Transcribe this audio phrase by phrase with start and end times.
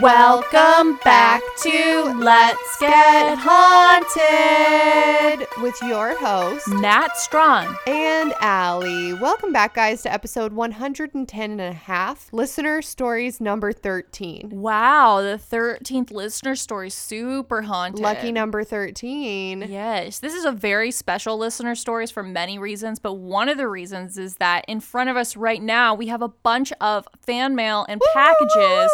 [0.00, 4.20] Welcome back to Let's Get Haunted
[5.62, 7.76] with your host Nat Strong.
[7.86, 9.12] and Allie.
[9.12, 14.48] Welcome back, guys, to episode 110 and a half, listener stories number 13.
[14.50, 18.00] Wow, the 13th listener story, super haunted.
[18.00, 19.66] Lucky number 13.
[19.68, 23.68] Yes, this is a very special listener stories for many reasons, but one of the
[23.68, 27.54] reasons is that in front of us right now we have a bunch of fan
[27.54, 28.90] mail and packages.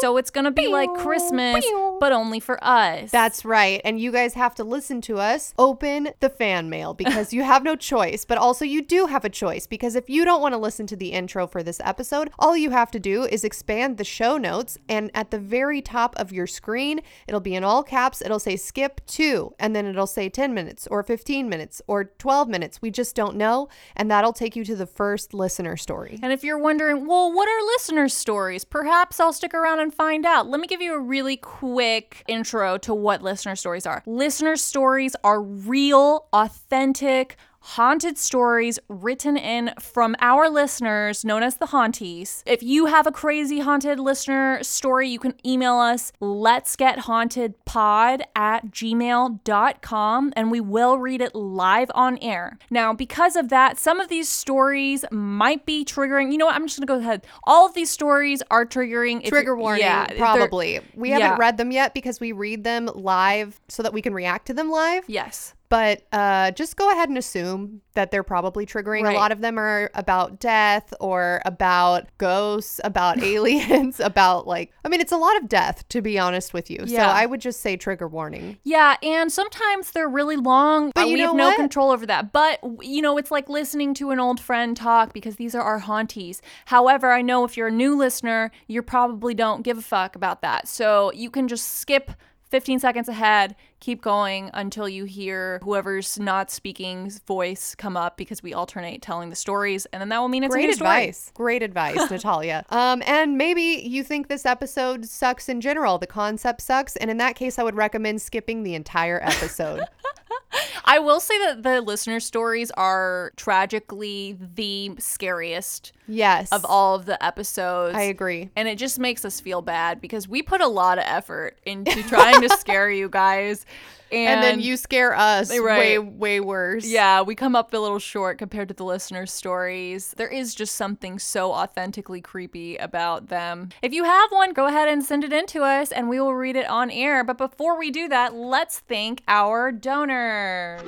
[0.00, 1.64] So it's gonna be like Christmas,
[2.00, 3.10] but only for us.
[3.10, 3.80] That's right.
[3.84, 7.62] And you guys have to listen to us open the fan mail because you have
[7.62, 10.58] no choice, but also you do have a choice because if you don't want to
[10.58, 14.04] listen to the intro for this episode, all you have to do is expand the
[14.04, 18.22] show notes and at the very top of your screen, it'll be in all caps,
[18.22, 22.48] it'll say skip to, and then it'll say 10 minutes or 15 minutes or 12
[22.48, 22.82] minutes.
[22.82, 23.68] We just don't know.
[23.96, 26.18] And that'll take you to the first listener story.
[26.22, 28.64] And if you're wondering, well, what are listener stories?
[28.64, 30.35] Perhaps I'll stick around and find out.
[30.42, 34.02] Let me give you a really quick intro to what listener stories are.
[34.06, 41.66] Listener stories are real, authentic, haunted stories written in from our listeners known as the
[41.66, 42.44] haunties.
[42.46, 47.54] If you have a crazy haunted listener story, you can email us let's get haunted
[47.64, 52.56] pod at gmail.com and we will read it live on air.
[52.70, 56.30] Now, because of that, some of these stories might be triggering.
[56.30, 56.54] You know what?
[56.54, 57.26] I'm just gonna go ahead.
[57.44, 59.24] All of these stories are triggering.
[59.24, 60.78] Trigger warning, yeah, probably.
[60.94, 64.46] We haven't read them yet because we read them live so that we can react
[64.46, 65.02] to them live.
[65.08, 65.55] Yes.
[65.68, 69.02] But uh, just go ahead and assume that they're probably triggering.
[69.02, 69.16] Right.
[69.16, 74.88] A lot of them are about death or about ghosts, about aliens, about like, I
[74.88, 76.84] mean, it's a lot of death, to be honest with you.
[76.86, 77.06] Yeah.
[77.06, 78.58] So I would just say trigger warning.
[78.62, 81.56] Yeah, and sometimes they're really long, but we have no what?
[81.56, 82.32] control over that.
[82.32, 85.80] But, you know, it's like listening to an old friend talk because these are our
[85.80, 86.42] haunties.
[86.66, 90.42] However, I know if you're a new listener, you probably don't give a fuck about
[90.42, 90.68] that.
[90.68, 92.12] So you can just skip
[92.50, 98.42] 15 seconds ahead, keep going until you hear whoever's not speaking's voice come up because
[98.42, 101.30] we alternate telling the stories, and then that will mean it's a Great advice.
[101.34, 102.64] Great advice, Natalia.
[102.70, 105.98] Um, and maybe you think this episode sucks in general.
[105.98, 106.96] The concept sucks.
[106.96, 109.82] And in that case, I would recommend skipping the entire episode.
[110.84, 116.50] I will say that the listener stories are tragically the scariest yes.
[116.52, 117.96] of all of the episodes.
[117.96, 118.50] I agree.
[118.56, 122.02] And it just makes us feel bad because we put a lot of effort into
[122.04, 123.65] trying to scare you guys.
[124.12, 125.78] And, And, then you scare us Right.
[125.78, 126.84] way, way worse.
[126.84, 130.14] Yeah, we come up a little short compared to the listeners' stories.
[130.16, 133.70] There is just something so authentically creepy about them.
[133.82, 136.34] If you have one, go ahead and send it in to us and we will
[136.34, 137.24] read it on air.
[137.24, 140.82] But before we do that, let's thank our donors.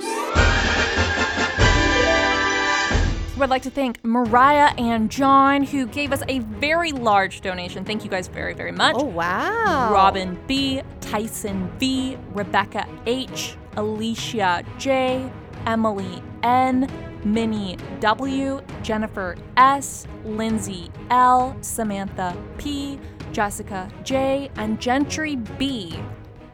[3.38, 7.84] Would like to thank Mariah and John, who gave us a very large donation.
[7.84, 8.97] Thank you guys very, very much.
[8.99, 9.93] Oh, wow.
[9.93, 15.31] Robin B, Tyson V, Rebecca H, Alicia J,
[15.66, 16.91] Emily N,
[17.22, 22.99] Minnie W, Jennifer S, Lindsay L, Samantha P,
[23.31, 25.97] Jessica J, and Gentry B.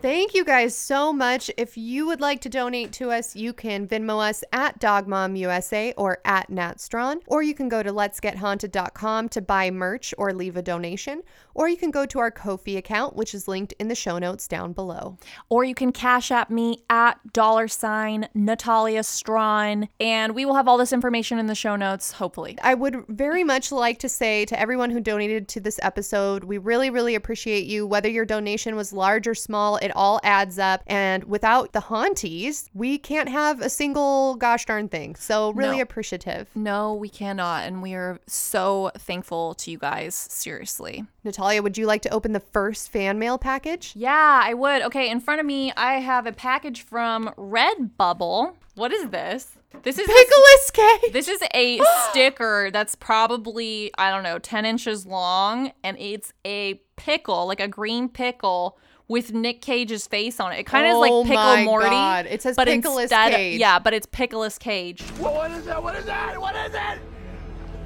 [0.05, 1.51] Thank you guys so much.
[1.57, 6.19] If you would like to donate to us, you can Venmo us at DogMomUSA or
[6.27, 11.23] at Natstron, or you can go to letsgethaunted.com to buy merch or leave a donation,
[11.55, 14.47] or you can go to our Ko-fi account, which is linked in the show notes
[14.47, 15.17] down below.
[15.49, 20.69] Or you can cash at me at dollar sign Natalia Strawn, and we will have
[20.69, 22.59] all this information in the show notes, hopefully.
[22.63, 26.59] I would very much like to say to everyone who donated to this episode, we
[26.59, 27.87] really, really appreciate you.
[27.87, 30.83] Whether your donation was large or small, it all adds up.
[30.87, 35.15] And without the haunties, we can't have a single gosh darn thing.
[35.17, 35.83] So, really No.
[35.83, 36.49] appreciative.
[36.55, 41.05] No, we cannot, and we are so thankful to you guys, seriously.
[41.25, 43.93] Natalia, would you like to open the first fan mail package?
[43.97, 44.83] Yeah, I would.
[44.83, 48.55] Okay, in front of me, I have a package from Redbubble.
[48.75, 49.53] What is this?
[49.83, 51.13] This is Pickles cake.
[51.13, 51.81] This is a
[52.11, 57.69] sticker that's probably, I don't know, 10 inches long, and it's a pickle, like a
[57.69, 60.61] green pickle with Nick Cage's face on it.
[60.61, 61.87] It kind of Oh is like Pickle my Morty.
[61.91, 62.27] God.
[62.27, 63.61] It says but Pickleus instead, Cage.
[63.61, 65.03] Yeah, but it's Pickleus Cage.
[65.19, 65.83] What, what is that?
[65.83, 66.41] What is that?
[66.41, 66.99] What is it?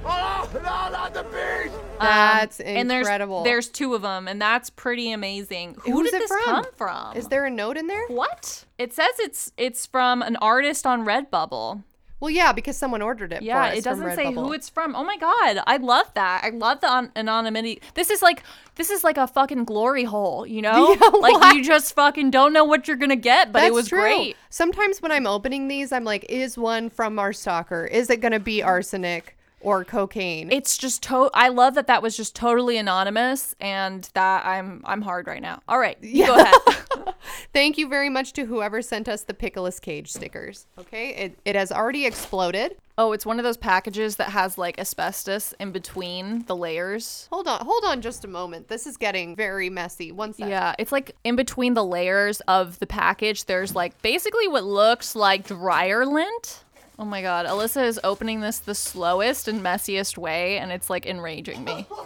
[0.05, 1.75] Oh, no, not the beast!
[2.01, 3.43] That's Um, and there's, incredible.
[3.43, 5.75] There's two of them, and that's pretty amazing.
[5.83, 6.45] Who Who's did it this from?
[6.45, 7.17] come from?
[7.17, 8.07] Is there a note in there?
[8.07, 8.65] what?
[8.79, 11.83] It says it's it's from an artist on Redbubble.
[12.21, 13.43] Well, yeah, because someone ordered it.
[13.43, 14.97] Yeah, for us it doesn't say who it's from.
[14.97, 16.43] Oh my god, I love that.
[16.45, 17.81] I love the an- anonymity.
[17.95, 18.43] This is like
[18.75, 20.97] this is like a fucking glory hole, you know?
[21.01, 24.01] Yeah, like you just fucking don't know what you're gonna get, but it was true.
[24.01, 24.37] great.
[24.51, 27.85] Sometimes when I'm opening these, I'm like, is one from our stalker?
[27.87, 29.38] Is it going to be arsenic?
[29.61, 30.51] Or cocaine.
[30.53, 35.03] It's just to I love that that was just totally anonymous and that I'm I'm
[35.03, 35.61] hard right now.
[35.69, 35.99] All right.
[36.03, 36.55] You Go ahead.
[37.53, 40.67] Thank you very much to whoever sent us the Pickles Cage stickers.
[40.79, 42.77] Okay, it, it has already exploded.
[42.97, 47.29] oh, it's one of those packages that has like asbestos in between the layers.
[47.31, 48.69] Hold on, hold on just a moment.
[48.69, 50.13] This is getting very messy.
[50.13, 50.51] One second.
[50.51, 55.15] Yeah, it's like in between the layers of the package, there's like basically what looks
[55.15, 56.65] like dryer lint.
[56.99, 61.07] Oh my god, Alyssa is opening this the slowest and messiest way, and it's like
[61.07, 61.87] enraging me.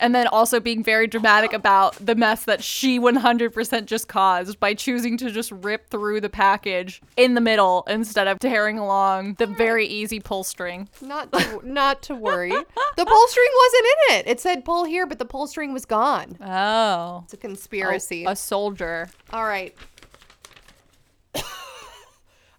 [0.00, 4.72] And then also being very dramatic about the mess that she 100% just caused by
[4.72, 9.46] choosing to just rip through the package in the middle instead of tearing along the
[9.46, 10.88] very easy pull string.
[11.02, 12.48] Not to, not to worry.
[12.48, 14.26] The pull string wasn't in it.
[14.26, 16.38] It said pull here, but the pull string was gone.
[16.40, 17.20] Oh.
[17.24, 18.24] It's a conspiracy.
[18.26, 19.10] A soldier.
[19.34, 19.76] All right.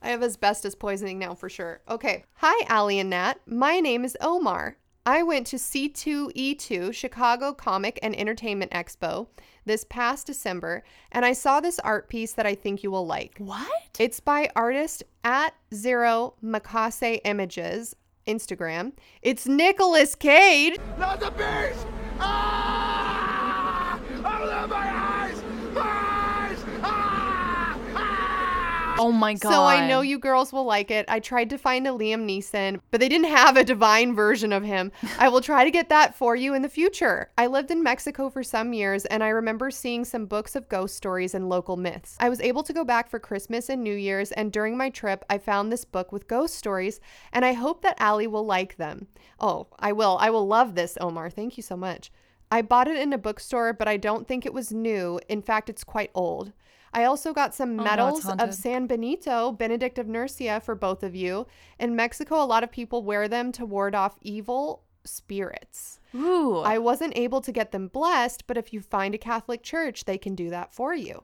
[0.02, 1.82] I have asbestos poisoning now for sure.
[1.88, 2.24] Okay.
[2.36, 3.40] Hi, Allie and Nat.
[3.46, 4.78] My name is Omar.
[5.06, 9.28] I went to C2E2 Chicago Comic and Entertainment Expo
[9.66, 13.36] this past December, and I saw this art piece that I think you will like.
[13.40, 13.68] What?
[14.00, 17.96] It's by artist at Zero Makase Images,
[18.28, 18.94] Instagram.
[19.22, 20.78] It's Nicolas Cage.
[20.98, 21.88] Not the beast!
[22.20, 24.00] Ah!
[24.00, 25.44] Open my eyes!
[25.74, 26.64] My eyes!
[26.84, 27.78] Ah!
[27.96, 28.91] Ah!
[29.02, 29.52] Oh my god.
[29.52, 31.06] So I know you girls will like it.
[31.08, 34.64] I tried to find a Liam Neeson, but they didn't have a divine version of
[34.64, 34.92] him.
[35.18, 37.32] I will try to get that for you in the future.
[37.38, 40.96] I lived in Mexico for some years and I remember seeing some books of ghost
[40.96, 42.16] stories and local myths.
[42.20, 45.26] I was able to go back for Christmas and New Year's, and during my trip,
[45.30, 47.00] I found this book with ghost stories,
[47.34, 49.08] and I hope that Allie will like them.
[49.40, 50.18] Oh, I will.
[50.20, 51.30] I will love this, Omar.
[51.30, 52.12] Thank you so much.
[52.52, 55.20] I bought it in a bookstore, but I don't think it was new.
[55.30, 56.52] In fact, it's quite old.
[56.94, 58.54] I also got some oh, no, it's medals of.
[58.54, 61.48] San Benito, Benedict of Nursia, for both of you.
[61.80, 66.00] In Mexico, a lot of people wear them to ward off evil spirits.
[66.14, 66.60] Ooh.
[66.60, 70.18] I wasn't able to get them blessed, but if you find a Catholic church, they
[70.18, 71.24] can do that for you.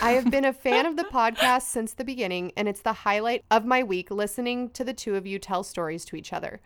[0.00, 3.44] I have been a fan of the podcast since the beginning, and it's the highlight
[3.50, 6.60] of my week listening to the two of you tell stories to each other.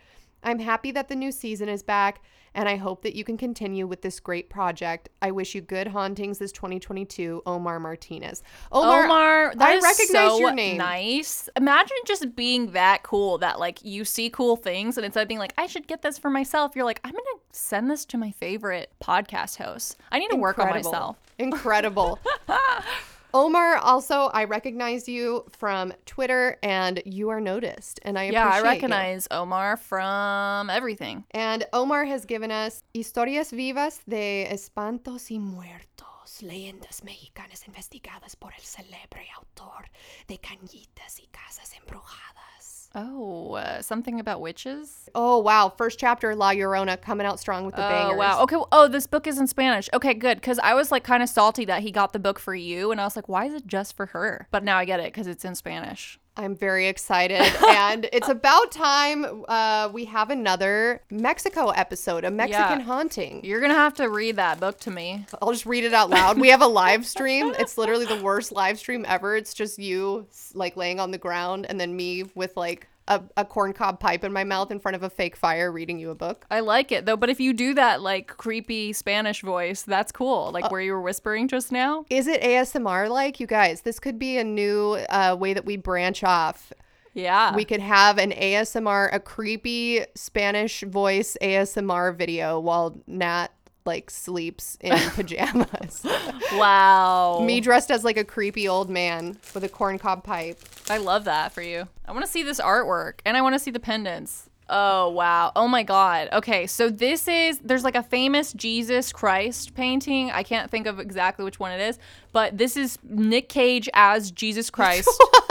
[0.46, 2.22] I'm happy that the new season is back,
[2.54, 5.08] and I hope that you can continue with this great project.
[5.20, 8.44] I wish you good hauntings this 2022, Omar Martinez.
[8.70, 10.78] Omar, Omar, that I recognize so your name.
[10.78, 11.48] Nice.
[11.56, 15.40] Imagine just being that cool that like you see cool things and instead of being
[15.40, 18.31] like, I should get this for myself, you're like, I'm gonna send this to my
[18.31, 19.98] favorite podcast host.
[20.12, 20.90] I need to work on Incredible.
[20.93, 21.16] myself.
[21.38, 22.20] Incredible.
[23.36, 28.00] Omar, also, I recognize you from Twitter and you are noticed.
[28.02, 28.64] And I Yeah, I appreciate you.
[28.70, 31.24] recognize Omar from everything.
[31.32, 38.52] And Omar has given us Historias Vivas de Espantos y Muertos, leyendas mexicanas investigadas por
[38.54, 39.90] el célebre autor
[40.28, 42.85] de Cañitas y Casas Embrujadas.
[42.98, 45.10] Oh, uh, something about witches?
[45.14, 45.69] Oh, wow.
[45.69, 48.19] First chapter, La Llorona, coming out strong with the Oh bangers.
[48.19, 48.43] wow.
[48.44, 48.56] Okay.
[48.56, 49.90] well- Oh, this book is in Spanish.
[49.93, 50.38] Okay, good.
[50.40, 52.98] Because I was like kind of salty that he got the book for you, and
[53.00, 54.48] I was like, why is it just for her?
[54.50, 56.19] But now I get it because it's in Spanish.
[56.36, 57.40] I'm very excited.
[57.68, 62.84] and it's about time uh, we have another Mexico episode, a Mexican Yeah.
[62.84, 63.44] haunting.
[63.44, 65.26] You're gonna have to read that book to me.
[65.40, 66.38] I'll just read it out loud.
[66.38, 67.54] We have a live stream.
[67.58, 69.36] It's literally the worst live stream ever.
[69.36, 73.44] It's just you like laying on the ground and then me with like a, a
[73.44, 76.46] corncob pipe in my mouth in front of a fake fire reading you a book.
[76.51, 77.17] I like it though.
[77.17, 80.51] But if you do that like creepy Spanish voice, that's cool.
[80.53, 82.05] Like where you were whispering just now.
[82.10, 83.41] Is it ASMR like?
[83.41, 86.72] You guys, this could be a new uh, way that we branch off.
[87.15, 87.56] Yeah.
[87.56, 93.48] We could have an ASMR, a creepy Spanish voice ASMR video while Nat
[93.86, 96.05] like sleeps in pajamas.
[96.52, 97.43] wow.
[97.44, 100.60] Me dressed as like a creepy old man with a corncob pipe.
[100.90, 101.88] I love that for you.
[102.06, 104.48] I want to see this artwork and I want to see the pendants.
[104.69, 105.52] Oh, wow.
[105.55, 106.28] Oh my God.
[106.32, 110.31] Okay, so this is, there's like a famous Jesus Christ painting.
[110.32, 111.98] I can't think of exactly which one it is,
[112.32, 115.08] but this is Nick Cage as Jesus Christ.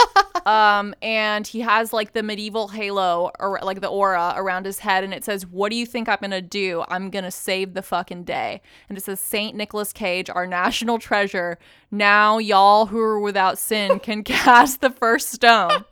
[0.46, 5.02] um, and he has like the medieval halo or like the aura around his head,
[5.02, 6.84] and it says, What do you think I'm gonna do?
[6.88, 8.62] I'm gonna save the fucking day.
[8.88, 11.58] And it says, Saint Nicholas Cage, our national treasure.
[11.90, 15.84] Now, y'all who are without sin can cast the first stone.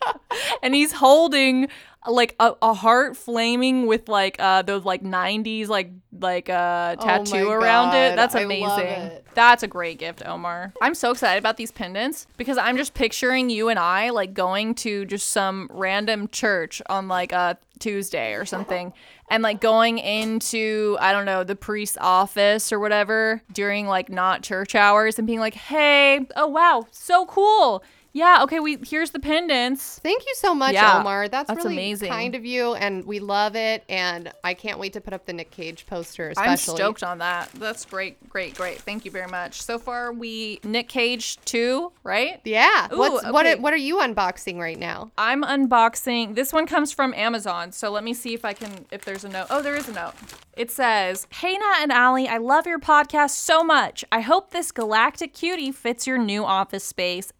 [0.63, 1.69] and he's holding
[2.07, 7.05] like a, a heart flaming with like uh those like 90s like like uh Oh
[7.05, 8.11] tattoo around it.
[8.11, 8.87] God, that's I amazing.
[8.87, 9.27] it.
[9.35, 10.73] that's a great gift omar.
[10.83, 14.75] I'm so excited about these pendants because i'm just picturing you and i like going
[14.77, 18.93] to just some random church on like a tuesday or something
[19.31, 24.43] and like going into i don't know the priest's office or whatever during like not
[24.43, 27.83] church hours and being like hey oh wow so cool
[28.15, 29.99] Yeah, okay, we here's the pendants.
[29.99, 31.29] Thank you so much, Yeah, Omar.
[31.29, 32.09] That's, that's really amazing.
[32.11, 33.83] kind of you, and we love it.
[33.89, 36.77] And I can't wait to put up the Nick Cage poster, I'm especially.
[36.77, 37.51] stoked on that.
[37.55, 38.81] That's great, great, great.
[38.81, 39.61] Thank you very much.
[39.61, 42.41] So far, we Nick Cage two, right?
[42.45, 42.87] Yeah.
[42.93, 43.47] Ooh, What's what?
[43.47, 43.57] okay.
[43.57, 45.11] What are you unboxing right now?
[45.19, 46.37] I'm unboxing.
[46.37, 47.73] This one comes from Amazon.
[47.73, 49.49] So let me see if I can, if there's a note.
[49.51, 50.15] Oh, there is a note.
[50.57, 54.05] It says, Hey, Nat and Allie, I love your podcast so much.
[54.13, 57.33] I hope this galactic cutie fits your new office space.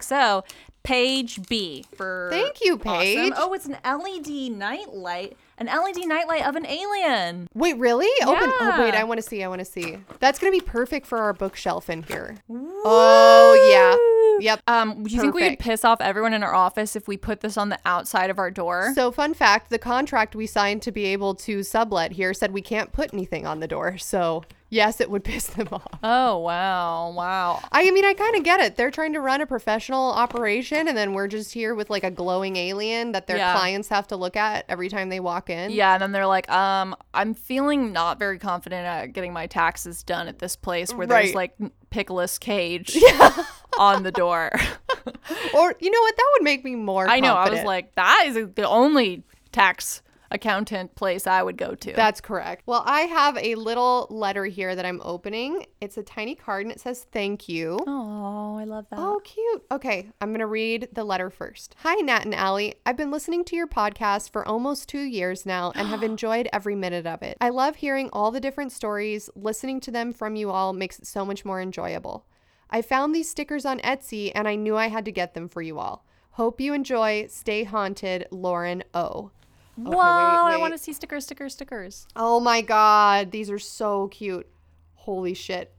[0.00, 0.44] XOXO.
[0.82, 2.28] Paige B for.
[2.32, 2.90] Thank you, awesome.
[2.90, 3.32] Paige.
[3.36, 5.36] Oh, it's an LED nightlight.
[5.58, 7.48] An LED nightlight of an alien.
[7.54, 8.08] Wait, really?
[8.26, 8.50] Open.
[8.60, 8.94] Oh, wait.
[8.94, 9.42] I want to see.
[9.42, 9.98] I want to see.
[10.18, 12.36] That's gonna be perfect for our bookshelf in here.
[12.48, 13.96] Oh yeah.
[14.40, 14.62] Yep.
[14.66, 17.40] Um, do you think we could piss off everyone in our office if we put
[17.40, 18.92] this on the outside of our door?
[18.94, 22.62] So, fun fact the contract we signed to be able to sublet here said we
[22.62, 23.98] can't put anything on the door.
[23.98, 25.86] So, yes, it would piss them off.
[26.02, 27.60] oh wow, wow.
[27.70, 28.76] I mean, I kind of get it.
[28.76, 32.10] They're trying to run a professional operation, and then we're just here with like a
[32.10, 33.52] glowing alien that their Yeah.
[33.54, 35.70] clients have to look at every time they walk in.
[35.72, 40.02] Yeah, and then they're like, um, I'm feeling not very confident at getting my taxes
[40.02, 41.24] done at this place where Right.
[41.24, 41.54] there's like
[41.90, 42.96] Pickles Cage
[43.78, 44.50] on the door.
[45.54, 46.16] Or, you know what?
[46.16, 47.34] That would make me more I know.
[47.34, 49.22] I was like, that is the only
[49.52, 51.92] tax accountant place I would go to.
[51.92, 52.62] That's correct.
[52.66, 55.66] Well, I have a little letter here that I'm opening.
[55.80, 57.78] It's a tiny card and it says thank you.
[57.86, 58.98] oh, I love that.
[58.98, 59.62] Oh, cute.
[59.70, 61.74] Okay, I'm going to read the letter first.
[61.78, 62.76] Hi, Nat and Allie.
[62.86, 66.74] I've been listening to your podcast for almost two years now and have enjoyed every
[66.74, 67.36] minute of it.
[67.40, 69.30] I love hearing all the different stories.
[69.34, 72.26] Listening to them from you all makes it so much more enjoyable.
[72.70, 75.60] I found these stickers on Etsy and I knew I had to get them for
[75.60, 76.04] you all.
[76.34, 77.26] Hope you enjoy.
[77.28, 79.32] Stay haunted, Lauren O.
[79.84, 82.06] Whoa, wait, I want to see stickers, stickers, stickers.
[82.16, 84.48] Oh my god, these are so cute.
[84.94, 85.72] Holy shit.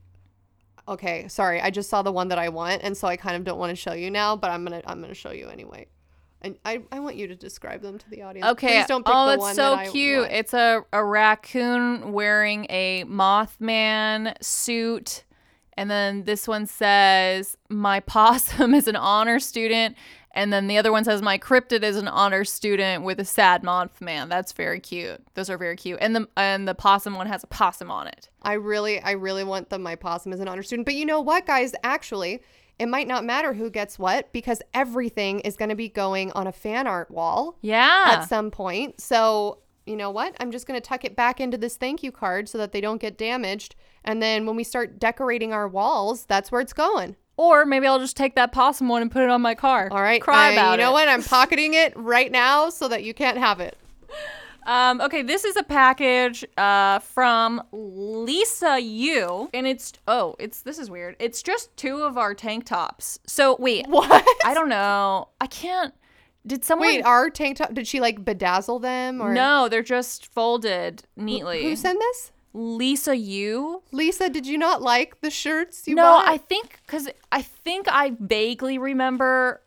[0.88, 1.62] Okay, sorry.
[1.62, 3.70] I just saw the one that I want and so I kind of don't want
[3.70, 5.88] to show you now, but I'm going to I'm going to show you anyway.
[6.44, 8.48] And I, I want you to describe them to the audience.
[8.54, 8.80] Okay.
[8.80, 10.28] Please don't pick oh, the one so that cute.
[10.32, 15.24] It's a, a raccoon wearing a Mothman suit.
[15.78, 19.96] And then this one says, My possum is an honor student.
[20.34, 23.64] And then the other one says, My cryptid is an honor student with a sad
[23.64, 24.30] Mothman.
[24.30, 25.22] That's very cute.
[25.34, 26.00] Those are very cute.
[26.02, 28.30] And the and the possum one has a possum on it.
[28.42, 30.86] I really I really want the my possum is an honor student.
[30.86, 31.74] But you know what, guys?
[31.84, 32.42] Actually,
[32.80, 36.48] it might not matter who gets what because everything is going to be going on
[36.48, 37.58] a fan art wall.
[37.62, 38.06] Yeah.
[38.08, 39.00] at some point.
[39.00, 40.36] So, you know what?
[40.40, 42.82] I'm just going to tuck it back into this thank you card so that they
[42.82, 43.76] don't get damaged.
[44.04, 47.18] And then when we start decorating our walls, that's where it's going.
[47.38, 49.88] Or maybe I'll just take that possum one and put it on my car.
[49.92, 50.22] All right.
[50.22, 50.94] Cry I- about You know it.
[50.94, 51.08] what?
[51.08, 53.78] I'm pocketing it right now so that you can't have it.
[54.68, 60.78] Um, okay, this is a package uh, from Lisa Yu, and it's oh, it's this
[60.78, 61.16] is weird.
[61.20, 63.18] It's just two of our tank tops.
[63.26, 64.24] So wait, What?
[64.46, 65.30] I don't know.
[65.42, 65.96] I can't.
[66.46, 66.88] Did someone?
[66.90, 69.34] Wait, our tank top, did she like bedazzle them or?
[69.34, 71.64] no, they're just folded neatly.
[71.64, 72.32] Who sent this?
[72.54, 73.82] Lisa Yu.
[73.92, 76.28] Lisa, did you not like the shirts you no, bought?
[76.28, 79.62] I think because I think I vaguely remember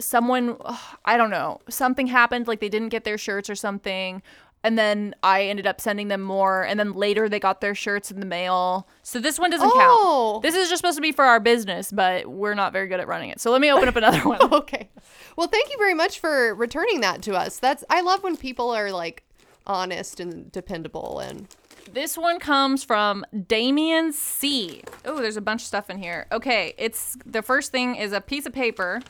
[0.00, 0.56] someone.
[0.64, 1.60] ugh, I don't know.
[1.68, 4.22] Something happened, like they didn't get their shirts or something.
[4.64, 8.10] And then I ended up sending them more, and then later they got their shirts
[8.10, 8.88] in the mail.
[9.02, 10.38] So this one doesn't Oh.
[10.40, 10.42] count.
[10.42, 13.06] This is just supposed to be for our business, but we're not very good at
[13.06, 13.40] running it.
[13.42, 14.40] So let me open up another one.
[14.54, 14.88] okay.
[15.36, 17.58] Well, thank you very much for returning that to us.
[17.58, 19.24] That's I love when people are like
[19.66, 21.46] honest and dependable and
[21.94, 24.82] This one comes from Damien C.
[25.04, 26.26] Oh, there's a bunch of stuff in here.
[26.32, 29.00] Okay, it's the first thing is a piece of paper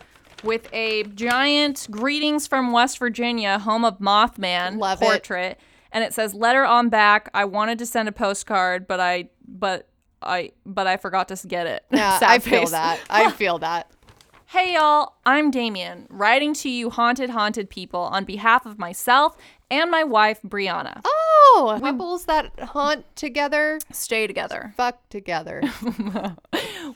[0.42, 5.06] with a giant greetings from West Virginia, home of Mothman Love it.
[5.06, 5.58] portrait.
[5.92, 7.30] And it says letter on back.
[7.32, 9.88] I wanted to send a postcard, but I but
[10.20, 11.86] I but I forgot to get it.
[11.90, 12.72] Yeah, I feel face.
[12.72, 13.00] that.
[13.08, 13.90] I feel that.
[14.46, 19.36] Hey y'all, I'm Damien, writing to you haunted haunted people on behalf of myself
[19.71, 21.00] and my wife Brianna.
[21.04, 24.75] Oh, couples that haunt together, Stay together.
[24.76, 25.62] fuck together.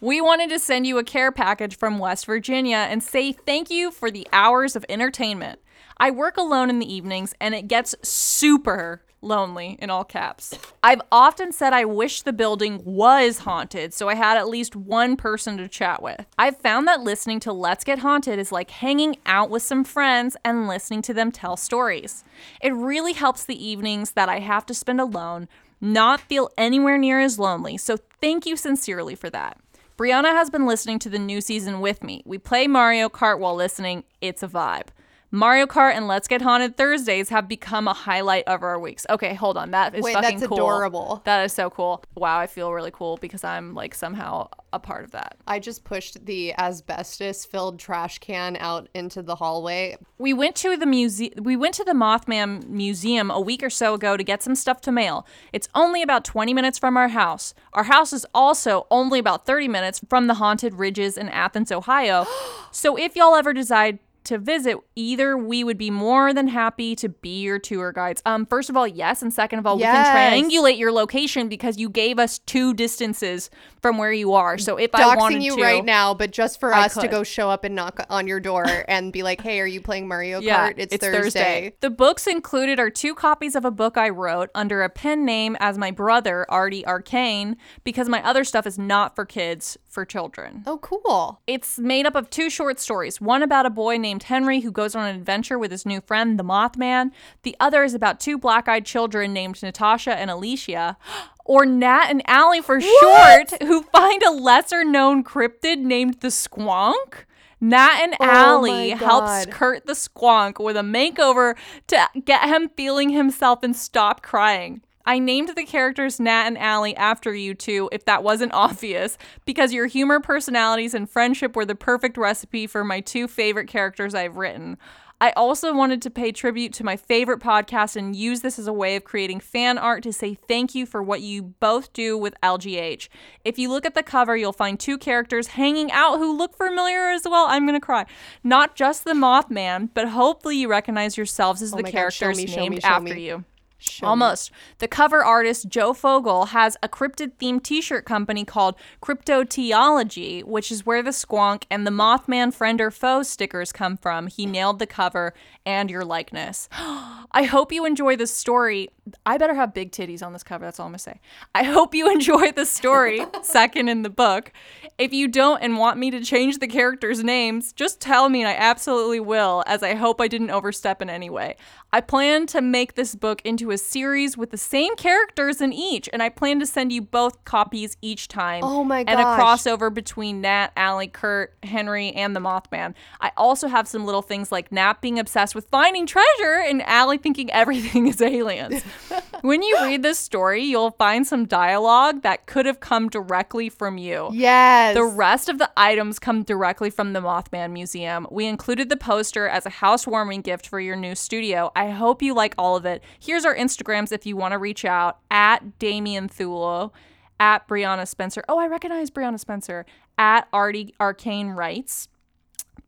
[0.01, 3.91] We wanted to send you a care package from West Virginia and say thank you
[3.91, 5.59] for the hours of entertainment.
[5.97, 10.59] I work alone in the evenings and it gets super lonely in all caps.
[10.83, 15.17] I've often said I wish the building was haunted so I had at least one
[15.17, 16.25] person to chat with.
[16.39, 20.37] I've found that listening to Let's Get Haunted is like hanging out with some friends
[20.45, 22.25] and listening to them tell stories.
[22.63, 25.49] It really helps the evenings that I have to spend alone
[25.81, 29.59] not feel anywhere near as lonely, so thank you sincerely for that.
[29.97, 32.23] Brianna has been listening to the new season with me.
[32.25, 34.05] We play Mario Kart while listening.
[34.21, 34.89] It's a vibe.
[35.31, 39.05] Mario Kart and Let's Get Haunted Thursdays have become a highlight of our weeks.
[39.11, 39.73] Okay, hold on.
[39.73, 40.57] That is Wait, fucking that's cool.
[40.57, 41.21] adorable.
[41.25, 42.03] That is so cool.
[42.15, 45.37] Wow, I feel really cool because I'm like somehow a part of that.
[45.47, 49.97] I just pushed the asbestos filled trash can out into the hallway.
[50.17, 51.33] We went to the museum.
[51.43, 54.81] We went to the Mothman Museum a week or so ago to get some stuff
[54.83, 55.27] to mail.
[55.53, 57.53] It's only about 20 minutes from our house.
[57.75, 62.27] Our house is also only about 30 minutes from the haunted ridges in Athens, Ohio.
[62.71, 67.09] so if y'all ever decide to visit, either we would be more than happy to
[67.09, 68.23] be your tour guides.
[68.27, 71.79] Um, first of all, yes, and second of all, we can triangulate your location because
[71.79, 73.49] you gave us two distances
[73.81, 74.59] from where you are.
[74.59, 77.09] So if I wanted Doxing you to, right now, but just for I us to
[77.09, 80.07] go show up and knock on your door and be like, "Hey, are you playing
[80.07, 80.75] Mario Yeah, Kart?
[80.77, 84.91] It's, Thursday." The books included are two copies of a book I wrote under a
[84.91, 89.79] pen name as my brother, Artie Arcane, because my other stuff is not for kids,
[89.99, 90.63] for children.
[90.65, 91.41] Oh, cool.
[91.49, 94.95] It's made up of two short stories one about a boy named Henry who goes
[94.95, 97.11] on an adventure with his new friend, the Mothman.
[97.43, 100.97] The other is about two black eyed children named Natasha and Alicia.
[101.45, 107.25] Or Nat and Allie for short, who find a lesser known cryptid named the Squonk.
[107.59, 112.69] Nat and Oh Allie my helps Kurt the Squonk with a makeover to get him
[112.77, 114.83] feeling himself and stop crying.
[115.09, 119.73] I named the characters Nat and Allie after you two, if that wasn't obvious, because
[119.73, 124.37] your humor, personalities, and friendship were the perfect recipe for my two favorite characters I've
[124.37, 124.77] written.
[125.19, 128.73] I also wanted to pay tribute to my favorite podcast and use this as a
[128.73, 132.35] way of creating fan art to say thank you for what you both do with
[132.43, 133.09] LGH.
[133.47, 137.09] If you look at the cover, you'll find two characters hanging out who look familiar
[137.09, 137.47] as well.
[137.49, 138.05] I'm going to cry.
[138.45, 141.99] Not just the Mothman, but hopefully you recognize yourselves as oh the Oh my God,
[141.99, 143.27] characters me, named me, after me.
[143.27, 143.45] you.
[143.81, 144.07] Me.
[144.09, 144.51] Almost.
[144.79, 150.73] The cover artist, Joe Fogel, has a cryptid themed t shirt company called Cryptoteology, which
[150.73, 154.27] is where the squonk and the Mothman friend or foe stickers come from.
[154.27, 155.33] He nailed the cover
[155.65, 156.69] and your likeness.
[156.73, 158.91] I hope you enjoy this story.
[159.27, 160.65] I better have big titties on this cover.
[160.65, 161.21] That's all I'm going to say.
[161.55, 164.53] I hope you enjoy the story, second in the book.
[164.99, 168.49] If you don't and want me to change the characters' names, just tell me and
[168.49, 171.57] I absolutely will, as I hope I didn't overstep in any way.
[171.93, 176.09] I plan to make this book into a series with the same characters in each,
[176.13, 178.63] and I plan to send you both copies each time.
[178.63, 179.13] Oh my god!
[179.13, 182.95] And a crossover between Nat, Allie, Kurt, Henry, and the Mothman.
[183.21, 187.19] I also have some little things like Nat being obsessed with finding treasure and Allie
[187.19, 188.83] thinking everything is aliens.
[189.43, 193.99] when you read this story, you'll find some dialogue that could have come directly from
[193.99, 194.31] you.
[194.33, 194.95] Yes.
[194.95, 198.27] The rest of the items come directly from the Mothman Museum.
[198.31, 201.71] We included the poster as a housewarming gift for your new studio.
[201.75, 203.03] I hope you like all of it.
[203.19, 206.93] Here's our Instagrams if you want to reach out at Damien Thulo,
[207.41, 208.43] at Brianna Spencer.
[208.49, 209.87] Oh, I recognize Brianna Spencer.
[210.17, 212.09] At Artie Arcane Writes.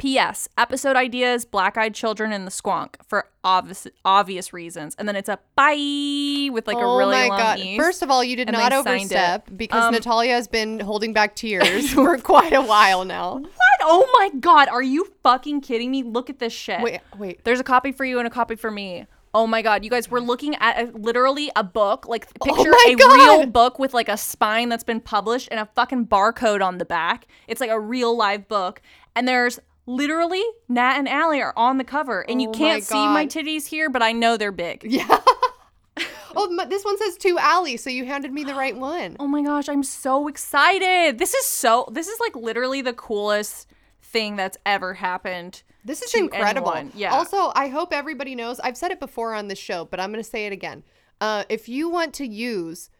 [0.00, 0.48] P.S.
[0.58, 5.28] Episode ideas: Black Eyed Children and the Squonk for obvious obvious reasons, and then it's
[5.28, 7.58] a bye with like oh a really my long god!
[7.60, 7.76] e.
[7.76, 9.16] First of all, you did and not they signed it.
[9.16, 13.34] overstep because Um, Natalia has been holding back tears for quite a while now.
[13.38, 13.50] What?
[13.82, 16.02] Oh my god, are you fucking kidding me?
[16.02, 16.80] Look at this shit.
[16.80, 17.44] Wait, wait.
[17.44, 19.06] There's a copy for you and a copy for me.
[19.32, 22.08] Oh my god, you guys, we're looking at a, literally a book.
[22.08, 23.14] Like picture Oh a God.
[23.14, 26.84] real book with like a spine that's been published and a fucking barcode on the
[26.84, 27.26] back.
[27.46, 28.82] It's like a real live book.
[29.14, 29.60] And there's
[29.96, 32.22] literally Nat and Allie are on the cover.
[32.28, 34.84] And you Oh my can't see my titties here, but I know they're big.
[34.84, 35.06] Yeah.
[36.36, 39.16] oh, this one says to Allie, so you handed me the right one.
[39.18, 41.18] Oh my gosh, I'm so excited.
[41.18, 43.66] This is so this is like literally the coolest
[44.02, 45.62] thing that's ever happened.
[45.84, 46.72] This is incredible.
[46.72, 46.92] anyone.
[46.94, 47.14] Yeah.
[47.14, 48.60] Also, I hope everybody knows.
[48.60, 50.82] I've said it before on this show, but I'm going to say it again.
[51.20, 52.90] Uh, if you want to use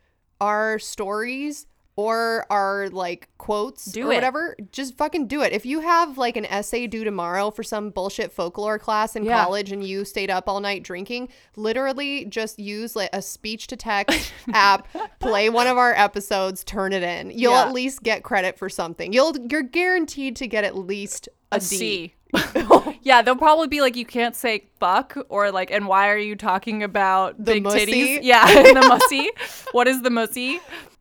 [0.40, 4.14] our stories or our like quotes Do or it.
[4.16, 5.53] whatever, just fucking do it.
[5.53, 9.42] If you have like an essay due tomorrow for some bullshit folklore class in Yeah.
[9.44, 13.76] college and you stayed up all night drinking, literally just use like a speech to
[13.76, 17.31] text app, play one of our episodes, turn it in.
[17.33, 17.66] You'll Yeah.
[17.66, 19.12] at least get credit for something.
[19.12, 21.64] You'll you're guaranteed to get at least a, a D.
[21.64, 22.14] C.
[23.03, 26.37] yeah, they'll probably be like, you can't say fuck or like, and why are you
[26.37, 27.87] talking about The big mussy?
[27.87, 28.18] titties?
[28.22, 29.29] Yeah, and the mussy.
[29.72, 30.61] What is the mussy?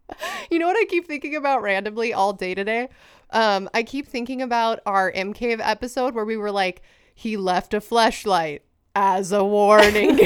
[0.52, 2.90] You know what I keep thinking about randomly all day today?
[3.30, 6.82] Um, I keep thinking about our M Cave episode where we were like,
[7.14, 8.62] he left a fleshlight
[8.96, 10.18] as a warning.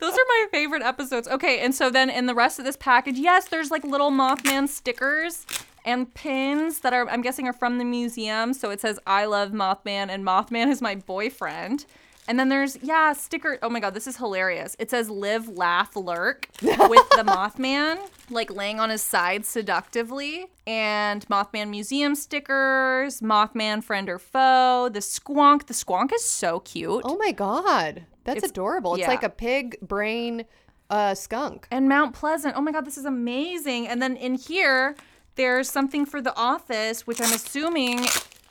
[0.00, 1.28] Those are my favorite episodes.
[1.28, 4.68] Okay, and so then in the rest of this package, yes, there's like little Mothman
[4.68, 5.44] stickers
[5.84, 8.54] and pins that are I'm guessing are from the museum.
[8.54, 11.84] So it says I love Mothman and Mothman is my boyfriend.
[12.28, 13.58] And then there's yeah, sticker.
[13.62, 14.76] Oh my god, this is hilarious.
[14.78, 17.98] It says live, laugh, lurk with the Mothman
[18.30, 25.00] like laying on his side seductively and Mothman museum stickers, Mothman friend or foe, the
[25.00, 25.66] squonk.
[25.66, 27.02] The squonk is so cute.
[27.04, 28.04] oh my god.
[28.24, 28.94] That's It's- adorable.
[28.94, 29.08] It's yeah.
[29.08, 30.44] like a pig brain
[30.90, 31.66] a skunk.
[31.70, 32.54] and Mount Pleasant.
[32.56, 33.86] Oh my god, this is amazing.
[33.88, 34.96] And then in here,
[35.34, 38.04] there's something for the office, which I'm assuming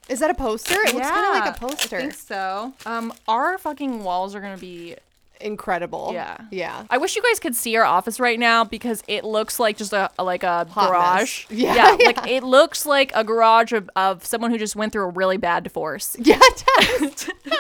[0.10, 0.76] Is that a poster?
[0.76, 1.98] It looks kind of like a poster.
[1.98, 2.74] I think so.
[2.86, 4.96] Um, our fucking walls are gonna be.
[5.39, 6.10] Incredible.
[6.13, 6.38] Yeah.
[6.50, 6.86] Yeah.
[6.89, 9.93] I wish you guys could see our office right now because it looks like just
[9.93, 11.46] a like a Hot garage.
[11.52, 11.60] mess.
[11.60, 15.10] Yeah, like it looks like a garage of, of someone who just went through a
[15.10, 16.15] really bad divorce.
[16.20, 16.63] Yeah, it
[17.00, 17.30] does.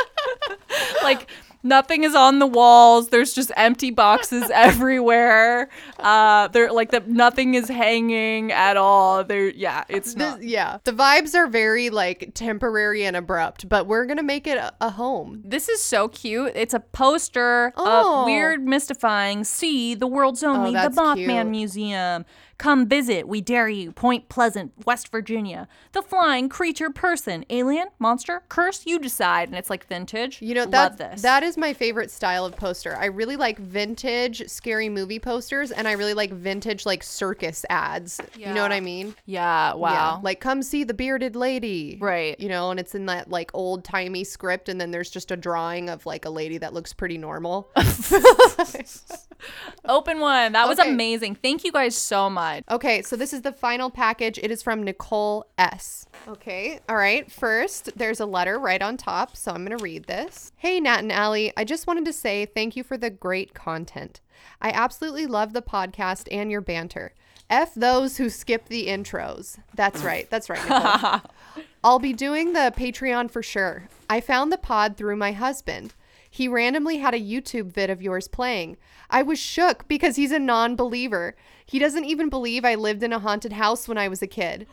[1.03, 1.27] like
[1.63, 3.09] nothing is on the walls.
[3.09, 5.69] There's just empty boxes everywhere.
[5.99, 9.23] Uh, they're like the nothing is hanging at all.
[9.23, 10.43] There, yeah, it's This- not.
[10.43, 10.77] yeah.
[10.83, 14.73] The vibes are very like temporary and abrupt, but we're going to make it a,
[14.81, 15.41] a home.
[15.45, 16.51] This is so cute.
[16.55, 18.21] It's a poster Oh.
[18.21, 19.43] of weird, mystifying.
[19.43, 21.47] See the world's only the Mothman cute.
[21.47, 22.25] Museum.
[22.57, 23.27] Come visit.
[23.27, 23.91] We dare you.
[23.91, 25.67] Point Pleasant, West Virginia.
[25.91, 28.83] The flying creature person, alien, monster, curse.
[28.87, 29.49] You decide.
[29.49, 30.41] And it's like vintage.
[30.41, 31.21] You know, love that, this.
[31.21, 32.95] that is my favorite style of poster.
[32.97, 38.19] I really like vintage scary movie posters and I really like vintage like circus ads.
[38.35, 39.15] You know what I mean?
[39.25, 39.73] yeah.
[39.75, 39.93] Wow.
[39.93, 40.19] Yeah.
[40.23, 41.97] Like come see the bearded lady.
[42.01, 42.39] Right.
[42.39, 45.37] You know, and it's in that like old timey script and then there's just a
[45.37, 47.69] drawing of like a lady that looks pretty normal.
[49.85, 50.51] Open one.
[50.53, 50.89] That was Okay.
[50.91, 51.35] amazing.
[51.35, 52.63] Thank you guys so much.
[52.69, 54.37] Okay, so this is the final package.
[54.39, 56.05] It is from Nicole S.
[56.27, 57.31] Okay, all right.
[57.31, 60.51] First, there's a letter right on top, so I'm going to read this.
[60.57, 64.21] Hey, Nat and Allie, I just wanted to say thank you for the great content.
[64.61, 67.13] I absolutely love the podcast and your banter.
[67.49, 69.57] F those who skip the intros.
[69.73, 70.29] That's right.
[70.29, 71.21] That's right,
[71.83, 73.87] I'll be doing the Patreon for sure.
[74.09, 75.93] I found the pod through my husband.
[76.37, 78.77] He randomly had a YouTube vid of yours playing.
[79.09, 81.35] I was shook because he's a non believer.
[81.65, 84.67] He doesn't even believe I lived in a haunted house when I was a kid.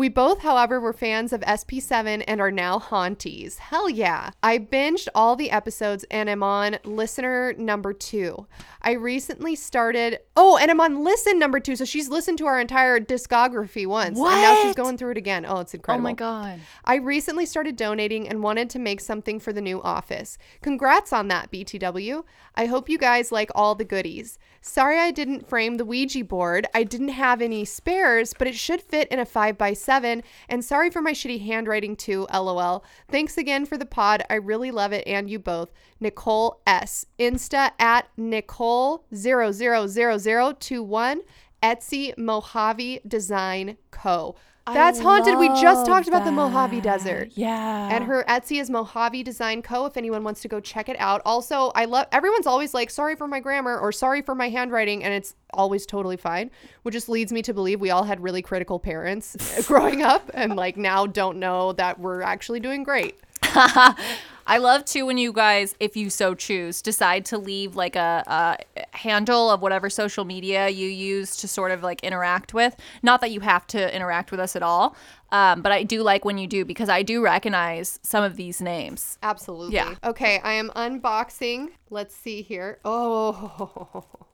[0.00, 3.58] We both, however, were fans of SP7 and are now haunties.
[3.58, 4.30] Hell yeah.
[4.42, 8.46] I binged all the episodes and am on listener number two.
[8.80, 10.20] I recently started.
[10.34, 11.76] Oh, and I'm on listen number two.
[11.76, 14.18] So she's listened to our entire discography once.
[14.18, 15.44] And now she's going through it again.
[15.46, 16.00] Oh, it's incredible.
[16.00, 16.60] Oh my god.
[16.86, 20.38] I recently started donating and wanted to make something for the new office.
[20.62, 22.24] Congrats on that, BTW.
[22.54, 24.38] I hope you guys like all the goodies.
[24.62, 26.66] Sorry I didn't frame the Ouija board.
[26.74, 30.22] I didn't have any spares, but it should fit in a 5x7.
[30.48, 32.84] And sorry for my shitty handwriting too, lol.
[33.10, 34.22] Thanks again for the pod.
[34.28, 35.70] I really love it and you both.
[35.98, 37.06] Nicole S.
[37.18, 41.16] Insta at Nicole0000021.
[41.62, 44.34] Etsy Mojave Design Co.
[44.74, 45.38] That's haunted.
[45.38, 47.30] We just talked about the Mojave Desert.
[47.34, 47.88] Yeah.
[47.90, 49.86] And her Etsy is Mojave Design Co.
[49.86, 51.22] If anyone wants to go check it out.
[51.24, 55.04] Also, I love everyone's always like, sorry for my grammar or sorry for my handwriting,
[55.04, 56.50] and it's always totally fine.
[56.82, 60.56] Which just leads me to believe we all had really critical parents growing up and
[60.56, 63.18] like now don't know that we're actually doing great.
[64.50, 68.24] I love too when you guys, if you so choose, decide to leave like a,
[68.26, 72.74] a handle of whatever social media you use to sort of like interact with.
[73.00, 74.96] Not that you have to interact with us at all,
[75.30, 78.60] um, but I do like when you do because I do recognize some of these
[78.60, 79.18] names.
[79.22, 79.76] Absolutely.
[79.76, 79.94] Yeah.
[80.02, 81.68] Okay, I am unboxing.
[81.88, 82.80] Let's see here.
[82.84, 84.04] Oh.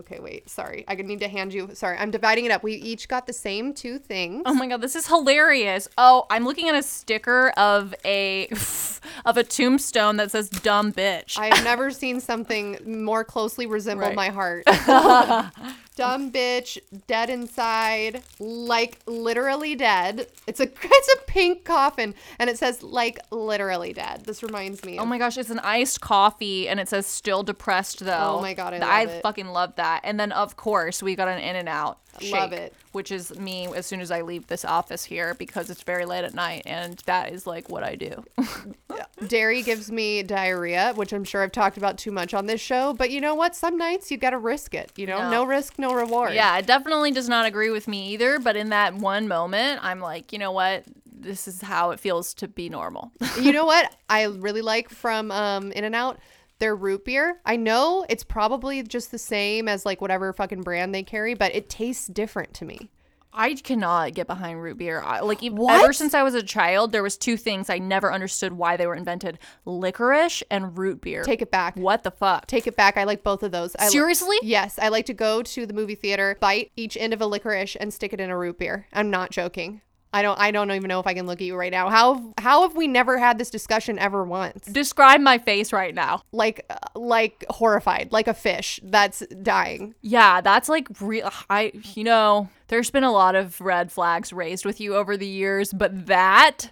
[0.00, 0.48] Okay, wait.
[0.48, 0.84] Sorry.
[0.88, 1.68] I need to hand you.
[1.74, 1.98] Sorry.
[1.98, 2.62] I'm dividing it up.
[2.62, 4.42] We each got the same two things.
[4.46, 5.86] Oh my god, this is hilarious.
[5.98, 8.48] Oh, I'm looking at a sticker of a
[9.26, 14.06] of a tombstone that says "dumb bitch." I have never seen something more closely resemble
[14.06, 14.16] Right.
[14.16, 14.64] my heart.
[15.94, 20.26] Dumb bitch, dead inside, like literally dead.
[20.46, 24.24] It's a it's a pink coffin, and it says like literally dead.
[24.24, 24.98] This reminds me.
[24.98, 28.36] Oh my gosh, it's an iced coffee and it says still depressed though.
[28.38, 29.22] Oh my God, I it.
[29.22, 30.00] fucking love that.
[30.04, 31.98] And then of course we got an In-N-Out.
[32.30, 32.74] Love it.
[32.92, 36.24] Which is me as soon as I leave this office here because it's very late
[36.24, 38.22] at night and that is like what I do.
[39.28, 42.92] Dairy gives me diarrhea, which I'm sure I've talked about too much on this show.
[42.92, 43.54] But you know what?
[43.56, 44.92] Some nights you gotta risk it.
[44.96, 45.30] You know, No.
[45.30, 46.34] no, risk, no reward.
[46.34, 50.00] yeah, it definitely does not agree with me either, but in that one moment I'm
[50.00, 50.84] like, you know what?
[51.14, 53.12] This is how it feels to be normal.
[53.40, 56.18] you know what I really like from um, In-N-Out?
[56.62, 57.40] Their root beer.
[57.44, 61.52] I know it's probably just the same as like whatever fucking brand they carry, but
[61.56, 62.88] it tastes different to me.
[63.32, 65.00] I cannot get behind root beer.
[65.00, 65.82] I, like ev- What?
[65.82, 68.86] ever since I was a child, there was two things I never understood why they
[68.86, 71.24] were invented: licorice and root beer.
[71.24, 71.74] Take it back.
[71.76, 72.46] What the fuck?
[72.46, 72.96] Take it back.
[72.96, 73.74] I like both of those.
[73.76, 74.36] I li- Seriously?
[74.42, 77.74] yes, I like to go to the movie theater, bite each end of a licorice,
[77.74, 78.86] and stick it in a root beer.
[78.92, 79.80] I'm not joking.
[80.12, 80.38] I don't.
[80.38, 81.88] I don't even know if I can look at you right now.
[81.88, 84.66] How how have we never had this discussion ever once?
[84.66, 86.22] Describe my face right now.
[86.32, 89.94] Like uh, like horrified, like a fish that's dying.
[90.02, 91.30] Yeah, that's like real.
[91.48, 95.26] I, you know, there's been a lot of red flags raised with you over the
[95.26, 96.70] years, but that,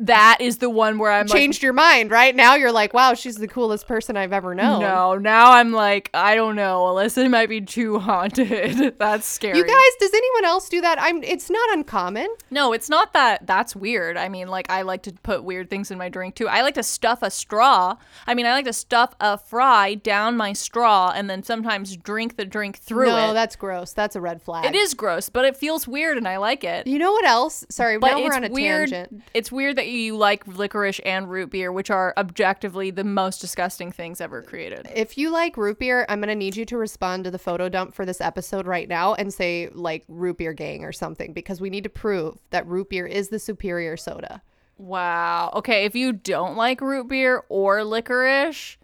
[0.00, 2.34] that is the one where I'm like, Changed your mind, right?
[2.34, 4.80] Now you're like, wow, she's the coolest person I've ever known.
[4.80, 5.16] no.
[5.18, 6.84] Now I'm like, I don't know.
[6.84, 8.96] Alyssa might be too haunted.
[8.98, 9.58] That's scary.
[9.58, 11.00] You guys, does anyone else do that?
[11.00, 11.22] I'm.
[11.22, 12.28] It's not uncommon.
[12.50, 13.46] No, it's not that.
[13.46, 14.16] That's weird.
[14.16, 16.48] I mean, like I like to put weird things in my drink too.
[16.48, 17.96] I like to stuff a straw.
[18.26, 22.36] I mean, I like to stuff a fry down my straw and then sometimes drink
[22.36, 23.34] the drink through no, it.
[23.34, 23.92] that's gross.
[23.92, 24.64] That's a red flag.
[24.64, 26.86] it is gross, but it feels weird and I like it.
[26.86, 27.64] You know what else?
[27.68, 28.90] Sorry, But now we're it's on a weird.
[28.90, 29.22] tangent.
[29.34, 33.92] It's weird that you like licorice and root beer, which are objectively the most disgusting
[33.92, 34.88] things ever created.
[34.94, 37.94] If you like root beer, I'm gonna need you to respond to the photo dump
[37.94, 41.70] for this episode right now and say like root beer gang or something because we
[41.70, 44.42] need to prove that root beer is the superior soda.
[44.78, 45.50] Wow.
[45.56, 48.78] Okay, if you don't like root beer or licorice,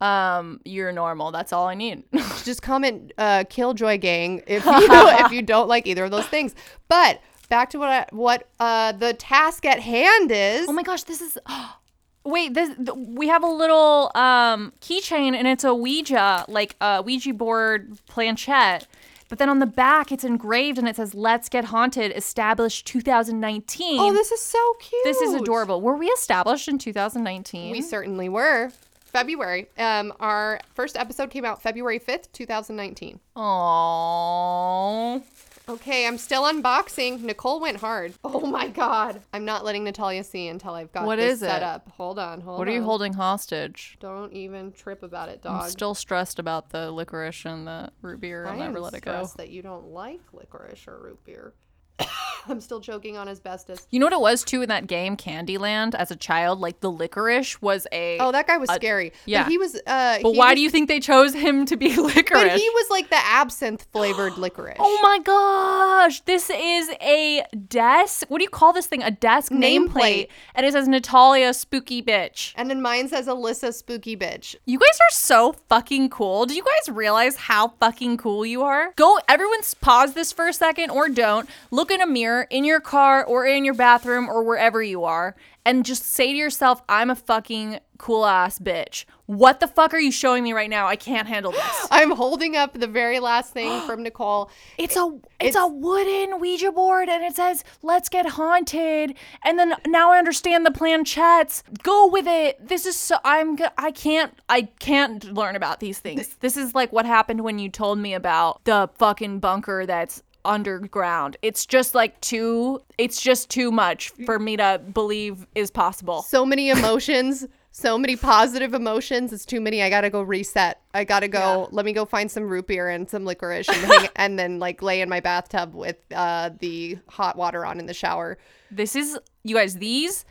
[0.00, 1.30] um, you're normal.
[1.30, 2.04] That's all I need.
[2.44, 6.54] Just comment uh, "Killjoy Gang" if you if you don't like either of those things.
[6.88, 10.66] But back to what I, what uh, the task at hand is.
[10.68, 11.36] Oh my gosh, this is.
[12.24, 17.02] Wait, this th- we have a little um keychain and it's a Ouija like a
[17.02, 18.86] Ouija board planchette.
[19.30, 24.00] But then on the back it's engraved and it says "Let's Get Haunted, established 2019."
[24.00, 25.04] Oh, this is so cute.
[25.04, 25.80] This is adorable.
[25.80, 27.72] Were we established in 2019?
[27.72, 28.70] We certainly were.
[29.06, 29.68] February.
[29.76, 33.18] Um, our first episode came out February 5th, 2019.
[33.36, 35.22] Aww.
[35.70, 37.20] Okay, I'm still unboxing.
[37.22, 38.14] Nicole went hard.
[38.24, 39.20] Oh my god.
[39.32, 41.46] I'm not letting Natalia see until I've got What this is it?
[41.46, 41.88] set up.
[41.96, 42.58] Hold on, hold on.
[42.58, 43.96] What are you holding hostage?
[44.00, 45.64] Don't even trip about it, dog.
[45.64, 48.46] I'm still stressed about the licorice and the root beer.
[48.46, 49.12] I'll I never am let it go.
[49.12, 51.52] stressed that you don't like licorice or root beer.
[52.48, 53.86] I'm still choking on asbestos.
[53.90, 56.58] You know what it was too in that game Candyland as a child?
[56.58, 58.18] Like the licorice was a.
[58.18, 59.12] Oh, that guy was scary.
[59.26, 59.42] yeah.
[59.44, 61.94] But he was uh but why was- do you think they chose him to be
[62.00, 62.42] licorice?
[62.42, 64.76] But he was like the absinthe flavored licorice.
[64.80, 68.24] Oh my gosh, this is a desk.
[68.28, 69.02] What do you call this thing?
[69.02, 69.88] A desk nameplate.
[69.90, 70.28] Nameplate.
[70.54, 72.52] And it says Natalia Spooky Bitch.
[72.56, 74.56] And then mine says Alyssa Spooky Bitch.
[74.66, 76.46] You guys are so fucking cool.
[76.46, 78.92] Do you guys realize how fucking cool you are?
[78.96, 81.48] Go, everyone's pause this for a second or don't.
[81.70, 85.36] Look in a mirror in your car or in your bathroom or wherever you are
[85.64, 89.04] and just say to yourself, I'm a fucking cool ass bitch.
[89.26, 90.86] What the fuck are you showing me right now?
[90.86, 91.86] I can't handle this.
[91.90, 94.50] I'm holding up the very last thing from Nicole.
[94.78, 99.74] It's a it's, a wooden Ouija board and it says let's get haunted and then
[99.86, 101.62] now I understand the planchettes.
[101.82, 102.66] Go with it.
[102.66, 106.36] This is so I'm I can't I can't learn about these things.
[106.40, 111.36] This is like what happened when you told me about the fucking bunker that's underground.
[111.42, 116.22] It's just like too it's just too much for me to believe is possible.
[116.22, 119.32] So many emotions, so many positive emotions.
[119.32, 119.82] It's too many.
[119.82, 120.80] I gotta go reset.
[120.94, 121.68] I gotta go.
[121.70, 124.82] Let me go find some root beer and some licorice, and, hang, and then like
[124.82, 128.38] lay in my bathtub with uh, the hot water on in the shower.
[128.70, 130.24] This is you guys these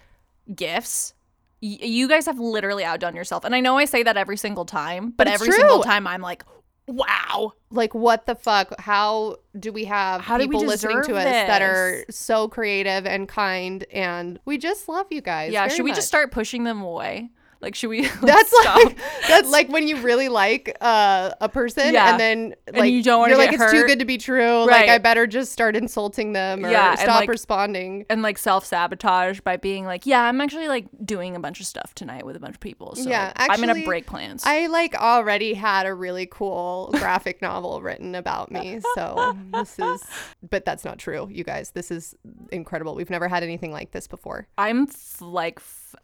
[0.55, 1.13] gifts
[1.61, 3.43] you guys have literally outdone yourself.
[3.43, 6.21] And I know I say that every single time, but, it's every single time I'm
[6.21, 6.43] like,
[6.89, 7.53] wow.
[7.71, 8.79] Like what the fuck?
[8.79, 13.85] How do we have How people listening to us that are so creative and kind,
[13.91, 15.51] and we just love you guys.
[15.53, 17.29] Yeah, should we just start pushing them away?
[17.61, 18.03] Like, should we?
[18.03, 18.75] like, That's stop?
[18.85, 22.11] like that's like when you really like uh, a person Yeah.
[22.11, 24.17] and then And like you don't wanna you're like get it's too good to be
[24.17, 24.65] true.
[24.65, 28.05] Like I better just start insulting them or Yeah, and, stop like- responding.
[28.09, 31.65] and like self sabotage by being like, yeah, I'm actually like doing a bunch of
[31.65, 32.95] stuff tonight with a bunch of people.
[32.95, 34.43] So Yeah, like, I'm gonna break plans.
[34.45, 38.79] I like already had a really cool graphic novel written about me.
[38.95, 40.03] So this is
[40.49, 41.71] but that's not true, you guys.
[41.71, 42.15] This is
[42.51, 42.95] incredible.
[42.95, 44.47] We've never had anything like this before.
[44.57, 45.59] I'm f- like,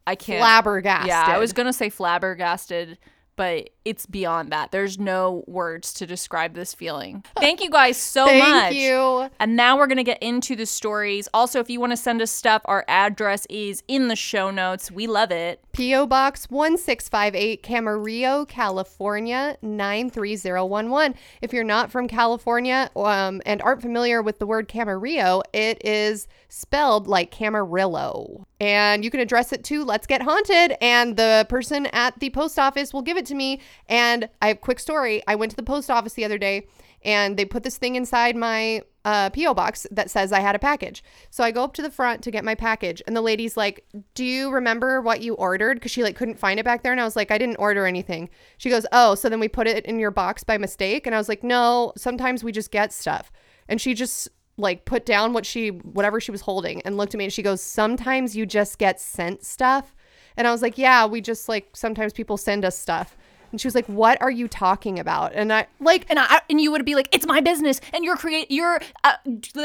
[0.05, 0.39] I can't.
[0.39, 1.07] Flabbergasted.
[1.07, 2.97] Yeah, I was gonna say flabbergasted,
[3.35, 4.71] but it's beyond that.
[4.71, 7.23] There's no words to describe this feeling.
[7.39, 8.73] Thank you guys so Thank much.
[8.73, 9.29] you.
[9.39, 11.29] And now we're going to get into the stories.
[11.33, 14.89] Also, if you want to send us stuff, our address is in the show notes.
[14.89, 15.61] We love it.
[15.73, 16.07] P.O.
[16.07, 21.15] Box 1658, Camarillo, California 93011.
[21.41, 26.27] If you're not from California um, and aren't familiar with the word Camarillo, it is
[26.49, 28.45] spelled like Camarillo.
[28.59, 32.57] And you can address it to Let's Get Haunted, and the person at the post
[32.57, 33.59] office will give it to me.
[33.89, 35.21] And I have a quick story.
[35.27, 36.67] I went to the post office the other day
[37.05, 40.59] and they put this thing inside my uh, PO box that says I had a
[40.59, 41.03] package.
[41.29, 43.85] So I go up to the front to get my package, and the lady's like,
[44.15, 46.99] "Do you remember what you ordered?" Because she like couldn't find it back there, and
[46.99, 49.85] I was like, "I didn't order anything." She goes, "Oh, so then we put it
[49.85, 53.31] in your box by mistake?" And I was like, "No, sometimes we just get stuff."
[53.69, 57.17] And she just like put down what she whatever she was holding and looked at
[57.17, 59.93] me, and she goes, "Sometimes you just get sent stuff."
[60.37, 63.17] And I was like, "Yeah, we just like sometimes people send us stuff."
[63.51, 66.59] And she was like, "What are you talking about?" And I like And I and
[66.59, 69.13] you would be like, "It's my business, and you're create you're uh,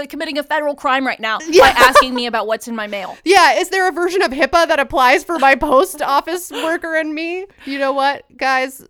[0.09, 1.72] committing a federal crime right now Yeah.
[1.72, 4.68] by asking me about what's in my mail." Yeah, is there a version of HIPAA
[4.68, 7.46] that applies for my post office worker and me?
[7.64, 8.85] You know what, guys?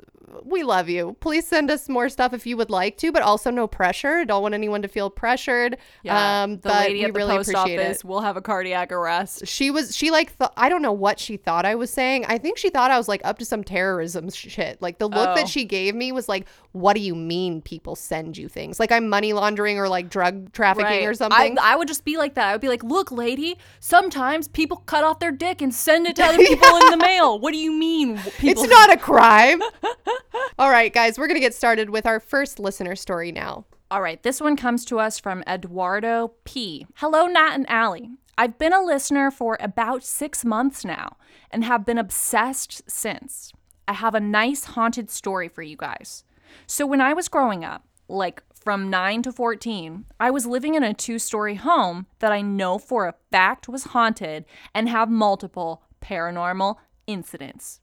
[0.45, 1.17] We love you.
[1.21, 4.25] Please send us more stuff if you would like to, but also no pressure.
[4.25, 5.77] Don't want anyone to feel pressured.
[6.09, 8.05] um, the but lady we at the really post appreciate office it.
[8.05, 9.47] will have a cardiac arrest.
[9.47, 12.25] She was she like th- I don't know what she thought I was saying.
[12.27, 14.81] I think she thought I was like up to some terrorism shit.
[14.81, 15.35] Like the look Oh.
[15.35, 18.79] that she gave me was like, "What do you mean people send you things?
[18.81, 22.17] Like I'm money laundering or like drug trafficking or something?" I, I would just be
[22.17, 22.47] like that.
[22.47, 26.17] I would be like, "Look, lady, sometimes people cut off their dick and send it
[26.17, 27.39] to other people in the mail.
[27.39, 28.19] What do you mean?
[28.39, 29.61] People It's not a crime.
[30.59, 33.65] All right, guys, we're going to get started with our first listener story now.
[33.91, 36.87] All right, this one comes to us from Eduardo P.
[36.97, 38.11] Hello, Nat and Allie.
[38.39, 41.17] I've been a listener for about six months now
[41.51, 43.53] and have been obsessed since.
[43.89, 46.25] I have a nice haunted story for you guys.
[46.67, 50.85] So, when I was growing up, like from 9 to 14, I was living in
[50.85, 55.83] a two story home that I know for a fact was haunted and have multiple
[56.01, 57.81] paranormal incidents.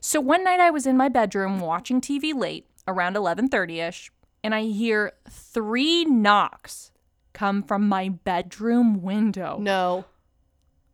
[0.00, 4.10] So one night I was in my bedroom watching TV late, around 11:30ish,
[4.42, 6.90] and I hear three knocks
[7.32, 9.58] come from my bedroom window.
[9.60, 10.04] No.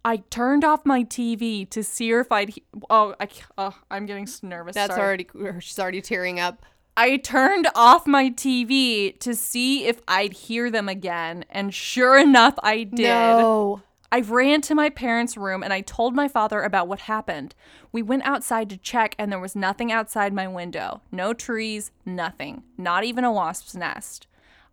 [0.05, 4.29] I turned off my TV to see if I'd he- Oh, I oh, I'm getting
[4.43, 4.75] nervous.
[4.75, 5.27] That's sorry.
[5.35, 6.67] already she's already tearing up.
[6.97, 12.55] I turned off my TV to see if I'd hear them again, and sure enough,
[12.63, 13.01] I did.
[13.07, 13.83] No.
[14.13, 17.55] I ran to my parents' room and I told my father about what happened.
[17.91, 21.03] We went outside to check and there was nothing outside my window.
[21.11, 22.63] No trees, nothing.
[22.79, 24.27] Not even a wasp's nest.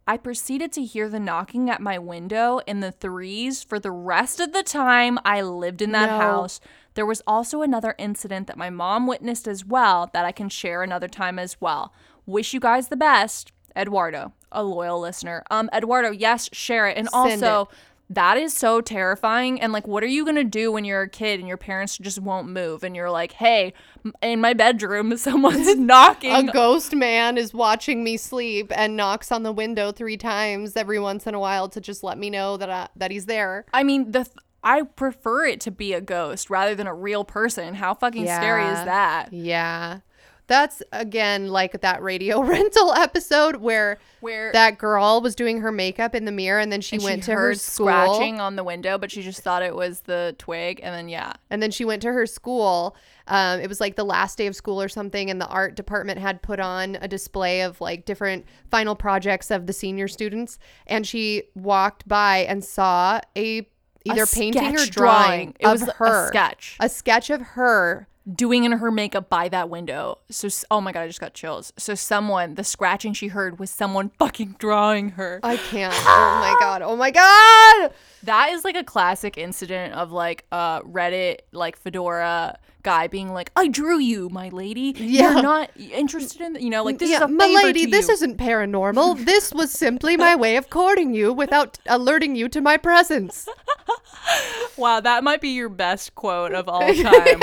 [0.08, 4.39] I proceeded to hear the knocking at my window in the threes for the rest
[4.39, 6.17] of the time I lived in that No.
[6.17, 6.60] house.
[6.96, 10.84] There was also another incident that my mom witnessed as well that I can share
[10.84, 11.94] another time as well.
[12.26, 13.52] Wish you guys the best.
[13.76, 15.44] Eduardo, a loyal listener.
[15.50, 16.98] Um, Eduardo, yes, share it.
[16.98, 17.70] And Send also,
[18.12, 19.62] that is so terrifying.
[19.62, 22.19] And like, what are you gonna do when you're a kid and your parents just
[22.19, 22.84] won't move?
[22.84, 23.74] And you're like, hey,
[24.21, 26.50] in my bedroom, someone's knocking.
[26.50, 31.00] A ghost man is watching me sleep and knocks on the window 3 times every
[31.00, 33.65] once in a while to just let me know that I, that he's there.
[33.74, 37.24] I mean, the th- I prefer it to be a ghost rather than a real
[37.24, 37.74] person.
[37.74, 39.34] How fucking scary is that?
[39.34, 40.00] Yeah.
[40.52, 46.14] That's again like that radio rental episode where Where that girl was doing her makeup
[46.14, 47.86] in the mirror and then she and went she to her school.
[47.88, 51.32] scratching on the window, but she just thought it was the twig, and then yeah,
[51.50, 52.98] and then she went to her school.
[53.28, 56.20] Um, it was like the last day of school or something and the art department
[56.20, 61.08] had put on a display of like different final projects of the senior students and
[61.08, 63.66] she walked by and saw a
[64.04, 66.26] either painting or sketch drawing, It of was her.
[66.26, 66.76] a sketch.
[66.82, 70.20] a sketch of her doing in her makeup by that window.
[70.30, 71.74] So, oh my god, I just got chills.
[71.78, 75.40] So, someone, the scratching she heard was someone fucking drawing her.
[75.44, 80.12] i can't oh my god oh my god That is like a classic incident of
[80.12, 84.94] like uh Reddit, like Fedora guy being like, "I drew you, my lady.
[84.98, 85.34] Yeah.
[85.34, 88.13] You're not interested in, you know, like this is yeah, a my lady, this you."
[88.13, 89.26] isn't paranormal.
[89.26, 93.48] this was simply my way of courting you without alerting you to my presence.
[94.78, 97.39] Wow, that might be your best quote of all time.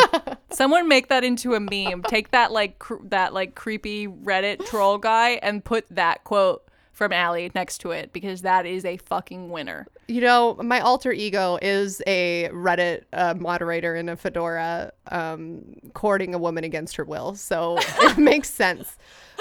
[0.50, 2.02] Someone make that into a meme.
[2.02, 7.12] Take that like cr- that like creepy Reddit troll guy and put that quote from
[7.12, 9.86] Allie next to it because that is a fucking winner.
[10.08, 16.34] You know, my alter ego is a Reddit uh, moderator in a fedora um, courting
[16.34, 17.34] a woman against her will.
[17.34, 18.96] So it makes sense.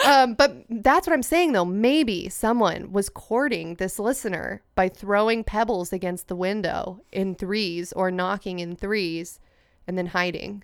[0.06, 1.66] Um, but that's what I'm saying, though.
[1.66, 8.12] Maybe someone was courting this listener by throwing pebbles against the window in threes or
[8.12, 9.40] knocking in threes
[9.88, 10.64] and then hiding.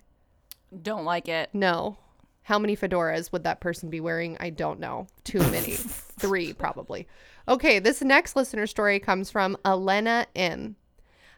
[0.82, 1.50] Don't like it.
[1.52, 1.96] No.
[2.42, 4.36] How many fedoras would that person be wearing?
[4.38, 5.06] I don't know.
[5.24, 5.72] Too many.
[6.18, 7.08] Three, probably.
[7.46, 10.76] Okay, this next listener story comes from Elena M.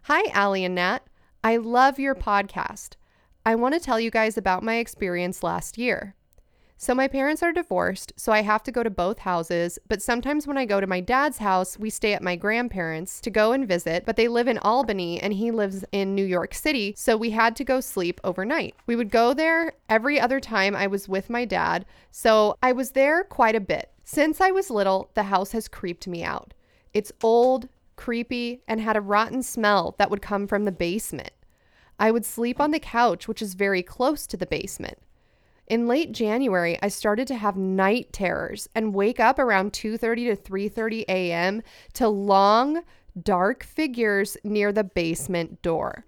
[0.04, 1.00] Hi, Allie and Nat.
[1.42, 2.90] I love your podcast.
[3.44, 6.14] I want to tell you guys about my experience last year.
[6.78, 9.78] So, my parents are divorced, so I have to go to both houses.
[9.88, 13.30] But sometimes when I go to my dad's house, we stay at my grandparents' to
[13.30, 14.04] go and visit.
[14.04, 17.56] But they live in Albany and he lives in New York City, so we had
[17.56, 18.74] to go sleep overnight.
[18.86, 22.90] We would go there every other time I was with my dad, so I was
[22.90, 23.90] there quite a bit.
[24.04, 26.52] Since I was little, the house has creeped me out.
[26.92, 31.30] It's old, creepy, and had a rotten smell that would come from the basement.
[31.98, 34.98] I would sleep on the couch, which is very close to the basement.
[35.66, 40.36] In late January, I started to have night terrors and wake up around 2:30 to
[40.36, 41.60] 3:30 a.m.
[41.94, 42.82] to long,
[43.20, 46.06] dark figures near the basement door.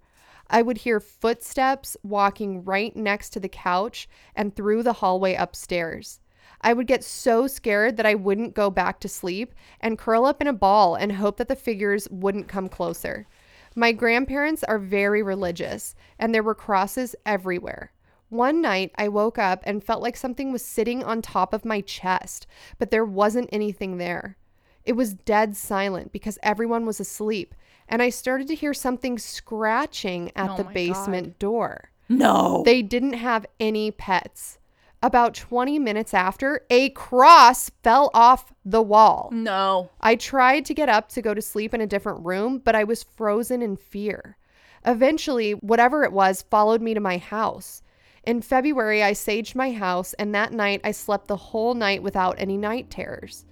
[0.49, 6.21] I would hear footsteps walking right next to the couch and through the hallway upstairs.
[6.61, 10.39] I would get so scared that I wouldn't go back to sleep and curl up
[10.39, 13.27] in a ball and hope that the figures wouldn't come closer.
[13.75, 17.91] My grandparents are very religious, and there were crosses everywhere.
[18.29, 21.81] One night, I woke up and felt like something was sitting on top of my
[21.81, 22.45] chest,
[22.77, 24.37] but there wasn't anything there.
[24.85, 27.55] It was dead silent because everyone was asleep,
[27.87, 30.73] and I started to hear something scratching at Oh the my God.
[30.73, 31.91] basement door.
[32.07, 32.63] No.
[32.65, 34.57] They didn't have any pets.
[35.01, 39.29] About 20 minutes after, a cross fell off the wall.
[39.31, 39.89] no.
[40.01, 42.83] I tried to get up to go to sleep in a different room, but I
[42.83, 44.37] was frozen in fear.
[44.85, 47.81] Eventually, whatever it was followed me to my house.
[48.29, 52.35] In February, I saged my house, and that night I slept the whole night without
[52.37, 53.43] any night terrors.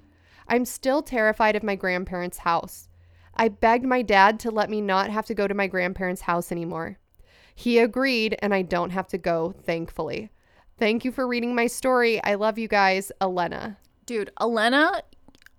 [0.48, 2.88] I'm still terrified of my grandparents' house.
[3.34, 6.52] I begged my dad to let me not have to go to my grandparents' house
[6.52, 7.00] anymore.
[7.56, 10.30] He agreed, and I don't have to go, thankfully.
[10.78, 12.24] Thank you for reading my story.
[12.24, 13.80] I love you guys, Elena.
[14.06, 15.02] Dude, Elena,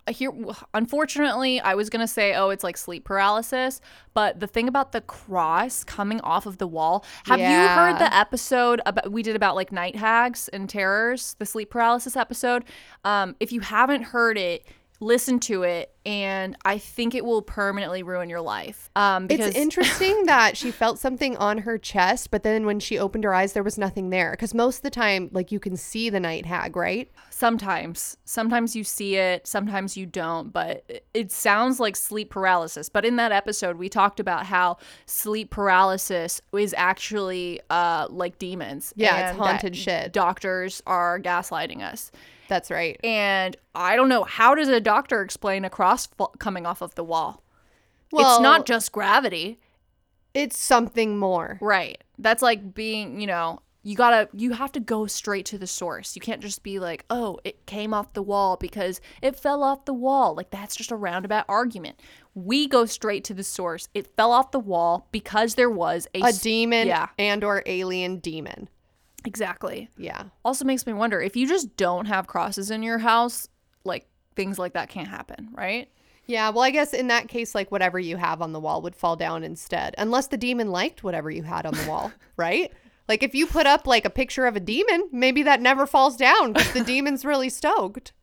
[0.09, 0.31] here,
[0.73, 3.81] unfortunately, I was going to say, oh, it's like sleep paralysis.
[4.13, 8.13] But the thing about the cross coming off of the wall, have you heard the
[8.15, 12.63] episode about we did about like night hags and terrors, the sleep paralysis episode?
[13.03, 14.65] Um, if you haven't heard it,
[15.01, 15.93] listen to it.
[16.05, 18.89] And I think it will permanently ruin your life.
[18.95, 22.97] Um, because It's interesting that she felt something on her chest, but then when she
[22.97, 24.31] opened her eyes, there was nothing there.
[24.31, 27.11] Because most of the time, like you can see the night hag, right?
[27.29, 28.17] Sometimes.
[28.25, 30.83] Sometimes you see it, sometimes you don't, but
[31.13, 32.89] it- sounds like sleep paralysis.
[32.89, 38.93] But in that episode, we talked about how sleep paralysis is actually uh like demons.
[38.95, 40.11] Yeah, it's haunted shit.
[40.11, 42.11] Doctors are gaslighting us.
[42.49, 42.99] That's right.
[43.03, 47.03] And I don't know, how does a doctor explain a cross coming off of the
[47.03, 47.43] wall?
[48.11, 49.59] Well, it's not just gravity.
[50.33, 51.59] It's something more.
[51.61, 52.03] Right.
[52.17, 56.15] That's like being, you know, you gotta, you have to go straight to the source.
[56.15, 59.85] You can't just be like, oh, it came off the wall because it fell off
[59.85, 60.35] the wall.
[60.35, 61.99] Like, that's just a roundabout argument.
[62.33, 63.87] We go straight to the source.
[63.93, 68.69] It fell off the wall because there was a demon Yeah, and or alien demon.
[69.25, 69.89] Exactly.
[69.97, 70.23] Yeah.
[70.43, 73.47] Also makes me wonder if you just don't have crosses in your house,
[73.83, 75.89] like, things like that can't happen, right?
[76.29, 78.95] Yeah, well, I guess in that case, like whatever you have on the wall would
[78.95, 82.71] fall down instead, unless the demon liked whatever you had on the wall, right?
[83.07, 86.15] Like if you put up like a picture of a demon, maybe that never falls
[86.15, 88.13] down because the demon's really stoked.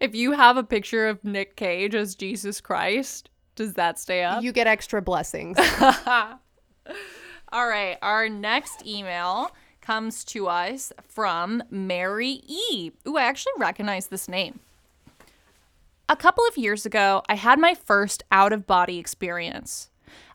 [0.00, 4.44] If you have a picture of Nick Cage as Jesus Christ, does that stay up?
[4.44, 5.58] You get extra blessings.
[7.50, 9.50] All right, our next email
[9.88, 12.90] comes to us from Mary E.
[13.06, 14.60] Ooh, I actually recognize this name.
[16.10, 19.88] A couple of years ago, I had my first out of body experience.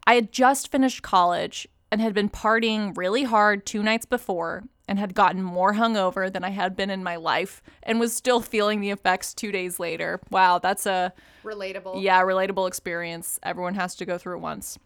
[0.08, 4.98] I had just finished college and had been partying really hard two nights before and
[4.98, 8.82] had gotten more hungover than I had been in my life and was still feeling
[8.82, 10.20] the effects two days later.
[10.32, 12.02] Wow, that's a Relatable.
[12.02, 13.40] yeah, relatable experience.
[13.44, 14.80] Everyone has to go through it once.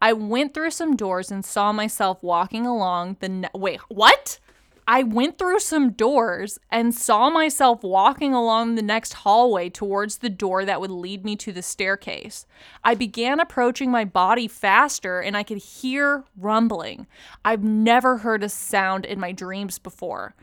[0.00, 4.38] I went through some doors and saw myself walking along the ne- wait, what?
[4.88, 10.28] I went through some doors and saw myself walking along the next hallway towards the
[10.28, 12.46] door that would lead me to the staircase.
[12.84, 17.08] I began approaching my body faster and I could hear rumbling.
[17.44, 20.36] I've never heard a sound in my dreams before.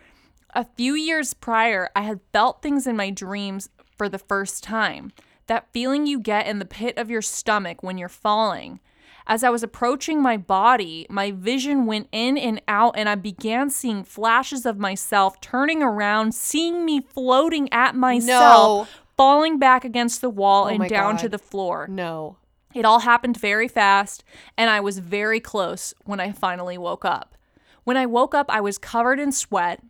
[0.49, 5.13] A few years prior, I had felt things in my dreams for the first time.
[5.47, 8.81] That feeling you get in the pit of your stomach when you're falling.
[9.25, 13.69] As I was approaching my body, my vision went in and out, and I began
[13.69, 18.87] seeing flashes of myself turning around, seeing me floating at myself, No.
[19.15, 21.87] falling back against the wall Oh and down to the floor.
[21.89, 22.37] No.
[22.73, 24.23] It all happened very fast,
[24.57, 27.35] and I was very close when I finally woke up.
[27.83, 29.81] When I woke up, I was covered in sweat.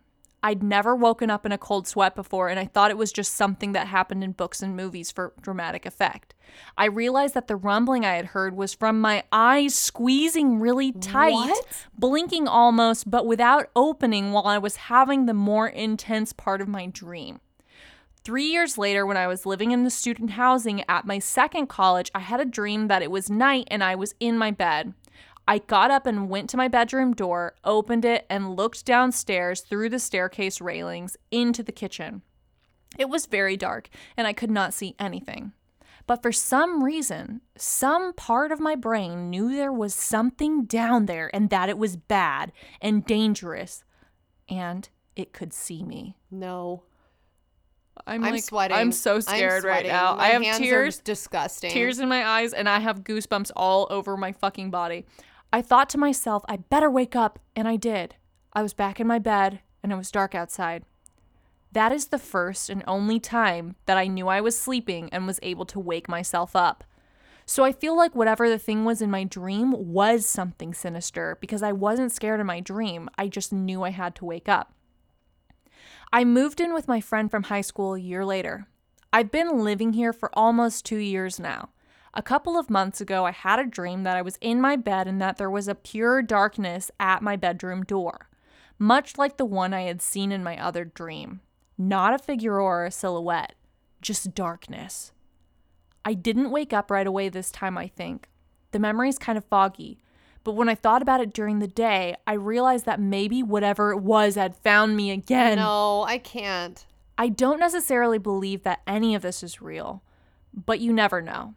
[0.44, 3.32] I'd never woken up in a cold sweat before, and I thought it was just
[3.32, 6.34] something that happened in books and movies for dramatic effect.
[6.76, 11.32] I realized that the rumbling I had heard was from my eyes squeezing really tight,
[11.32, 11.86] What?
[11.98, 16.88] blinking almost, but without opening while I was having the more intense part of my
[16.88, 17.40] dream.
[18.22, 22.10] Three years later, when I was living in the student housing at my second college,
[22.14, 24.92] I had a dream that it was night and I was in my bed.
[25.46, 29.90] I got up and went to my bedroom door, opened it, and looked downstairs through
[29.90, 32.22] the staircase railings into the kitchen.
[32.98, 35.52] It was very dark and I could not see anything.
[36.06, 41.30] But for some reason, some part of my brain knew there was something down there
[41.34, 43.84] and that it was bad and dangerous,
[44.48, 44.86] and
[45.16, 46.16] it could see me.
[46.30, 46.82] No.
[48.06, 48.76] I'm, I'm like, sweating.
[48.76, 50.16] I'm so I'm scared right now.
[50.16, 51.70] My I have hands are tears, disgusting.
[51.70, 55.06] tears in my eyes, and I have goosebumps all over my fucking body.
[55.54, 58.16] I thought to myself, I better wake up, and I did.
[58.54, 60.82] I was back in my bed, and it was dark outside.
[61.70, 65.38] That is the first and only time that I knew I was sleeping and was
[65.44, 66.82] able to wake myself up.
[67.46, 71.62] So I feel like whatever the thing was in my dream was something sinister because
[71.62, 73.08] I wasn't scared in my dream.
[73.16, 74.74] I just knew I had to wake up.
[76.12, 78.66] I moved in with my friend from high school a year later.
[79.12, 81.68] I've been living here for almost two years now.
[82.16, 85.08] A couple of months ago, I had a dream that I was in my bed
[85.08, 88.28] and that there was a pure darkness at my bedroom door,
[88.78, 91.40] much like the one I had seen in my other dream.
[91.76, 93.54] Not a figure or a silhouette,
[94.00, 95.10] just darkness.
[96.04, 98.28] I didn't wake up right away this time, I think.
[98.70, 99.98] The memory's kind of foggy,
[100.44, 103.98] but when I thought about it during the day, I realized that maybe whatever it
[103.98, 105.58] was had found me again.
[105.58, 106.86] No, I can't.
[107.18, 110.04] I don't necessarily believe that any of this is real,
[110.52, 111.54] but you never know.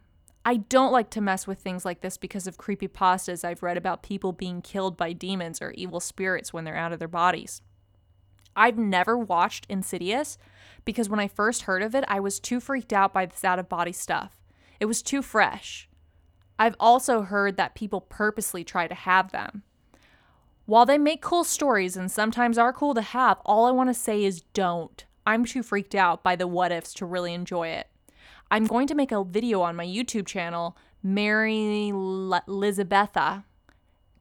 [0.48, 3.76] I don't like to mess with things like this because of creepy pastas I've read
[3.76, 7.60] about people being killed by demons or evil spirits when they're out of their bodies.
[8.56, 10.38] I've never watched Insidious
[10.86, 13.58] because when I first heard of it, I was too freaked out by this out
[13.58, 14.38] of body stuff.
[14.80, 15.86] It was too fresh.
[16.58, 19.64] I've also heard that people purposely try to have them.
[20.64, 23.94] While they make cool stories and sometimes are cool to have, all I want to
[23.94, 25.04] say is don't.
[25.26, 27.88] I'm too freaked out by the what ifs to really enjoy it.
[28.50, 33.44] I'm going to make a video on my YouTube channel, Mary Elizabetha,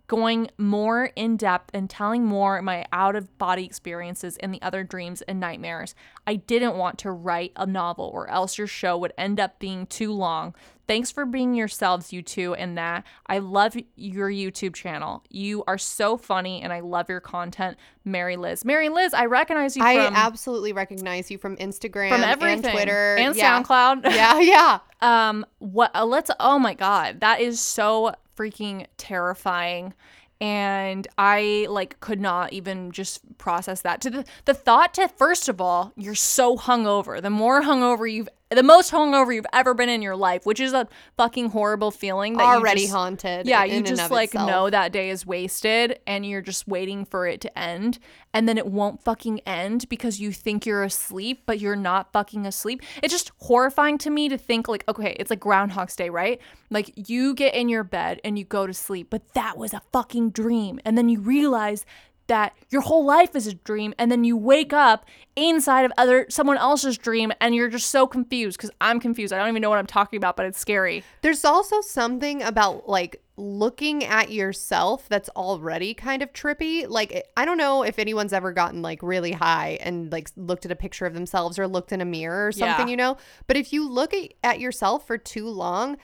[0.07, 4.83] going more in depth and telling more my out of body experiences and the other
[4.83, 5.95] dreams and nightmares.
[6.25, 9.85] I didn't want to write a novel or else your show would end up being
[9.85, 10.55] too long.
[10.87, 13.03] Thanks for being yourselves, you two, and that.
[13.27, 15.23] I love your YouTube channel.
[15.29, 18.63] You are so funny and I love your content, Mary Liz.
[18.63, 22.65] Mary Liz, I recognize you I from, absolutely recognize you from Instagram from everything.
[22.65, 23.61] and Twitter and yeah.
[23.61, 24.03] SoundCloud.
[24.17, 24.79] Yeah, yeah.
[24.99, 25.91] Um, what?
[25.93, 26.31] Uh, let's.
[26.39, 29.93] Oh my God, that is so freaking terrifying,
[30.41, 34.01] and I like could not even just process that.
[34.01, 37.21] To the the thought to first of all, you're so hungover.
[37.21, 40.71] The more hungover you've, the most hungover you've ever been in your life, which is
[40.73, 40.87] a
[41.17, 42.37] fucking horrible feeling.
[42.37, 43.45] That Already just- haunted.
[43.47, 44.49] yeah, you just like itself.
[44.49, 47.99] know that day is wasted and you're just waiting for it to end
[48.33, 52.45] and then it won't fucking end because you think you're asleep but you're not fucking
[52.45, 52.81] asleep.
[53.03, 56.39] It's just horrifying to me to think like okay, it's like groundhog's day, right?
[56.69, 59.81] Like you get in your bed and you go to sleep, but that was a
[59.91, 61.85] fucking dream and then you realize
[62.27, 65.05] that your whole life is a dream and then you wake up
[65.35, 69.33] inside of other someone else's dream and you're just so confused cuz I'm confused.
[69.33, 71.03] I don't even know what I'm talking about, but it's scary.
[71.21, 76.87] There's also something about like looking at yourself that's already kind of trippy.
[76.89, 80.71] Like I don't know if anyone's ever gotten like really high and like looked at
[80.71, 82.91] a picture of themselves or looked in a mirror or something, Yeah.
[82.91, 83.17] you know.
[83.45, 85.97] But if you look at, at yourself for too long,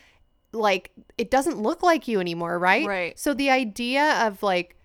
[0.53, 2.86] like it doesn't look like you anymore, right?
[2.86, 3.19] Right.
[3.19, 4.78] So the idea of like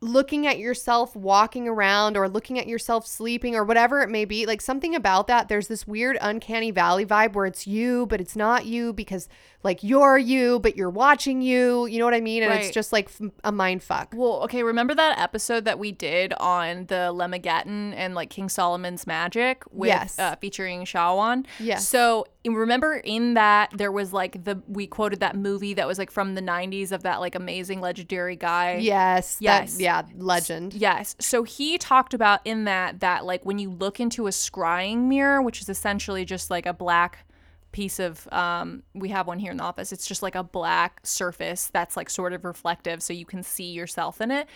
[0.00, 4.46] looking at yourself walking around or looking at yourself sleeping or whatever it may be
[4.46, 8.36] like something about that there's this weird uncanny valley vibe where it's you but it's
[8.36, 9.28] not you because
[9.64, 12.92] like you're you but you're watching you you know what i mean and it's just
[12.92, 17.12] like f- a mind fuck Well, okay, remember that episode that we did on the
[17.12, 20.18] Lemegeton and like King Solomon's magic with Yes.
[20.18, 21.44] uh, featuring Shawan?
[21.58, 21.88] Yes.
[21.88, 26.10] So remember in that there was like the we quoted that movie that was like
[26.10, 28.76] from the 90s of that like amazing legendary guy.
[28.76, 29.80] yes that- Yes.
[29.80, 31.16] yeah legend Yes.
[31.18, 35.42] So he talked about in that that like when you look into a scrying mirror,
[35.42, 37.24] which is essentially just like a black
[37.72, 39.92] piece of um we have one here in the office.
[39.92, 43.70] It's just like a black surface that's like sort of reflective so you can see
[43.70, 44.48] yourself in it.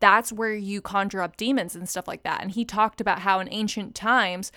[0.00, 2.40] That's where you conjure up demons and stuff like that.
[2.40, 4.50] And he talked about how in ancient times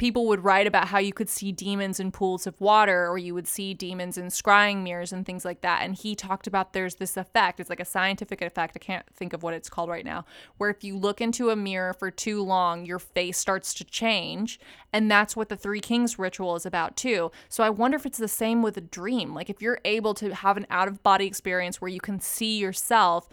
[0.00, 3.34] people would write about how you could see demons in pools of water or you
[3.34, 5.82] would see demons in scrying mirrors and things like that.
[5.82, 9.34] And he talked about there's this effect it's like a scientific effect i can't think
[9.34, 10.24] of what it's called right now
[10.56, 14.58] where if you look into a mirror for too long your face starts to change.
[14.90, 17.30] And that's what the three kings ritual is about too.
[17.50, 19.34] So i wonder if it's the same with a dream.
[19.34, 22.56] Like if you're able to have an out of body experience where you can see
[22.56, 23.28] yourself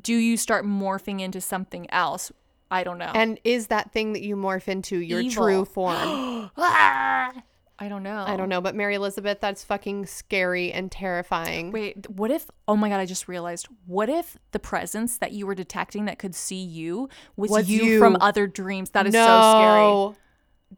[0.00, 2.32] do you start morphing into something else
[2.72, 5.44] i don't know and is that thing that you morph into your Evil.
[5.44, 7.42] true form i
[7.88, 12.30] don't know i don't know but mary elizabeth that's fucking scary and terrifying Wait, what
[12.30, 12.50] if?
[12.68, 13.00] Oh my god!
[13.00, 13.68] I just realized.
[13.86, 17.84] What if the presence that you were detecting that could see you was, Was you,
[17.84, 17.98] you.
[17.98, 18.90] from other dreams?
[18.90, 20.18] That is no, so scary.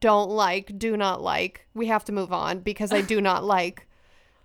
[0.00, 1.66] Don't like, do not like.
[1.74, 3.86] We have to move on because I do not like.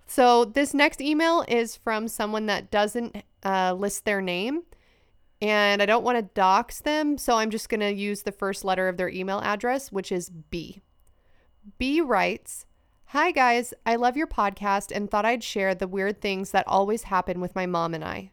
[0.06, 4.62] So this next email is from someone that doesn't uh, list their name,
[5.40, 8.88] and I don't want to dox them, so I'm just gonna use the first letter
[8.88, 10.82] of their email address, which is B.
[11.78, 12.66] B writes.
[13.06, 17.04] Hi guys, I love your podcast and thought I'd share the weird things that always
[17.04, 18.30] happen with my mom and I.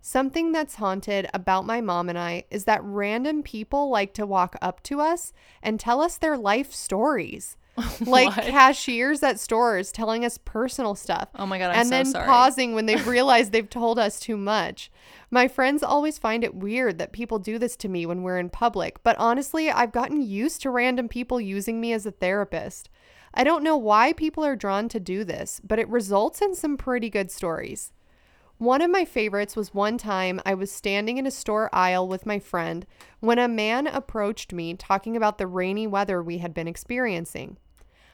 [0.00, 4.56] Something that's haunted about my mom and I is that random people like to walk
[4.60, 5.32] up to us
[5.62, 7.56] and tell us their life stories.
[8.06, 8.46] Like What?
[8.46, 11.28] cashiers at stores telling us personal stuff.
[11.34, 12.26] Oh my God, I'm and so then sorry.
[12.26, 14.90] pausing when they've realized they've told us too much.
[15.30, 18.50] My friends always find it weird that people do this to me when we're in
[18.50, 22.88] public, but honestly, I've gotten used to random people using me as a therapist.
[23.34, 26.76] I don't know why people are drawn to do this, but it results in some
[26.78, 27.92] pretty good stories.
[28.56, 32.26] One of my favorites was one time I was standing in a store aisle with
[32.26, 32.84] my friend
[33.20, 37.58] when a man approached me talking about the rainy weather we had been experiencing.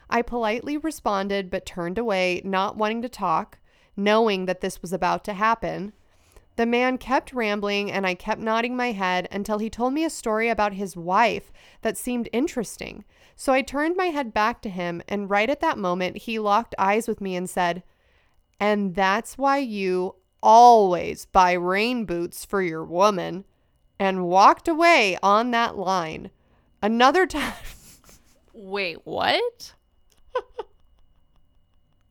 [0.08, 3.58] I politely responded but turned away, not wanting to talk,
[3.96, 5.92] knowing that this was about to happen.
[6.56, 10.10] The man kept rambling and I kept nodding my head until he told me a
[10.10, 11.52] story about his wife
[11.82, 13.04] that seemed interesting.
[13.36, 16.74] So I turned my head back to him, and right at that moment, he locked
[16.78, 17.82] eyes with me and said,
[18.60, 23.44] And that's why you always buy rain boots for your woman,
[23.98, 26.30] and walked away on that line.
[26.80, 27.54] Another time.
[28.52, 29.74] Wait, what?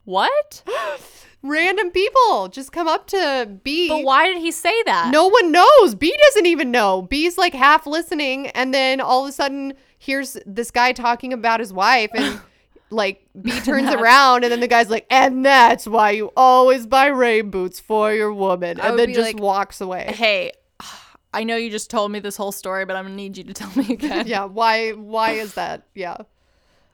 [0.05, 0.63] What?
[1.43, 3.89] random people just come up to B.
[3.89, 5.11] But why did he say that?
[5.11, 5.93] No one knows.
[5.93, 7.03] B doesn't even know.
[7.03, 11.59] B's like half listening, and then all of a sudden, here's this guy talking about
[11.59, 12.41] his wife, and
[12.89, 17.07] like B turns around, and then the guy's like, "And that's why you always buy
[17.07, 20.13] rain boots for your woman," and then just like, walks away.
[20.15, 20.51] Hey,
[21.33, 23.53] I know you just told me this whole story, but I'm gonna need you to
[23.53, 24.27] tell me again.
[24.27, 24.91] yeah, why?
[24.91, 25.87] Why is that?
[25.93, 26.17] Yeah.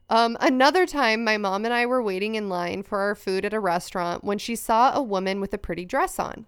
[0.10, 3.54] Um, another time, my mom and I were waiting in line for our food at
[3.54, 6.48] a restaurant when she saw a woman with a pretty dress on.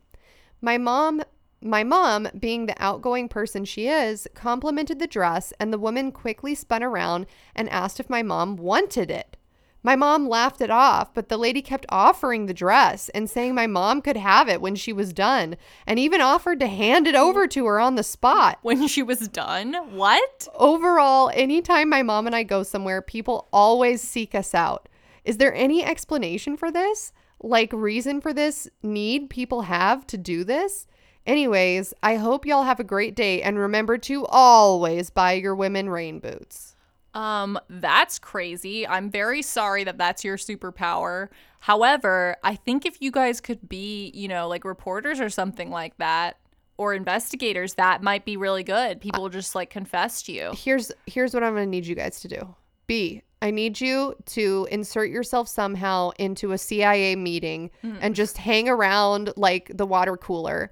[0.62, 1.22] My mom,
[1.62, 6.55] my mom, being the outgoing person she is, complimented the dress, and the woman quickly
[6.55, 9.38] spun around and asked if my mom wanted it.
[9.84, 13.66] My mom laughed it off, but the lady kept offering the dress and saying my
[13.66, 15.58] mom could have it when she was done,
[15.88, 18.60] and even offered to hand it over to her on the spot.
[18.62, 19.74] When she was done?
[19.96, 20.48] What?
[20.54, 24.88] Overall, anytime my mom and I go somewhere, people always seek us out.
[25.26, 27.12] Is there any explanation for this?
[27.42, 30.86] Like, reason for this need people have to do this?
[31.26, 35.90] Anyways, I hope y'all have a great day and remember to always buy your women
[35.90, 36.71] rain boots.
[37.14, 38.88] Um, that's crazy.
[38.88, 41.28] I'm very sorry that that's your superpower.
[41.59, 45.97] However, I think if you guys could be, you know, like reporters or something like
[45.97, 46.38] that,
[46.78, 48.99] or investigators, that might be really good.
[48.99, 50.51] People just like confess to you.
[50.55, 52.55] Here's here's what I'm going to need you guys to do.
[52.88, 57.70] B, I need you to insert yourself somehow into a CIA meeting
[58.01, 60.72] and just hang around like the water cooler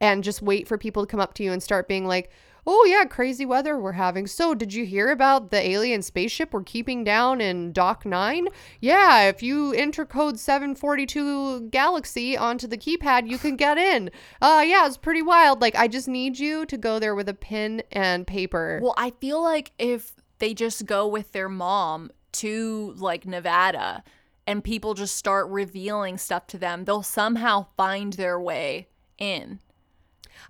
[0.00, 2.30] and just wait for people to come up to you and start being like,
[2.66, 4.26] "Oh yeah, crazy weather we're having.
[4.26, 8.48] So, did you hear about the alien spaceship we're keeping down in Dock 9?
[8.80, 14.10] Yeah, if you enter code 742 Galaxy onto the keypad, you can get in.
[14.40, 15.60] Uh yeah, it's pretty wild.
[15.60, 18.80] Like I just need you to go there with a pen and paper.
[18.82, 24.02] Well, I feel like if they just go with their mom to like Nevada
[24.46, 28.88] and people just start revealing stuff to them, they'll somehow find their way
[29.18, 29.60] in.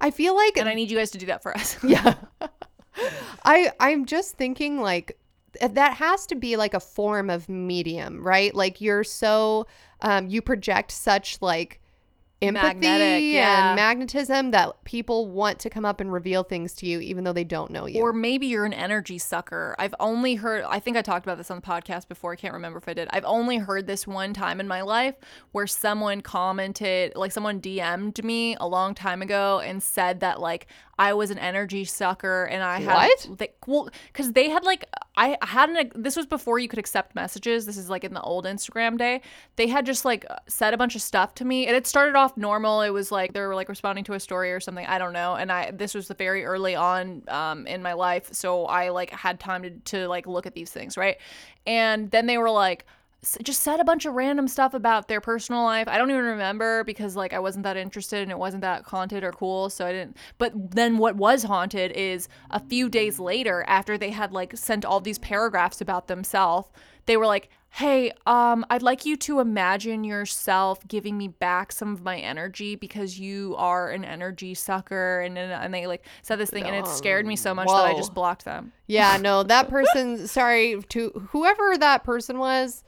[0.01, 1.77] I feel like And I need you guys to do that for us.
[1.85, 2.15] yeah.
[3.45, 5.19] I I'm just thinking like
[5.61, 8.55] that has to be like a form of medium, right?
[8.55, 9.67] Like you're so
[10.03, 11.81] um you project such like
[12.43, 13.69] empathy Magnetic, yeah.
[13.69, 17.33] and magnetism that people want to come up and reveal things to you even though
[17.33, 18.01] they don't know you.
[18.01, 19.75] Or maybe you're an energy sucker.
[19.79, 22.33] I've only heard, I think I talked about this on the podcast before.
[22.33, 23.09] I can't remember if I did.
[23.11, 25.15] I've only heard this one time in my life
[25.53, 30.67] where someone commented, like someone DM'd me a long time ago and said that, like,
[31.01, 33.09] I was an energy sucker and I had.
[33.27, 33.39] What?
[33.39, 34.85] They, well, because they had, like,
[35.17, 37.65] I had an, this was before you could accept messages.
[37.65, 39.23] This is like in the old Instagram day.
[39.57, 42.37] They had just like said a bunch of stuff to me and it started off
[42.37, 42.83] normal.
[42.83, 44.85] It was like they were like responding to a story or something.
[44.85, 45.37] I don't know.
[45.37, 48.29] And I, this was the very early on um, in my life.
[48.33, 50.99] So I like had time to, to like look at these things.
[50.99, 51.17] Right.
[51.67, 52.85] And then they were like,
[53.43, 55.89] just said a bunch of random stuff about their personal life.
[55.89, 59.23] I don't even remember because like I wasn't that interested and it wasn't that haunted
[59.25, 60.17] or cool, so I didn't.
[60.39, 64.85] But then what was haunted is a few days later after they had like sent
[64.85, 66.71] all these paragraphs about themselves,
[67.05, 71.93] they were like, "Hey, um I'd like you to imagine yourself giving me back some
[71.93, 76.37] of my energy because you are an energy sucker." And and, and they like said
[76.39, 78.73] this thing and it scared me so much that I just blocked them.
[78.87, 82.83] yeah, no, that person sorry to whoever that person was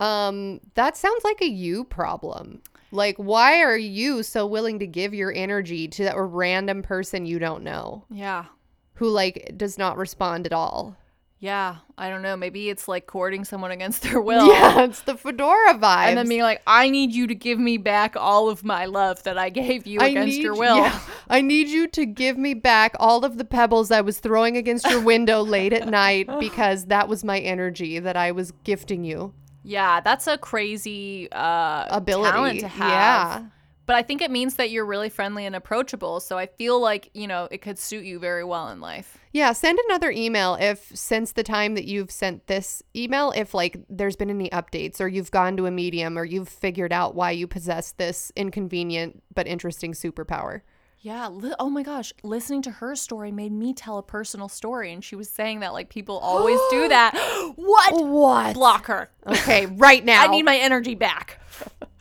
[0.00, 2.62] um that sounds like a you problem.
[2.90, 7.38] Like why are you so willing to give your energy to a random person you
[7.38, 8.04] don't know?
[8.10, 8.46] Yeah.
[8.94, 10.96] who like does not respond at all.
[11.40, 12.36] Yeah, I don't know.
[12.38, 14.46] Maybe it's like courting someone against their will.
[14.52, 16.06] Yeah, it's the fedora vibe.
[16.08, 19.22] And then being like, I need you to give me back all of my love
[19.24, 20.76] that I gave you against your will.
[20.78, 24.56] yeah, I need you to give me back all of the pebbles I was throwing
[24.56, 29.04] against your window late at night because that was my energy that I was gifting
[29.04, 29.34] you.
[29.64, 32.90] Yeah, that's a crazy uh, Ability, talent to have.
[32.90, 33.46] yeah.
[33.86, 36.20] But I think it means that you're really friendly and approachable.
[36.20, 39.18] So I feel like, you know, it could suit you very well in life.
[39.32, 43.76] Yeah, send another email if since the time that you've sent this email, if like
[43.90, 47.32] there's been any updates or you've gone to a medium or you've figured out why
[47.32, 50.62] you possess this inconvenient but interesting superpower.
[51.04, 51.28] Yeah.
[51.28, 52.14] Li- oh my gosh.
[52.22, 54.90] Listening to her story made me tell a personal story.
[54.90, 57.12] And she was saying that like people always do that.
[57.56, 58.06] what?
[58.06, 58.54] What?
[58.54, 59.10] Block her.
[59.26, 60.22] Okay, right now.
[60.22, 61.40] I need my energy back.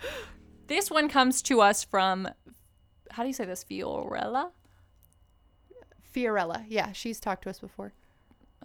[0.67, 2.29] this one comes to us from,
[3.11, 3.65] how do you say this?
[3.69, 4.51] Fiorella?
[6.15, 6.63] Fiorella.
[6.69, 7.91] Yeah, she's talked to us before.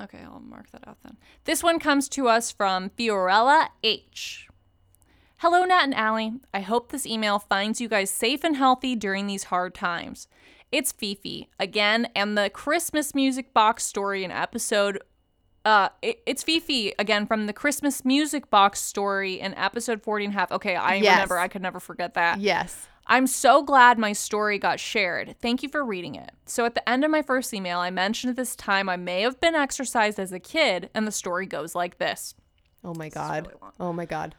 [0.01, 1.17] Okay, I'll mark that out then.
[1.47, 4.48] This one comes to us from Fiorella H.
[5.39, 6.33] Hello, Nat and Allie.
[6.53, 10.27] I hope this email finds you guys safe and healthy during these hard times.
[10.73, 15.01] It's Fifi again, and the Christmas music box story in episode.
[15.65, 20.35] Uh, it- it's Fifi again from the Christmas music box story in episode 40 and
[20.35, 20.51] a half.
[20.53, 21.15] Okay, I Yes.
[21.15, 21.39] remember.
[21.39, 22.41] I could never forget that.
[22.41, 22.89] Yes.
[23.07, 25.37] I'm so glad my story got shared.
[25.41, 26.33] Thank you for reading it.
[26.47, 29.23] So, at the end of my first email, I mentioned at this time I may
[29.23, 32.35] have been exorcised as a kid, and the story goes like this.
[32.85, 33.51] Oh my god.
[33.81, 34.35] oh my god.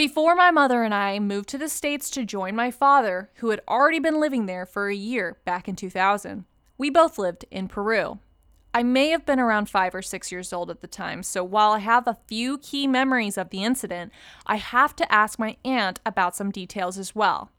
[0.00, 3.60] Before my mother and I moved to the States to join my father, who had
[3.68, 6.46] already been living there for a year back in 2000,
[6.78, 8.18] we both lived in Peru.
[8.72, 11.72] I may have been around five or six years old at the time, so while
[11.72, 14.10] I have a few key memories of the incident,
[14.46, 17.50] I have to ask my aunt about some details as well.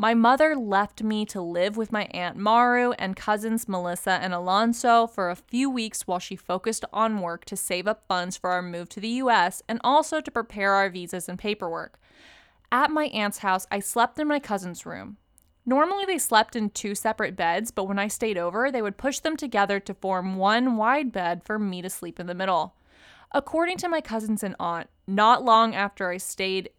[0.00, 5.06] My mother left me to live with my Aunt Maru and cousins Melissa and Alonso
[5.06, 8.62] for a few weeks while she focused on work to save up funds for our
[8.62, 12.00] move to the US and also to prepare our visas and paperwork.
[12.72, 15.18] At my aunt's house, I slept in my cousin's room.
[15.66, 19.18] Normally, they slept in two separate beds, but when I stayed over, they would push
[19.18, 22.74] them together to form one wide bed for me to sleep in the middle.
[23.32, 26.70] According to my cousins and aunt, not long after I stayed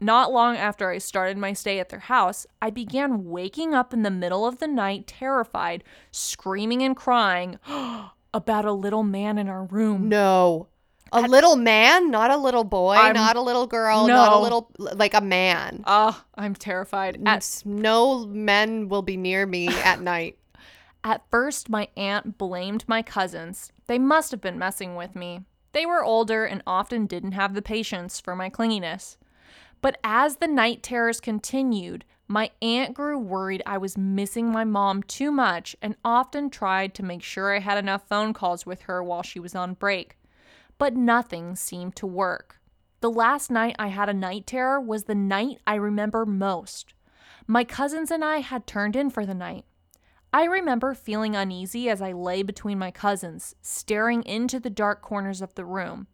[0.00, 4.02] not long after I started my stay at their house, I began waking up in
[4.02, 7.58] the middle of the night, terrified, screaming and crying
[8.34, 10.08] about a little man in our room.
[10.08, 10.68] No.
[11.10, 14.70] A little man, not a little boy, I'm- not a little girl, not a little
[14.78, 15.82] like a man.
[15.86, 17.20] Ah, I'm terrified.
[17.24, 20.36] At, no men will be near me at night.
[21.04, 23.72] at first, my aunt blamed my cousins.
[23.86, 25.40] They must have been messing with me.
[25.72, 29.16] They were older and often didn't have the patience for my clinginess.
[29.80, 35.02] But as the night terrors continued, my aunt grew worried I was missing my mom
[35.02, 39.02] too much and often tried to make sure I had enough phone calls with her
[39.02, 40.18] while she was on break.
[40.76, 42.60] But nothing seemed to work.
[43.00, 46.94] The last night I had a night terror was the night I remember most.
[47.46, 49.64] My cousins and I had turned in for the night.
[50.32, 55.40] I remember feeling uneasy as I lay between my cousins, staring into the dark corners
[55.40, 56.08] of the room.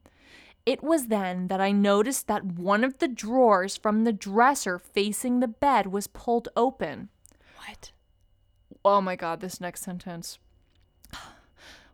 [0.67, 5.41] It was then that I noticed that one of the drawers from the dresser facing
[5.41, 7.11] the bed was pulled open.
[7.59, 7.93] What?
[8.85, 10.39] Oh my god, this next sentence.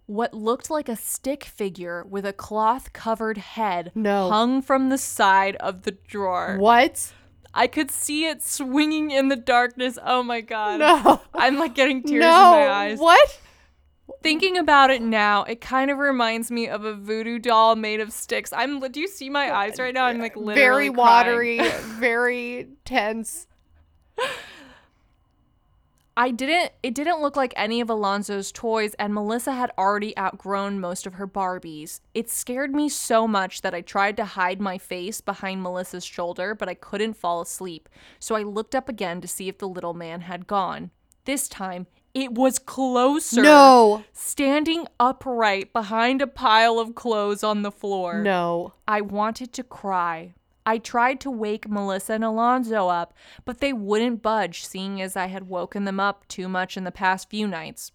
[0.06, 4.28] What looked like a stick figure with a cloth covered head No.
[4.28, 6.56] hung from the side of the drawer.
[6.58, 7.12] What?
[7.54, 9.98] I could see it swinging in the darkness.
[10.04, 10.80] Oh my god.
[10.80, 11.20] No.
[11.34, 12.26] I'm like getting tears no.
[12.28, 12.98] in my eyes.
[12.98, 13.40] What?
[14.22, 18.12] Thinking about it now, it kind of reminds me of a voodoo doll made of
[18.12, 18.52] sticks.
[18.52, 18.80] I'm.
[18.80, 20.04] Do you see my eyes right now?
[20.04, 23.46] I'm like literally very watery, very tense.
[26.16, 26.72] I didn't.
[26.82, 31.14] It didn't look like any of Alonzo's toys, and Melissa had already outgrown most of
[31.14, 32.00] her Barbies.
[32.12, 36.54] It scared me so much that I tried to hide my face behind Melissa's shoulder,
[36.54, 37.88] but I couldn't fall asleep.
[38.18, 40.90] So I looked up again to see if the little man had gone.
[41.24, 43.42] This time, it was closer.
[43.42, 44.04] No.
[44.12, 48.22] Standing upright behind a pile of clothes on the floor.
[48.22, 48.74] No.
[48.88, 50.34] I wanted to cry.
[50.66, 55.26] I tried to wake Melissa and Alonzo up, but they wouldn't budge, seeing as I
[55.26, 57.92] had woken them up too much in the past few nights.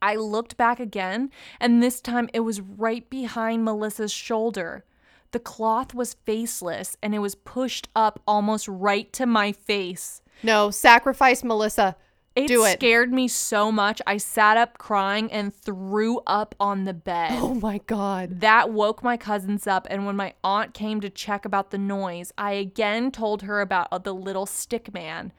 [0.00, 4.84] I looked back again, and this time it was right behind Melissa's shoulder.
[5.32, 10.22] The cloth was faceless, and it was pushed up almost right to my face.
[10.42, 10.70] No.
[10.70, 11.96] Sacrifice Melissa.
[12.38, 12.78] It Do it.
[12.78, 17.32] scared me so much, I sat up crying and threw up on the bed.
[17.32, 18.40] Oh my god.
[18.40, 22.32] That woke my cousins up, and when my aunt came to check about the noise,
[22.38, 25.32] I again told her about uh, the little stick man.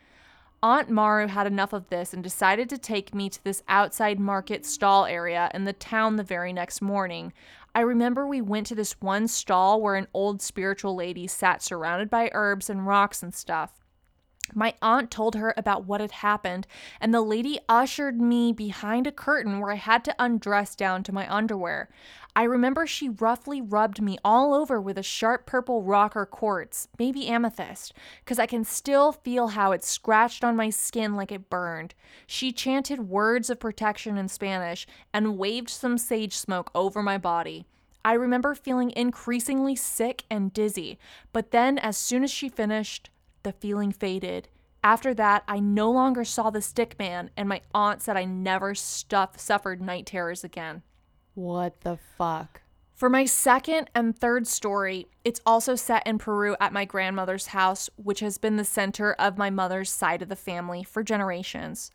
[0.61, 4.65] Aunt Maru had enough of this and decided to take me to this outside market
[4.65, 7.31] stall area in the town the very next morning.
[7.73, 12.09] I remember we went to this one stall where an old spiritual lady sat surrounded
[12.09, 13.78] by herbs and rocks and stuff.
[14.53, 16.67] My aunt told her about what had happened,
[16.99, 21.11] and the lady ushered me behind a curtain where I had to undress down to
[21.11, 21.89] my underwear.
[22.35, 26.87] I remember she roughly rubbed me all over with a sharp purple rock or quartz,
[26.97, 27.93] maybe amethyst,
[28.23, 31.95] because I can still feel how it scratched on my skin like it burned.
[32.27, 37.65] She chanted words of protection in Spanish and waved some sage smoke over my body.
[38.05, 40.97] I remember feeling increasingly sick and dizzy,
[41.33, 43.09] but then as soon as she finished,
[43.43, 44.47] the feeling faded.
[44.83, 48.73] After that, I no longer saw the stick man, and my aunt said I never
[48.75, 50.83] stuff suffered night terrors again.
[51.33, 52.61] What the fuck?
[52.95, 57.89] For my second and third story, it's also set in Peru at my grandmother's house,
[57.95, 61.91] which has been the center of my mother's side of the family for generations.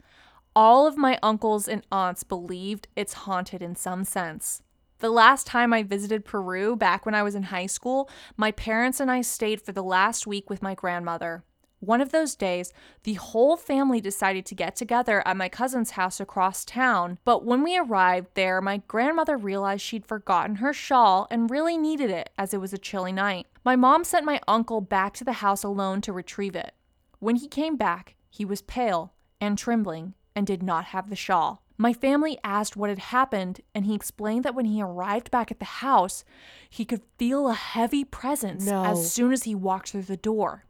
[0.57, 4.62] All of my uncles and aunts believed it's haunted in some sense.
[4.99, 9.01] The last time I visited Peru, back when I was in high school, my parents
[9.01, 11.45] and I stayed for the last week with my grandmother.
[11.80, 12.72] One of those days,
[13.03, 17.62] the whole family decided to get together at my cousin's house across town, but when
[17.62, 22.55] we arrived there, my grandmother realized she'd forgotten her shawl and really needed it as
[22.55, 23.47] it was a chilly night.
[23.64, 26.72] My mom sent my uncle back to the house alone to retrieve it.
[27.18, 31.64] When he came back, he was pale and trembling and did not have the shawl.
[31.77, 35.59] My family asked what had happened, and he explained that when he arrived back at
[35.59, 36.25] the house,
[36.70, 38.85] he could feel a heavy presence No.
[38.85, 40.64] as soon as he walked through the door.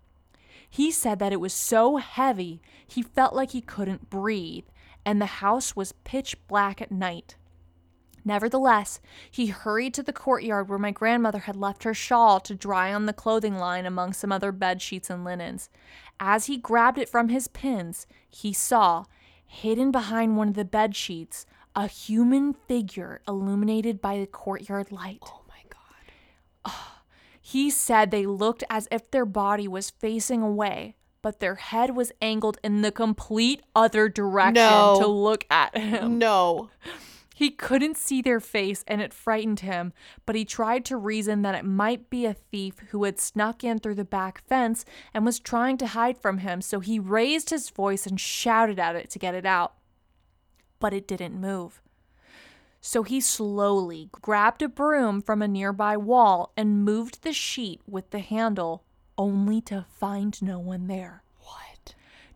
[0.68, 4.64] He said that it was so heavy he felt like he couldn't breathe,
[5.04, 7.36] and the house was pitch black at night.
[8.24, 9.00] Nevertheless,
[9.30, 13.04] he hurried to the courtyard where my grandmother had left her shawl to dry on
[13.04, 15.68] the clothing line among some other bed sheets and linens.
[16.18, 19.04] As he grabbed it from his pins, he saw,
[19.54, 21.46] hidden behind one of the bed sheets,
[21.76, 25.18] a human figure illuminated by the courtyard light.
[25.24, 26.12] Oh my god.
[26.64, 27.02] Ah,
[27.40, 32.12] he said they looked as if their body was facing away, but their head was
[32.20, 34.96] angled in the complete other direction No.
[35.00, 36.18] to look at him.
[36.18, 36.70] No.
[37.36, 39.92] He couldn't see their face and it frightened him,
[40.24, 43.80] but he tried to reason that it might be a thief who had snuck in
[43.80, 47.70] through the back fence and was trying to hide from him, so he raised his
[47.70, 49.74] voice and shouted at it to get it out.
[50.78, 51.82] But it didn't move.
[52.80, 58.10] So he slowly grabbed a broom from a nearby wall and moved the sheet with
[58.10, 58.84] the handle,
[59.18, 61.23] only to find no one there.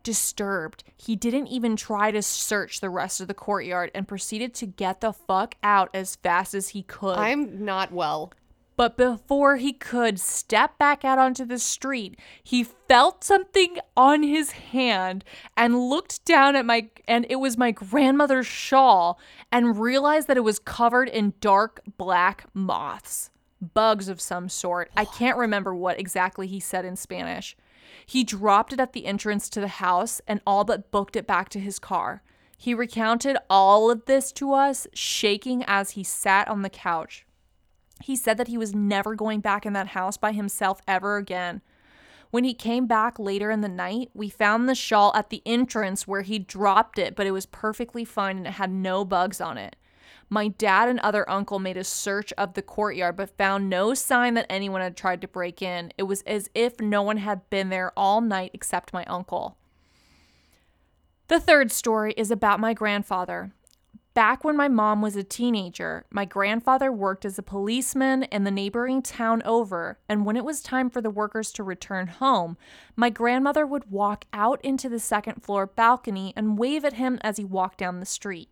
[0.03, 4.67] Disturbed, he didn't even try to search the rest of the courtyard and proceeded to
[4.67, 7.19] get the fuck out as fast as he could.
[7.19, 8.33] I'm not well.
[8.79, 14.53] But before he could step back out onto the street, he felt something on his
[14.53, 15.25] hand
[15.57, 19.19] and looked down at my and it was my grandmother's shawl
[19.51, 23.31] and realized that it was covered in dark black moths,
[23.61, 24.93] bugs of some sort.
[24.97, 27.57] I can't remember what exactly he said in Spanish.
[28.09, 31.51] He dropped it at the entrance to the house and all but booked it back
[31.51, 32.23] to his car.
[32.57, 37.27] He recounted all of this to us, shaking as he sat on the couch.
[38.03, 41.61] He said that he was never going back in that house by himself ever again.
[42.31, 46.09] When he came back later in the night, we found the shawl at the entrance
[46.09, 49.59] where he dropped it, but it was perfectly fine and it had no bugs on
[49.59, 49.77] it.
[50.31, 54.35] My dad and other uncle made a search of the courtyard but found no sign
[54.35, 55.93] that anyone had tried to break in.
[55.97, 59.57] It was as if no one had been there all night except my uncle.
[61.29, 63.53] The third story is about my grandfather.
[64.14, 68.51] Back when my mom was a teenager, my grandfather worked as a policeman in the
[68.51, 72.57] neighboring town over, and when it was time for the workers to return home,
[72.97, 77.37] my grandmother would walk out into the second floor balcony and wave at him as
[77.37, 78.49] he walked down the street.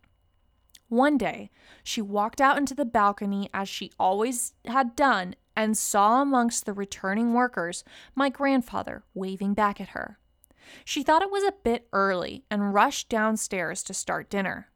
[0.89, 1.51] One day,
[1.83, 6.73] she walked out into the balcony as she always had done and saw amongst the
[6.73, 7.83] returning workers
[8.15, 10.19] my grandfather waving back at her.
[10.85, 14.69] She thought it was a bit early and rushed downstairs to start dinner.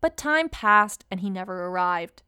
[0.00, 2.22] But time passed and he never arrived.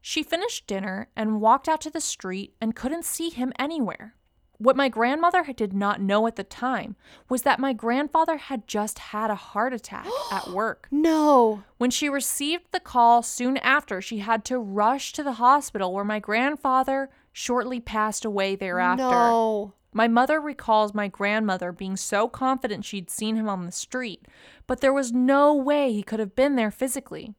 [0.00, 4.16] She finished dinner and walked out to the street and couldn't see him anywhere.
[4.62, 6.94] What my grandmother did not know at the time
[7.28, 10.86] was that my grandfather had just had a heart attack at work.
[10.92, 11.64] No.
[11.78, 16.04] When she received the call soon after, she had to rush to the hospital where
[16.04, 19.02] my grandfather shortly passed away thereafter.
[19.02, 19.74] No.
[19.92, 24.26] My mother recalls my grandmother being so confident she'd seen him on the street,
[24.68, 27.34] but there was no way he could have been there physically.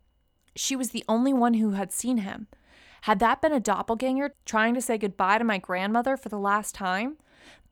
[0.57, 2.47] She was the only one who had seen him.
[3.03, 6.73] Had that been a doppelganger trying to say goodbye to my grandmother for the last
[6.73, 7.17] time?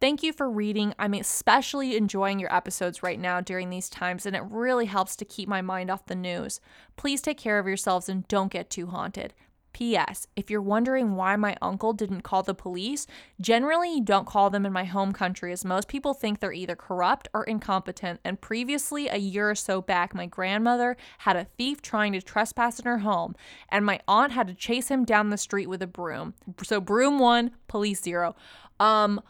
[0.01, 0.93] Thank you for reading.
[0.99, 5.23] I'm especially enjoying your episodes right now during these times, and it really helps to
[5.23, 6.59] keep my mind off the news.
[6.97, 9.33] Please take care of yourselves and don't get too haunted.
[9.73, 10.27] P.S.
[10.35, 13.07] If you're wondering why my uncle didn't call the police,
[13.39, 16.75] generally you don't call them in my home country as most people think they're either
[16.75, 18.19] corrupt or incompetent.
[18.23, 22.79] And previously, a year or so back, my grandmother had a thief trying to trespass
[22.79, 23.35] in her home,
[23.69, 26.33] and my aunt had to chase him down the street with a broom.
[26.63, 28.35] So, broom one, police zero.
[28.79, 29.21] Um,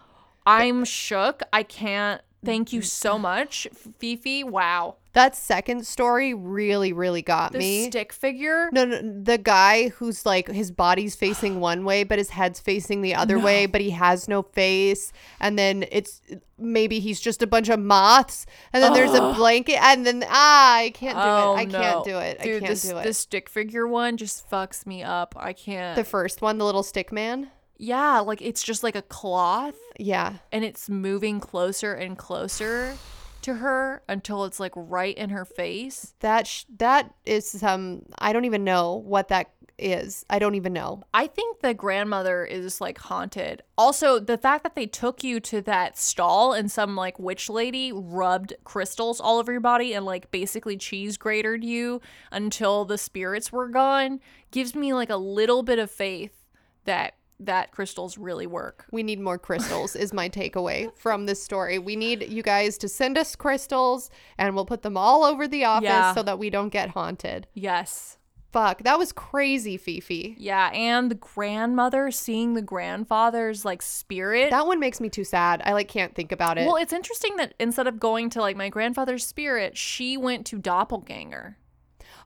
[0.45, 1.43] I'm shook.
[1.53, 2.21] I can't.
[2.43, 3.67] Thank you so much,
[3.99, 4.43] Fifi.
[4.43, 4.95] Wow.
[5.13, 7.89] That second story really, really got The me.
[7.89, 8.69] stick figure.
[8.71, 13.01] No, no, the guy who's like his body's facing one way, but his head's facing
[13.01, 15.11] the other way, but he has no face.
[15.41, 16.21] And then it's
[16.57, 18.45] maybe he's just a bunch of moths.
[18.71, 19.83] And then there's a blanket.
[19.83, 21.59] And then, ah, I can't do Oh, it.
[21.59, 21.79] I no.
[21.81, 22.41] can't do it.
[22.41, 23.03] Dude, I can't this, do it.
[23.03, 25.35] The stick figure one just fucks me up.
[25.37, 25.95] I can't.
[25.97, 27.49] the first one, the little stick man.
[27.77, 30.35] yeah, like it's just like a cloth Yeah.
[30.53, 32.95] and it's moving closer and closer
[33.43, 36.13] to her until it's like right in her face.
[36.19, 40.25] That sh- that is some I don't even know what that is.
[40.29, 41.03] I don't even know.
[41.13, 43.63] I think the grandmother is like haunted.
[43.77, 47.91] Also, the fact that they took you to that stall and some like witch lady
[47.91, 53.51] rubbed crystals all over your body and like basically cheese grated you until the spirits
[53.51, 54.19] were gone
[54.51, 56.45] gives me like a little bit of faith
[56.85, 57.15] that
[57.45, 58.85] that crystals really work.
[58.91, 61.79] We need more crystals is my takeaway from this story.
[61.79, 65.65] We need you guys to send us crystals and we'll put them all over the
[65.65, 66.13] office Yeah.
[66.13, 67.47] so that we don't get haunted.
[67.53, 68.17] Yes.
[68.51, 70.35] Fuck, that was crazy, Fifi.
[70.37, 74.49] Yeah, and the grandmother seeing the grandfather's like spirit.
[74.51, 75.61] That one makes me too sad.
[75.63, 76.65] I like can't think about it.
[76.67, 80.57] well, it's interesting that instead of going to like my grandfather's spirit, she went to
[80.57, 81.57] doppelganger.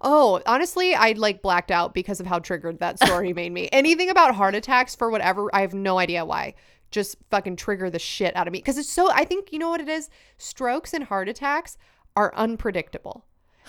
[0.01, 3.69] Oh, honestly, I like blacked out because of how triggered that story made me.
[3.71, 6.55] Anything about heart attacks for whatever, I have no idea why.
[6.91, 9.11] Just fucking trigger the shit out of me because it's so.
[9.11, 10.09] I think you know what it is.
[10.37, 11.77] Strokes and heart attacks
[12.15, 13.25] are unpredictable,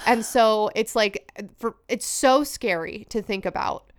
[0.06, 3.92] and so it's like for it's so scary to think about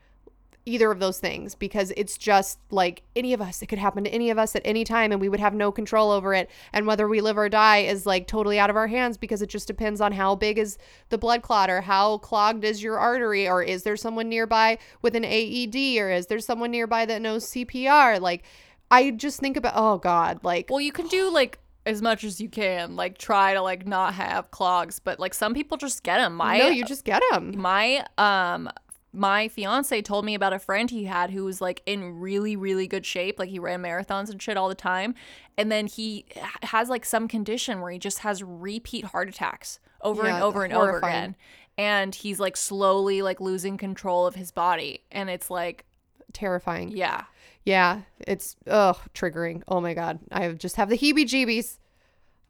[0.67, 4.09] either of those things because it's just like any of us it could happen to
[4.09, 6.49] any of us at any time and we would have no control over it.
[6.73, 9.49] And whether we live or die is like totally out of our hands because it
[9.49, 10.77] just depends on how big is
[11.09, 15.15] the blood clot or how clogged is your artery or is there someone nearby with
[15.15, 18.43] an AED or is there someone nearby that knows CPR like
[18.91, 22.41] I just think about oh god like Well, you can do like as much as
[22.41, 26.17] you can, like try to like not have clogs, but like some people just get
[26.17, 26.35] them.
[26.35, 28.69] My no you just get them my um
[29.17, 32.87] my fiance told me about a friend he had who was like in really really
[32.87, 35.15] good shape like he ran marathons and shit all the time
[35.57, 36.25] and then he
[36.63, 40.73] has like some condition where he just has repeat heart attacks over and over and
[40.73, 41.35] over again
[41.77, 45.85] and he's like slowly like losing control of his body and it's like
[46.33, 47.23] terrifying yeah
[47.65, 49.61] Yeah, it's ugh triggering.
[49.67, 51.79] Oh my god, I just have the heebie-jeebies.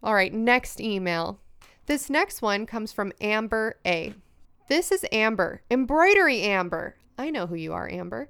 [0.04, 1.40] All right, next email.
[1.88, 4.14] This next one comes from Amber A.
[4.68, 6.96] This is Amber, embroidery Amber.
[7.18, 8.30] I know who you are, Amber.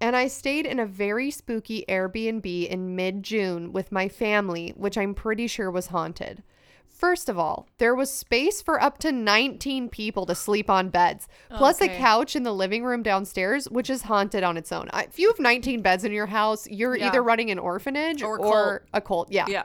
[0.00, 4.98] And I stayed in a very spooky Airbnb in mid June with my family, which
[4.98, 6.42] I'm pretty sure was haunted.
[6.88, 11.28] First of all, there was space for up to 19 people to sleep on beds,
[11.50, 14.88] plus a couch in the living room downstairs, which is haunted on its own.
[14.94, 17.08] If you have 19 beds in your house, you're Yeah.
[17.08, 18.82] either running an orphanage Or or, a cult.
[18.94, 19.32] a cult.
[19.32, 19.46] Yeah.
[19.48, 19.64] yeah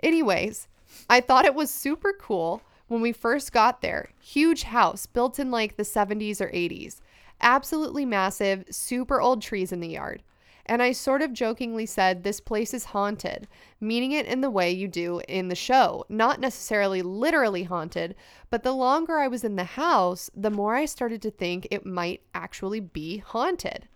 [0.00, 0.68] Anyways,
[1.08, 4.10] I thought it was super cool when we first got there.
[4.20, 7.00] Huge house built in like the 70s or 80s.
[7.40, 10.22] Absolutely massive, super old trees in the yard.
[10.66, 13.46] And I sort of jokingly said, This place is haunted,
[13.80, 16.06] meaning it in the way you do in the show.
[16.08, 18.14] Not necessarily literally haunted,
[18.48, 21.84] but the longer I was in the house, the more I started to think it
[21.84, 23.88] might actually be haunted.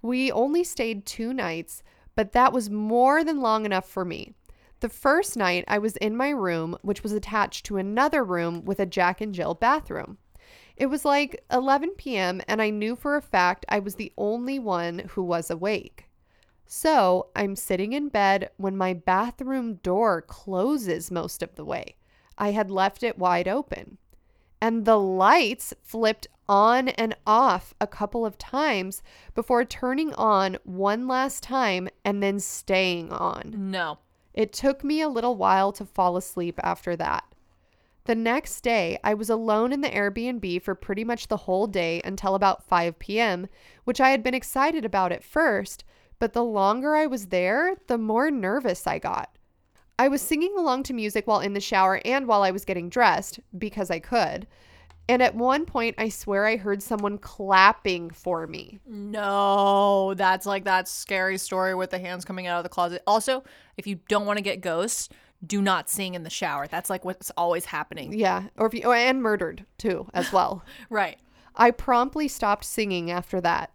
[0.00, 1.82] We only stayed two nights,
[2.14, 4.32] but that was more than long enough for me.
[4.80, 8.78] The first night, I was in my room, which was attached to another room with
[8.78, 10.18] a Jack and Jill bathroom.
[10.76, 14.58] It was like 11 p.m., and I knew for a fact I was the only
[14.58, 16.10] one who was awake.
[16.66, 21.96] So I'm sitting in bed when my bathroom door closes most of the way.
[22.36, 23.96] I had left it wide open.
[24.60, 29.02] And the lights flipped on and off a couple of times
[29.34, 33.54] before turning on one last time and then staying on.
[33.56, 33.98] no
[34.36, 37.24] It took me a little while to fall asleep after that.
[38.04, 42.00] The next day, I was alone in the Airbnb for pretty much the whole day
[42.04, 43.48] until about 5 p.m.,
[43.82, 45.82] which I had been excited about at first,
[46.20, 49.36] but the longer I was there, the more nervous I got.
[49.98, 52.88] I was singing along to music while in the shower and while I was getting
[52.88, 54.46] dressed, because I could.
[55.08, 58.80] And at one point, I swear I heard someone clapping for me.
[58.86, 63.02] No, that's like that scary story with the hands coming out of the closet.
[63.06, 63.44] Also,
[63.76, 65.08] if you don't want to get ghosts,
[65.46, 66.66] do not sing in the shower.
[66.66, 68.12] That's like what's always happening.
[68.12, 70.64] Yeah, or if you, oh, and murdered too, as well.
[70.90, 71.18] Right.
[71.54, 73.70] I promptly stopped singing after that.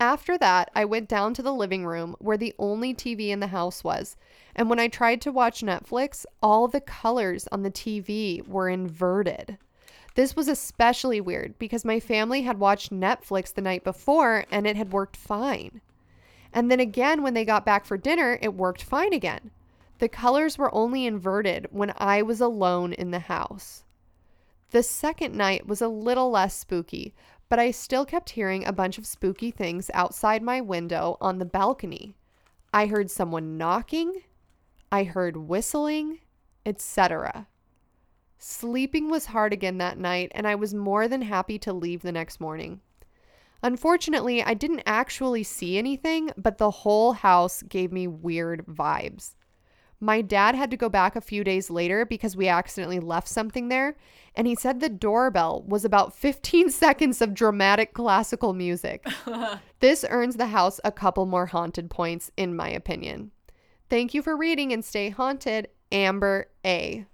[0.00, 3.48] After that, I went down to the living room where the only TV in the
[3.48, 4.16] house was.
[4.54, 9.58] And when I tried to watch Netflix, all the colors on the TV were inverted.
[10.18, 14.74] This was especially weird because my family had watched Netflix the night before and it
[14.74, 15.80] had worked fine.
[16.52, 19.52] And then again, when they got back for dinner, it worked fine again.
[20.00, 23.84] The colors were only inverted when I was alone in the house.
[24.72, 27.14] The second night was a little less spooky,
[27.48, 31.44] but I still kept hearing a bunch of spooky things outside my window on the
[31.44, 32.16] balcony.
[32.74, 34.22] I heard someone knocking,
[34.90, 36.18] I heard whistling,
[36.66, 37.46] etc.
[38.38, 42.12] Sleeping was hard again that night, and I was more than happy to leave the
[42.12, 42.80] next morning.
[43.62, 49.34] Unfortunately, I didn't actually see anything, but the whole house gave me weird vibes.
[50.00, 53.68] My dad had to go back a few days later because we accidentally left something
[53.68, 53.96] there,
[54.36, 59.04] and he said the doorbell was about 15 seconds of dramatic classical music.
[59.80, 63.32] this earns the house a couple more haunted points, in my opinion.
[63.90, 67.06] Thank you for reading and stay haunted, Amber A.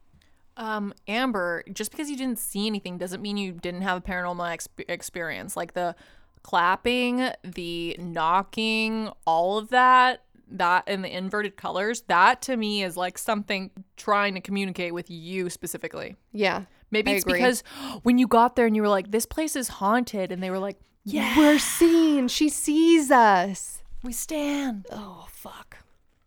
[0.57, 4.49] Um, Amber, just because you didn't see anything doesn't mean you didn't have a paranormal
[4.53, 5.57] ex- experience.
[5.57, 5.97] Like the
[6.43, 12.97] clapping, the knocking, all of that, that and the inverted colors, that to me is
[12.97, 16.17] like something trying to communicate with you specifically.
[16.33, 16.65] Yeah.
[16.91, 17.39] Maybe I it's agree.
[17.41, 17.65] because
[18.05, 20.61] when you got there and you were like, this place is haunted, and they were
[20.61, 22.29] like, yeah, We're seen.
[22.29, 23.83] She sees us.
[24.05, 24.87] we stand.
[24.93, 25.74] Oh, fuck.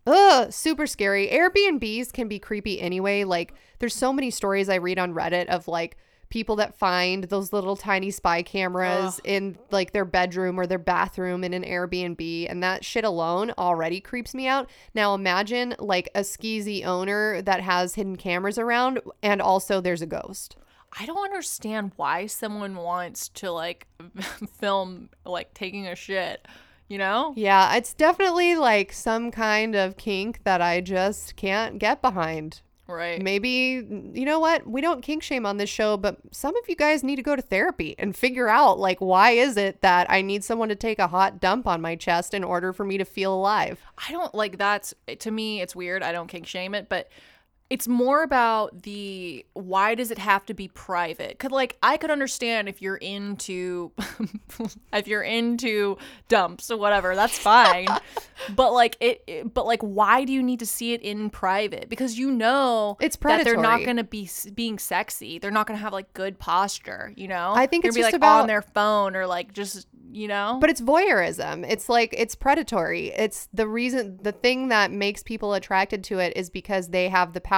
[0.07, 1.27] Ugh, super scary.
[1.27, 3.25] Airbnbs can be creepy anyway.
[3.25, 5.97] Like, there's so many stories I read on Reddit of like
[6.29, 11.43] people that find those little tiny spy cameras in like their bedroom or their bathroom
[11.43, 14.69] in an Airbnb, and that shit alone already creeps me out.
[14.93, 20.07] Now, imagine like a skeezy owner that has hidden cameras around, and also there's a
[20.07, 20.55] ghost.
[20.97, 23.87] I don't understand why someone wants to like
[24.59, 26.47] film like taking a shit,
[26.87, 27.33] you know?
[27.35, 32.61] Yeah, it's definitely like some kind of kink that I just can't get behind.
[32.87, 33.21] Right.
[33.21, 34.65] Maybe, you know what?
[34.65, 37.35] We don't kink shame on this show, but some of you guys need to go
[37.35, 40.97] to therapy and figure out, like, why is it that I need someone to take
[40.97, 43.81] a hot dump on my chest in order for me to feel alive?
[43.97, 46.01] I don't like that's to me it's weird.
[46.01, 47.09] I don't kink shame it, but
[47.69, 51.37] it's more about the why does it have to be private?
[51.39, 53.91] Cuz like I could understand if you're into
[54.93, 55.97] if you're into
[56.29, 57.87] dumps or whatever, that's fine.
[58.55, 61.89] but like it, it- but like why do you need to see it in private?
[61.89, 65.39] Because you know It's that they're not going to be being sexy.
[65.39, 67.53] They're not going to have like good posture, you know?
[67.55, 69.87] I think They're it's gonna be just like about- on their phone or like just,
[70.11, 70.57] you know?
[70.61, 71.65] But it's voyeurism.
[71.69, 73.07] It's like, it's predatory.
[73.09, 77.33] It's the reason, the thing that makes people attracted to it is because they have
[77.33, 77.56] the power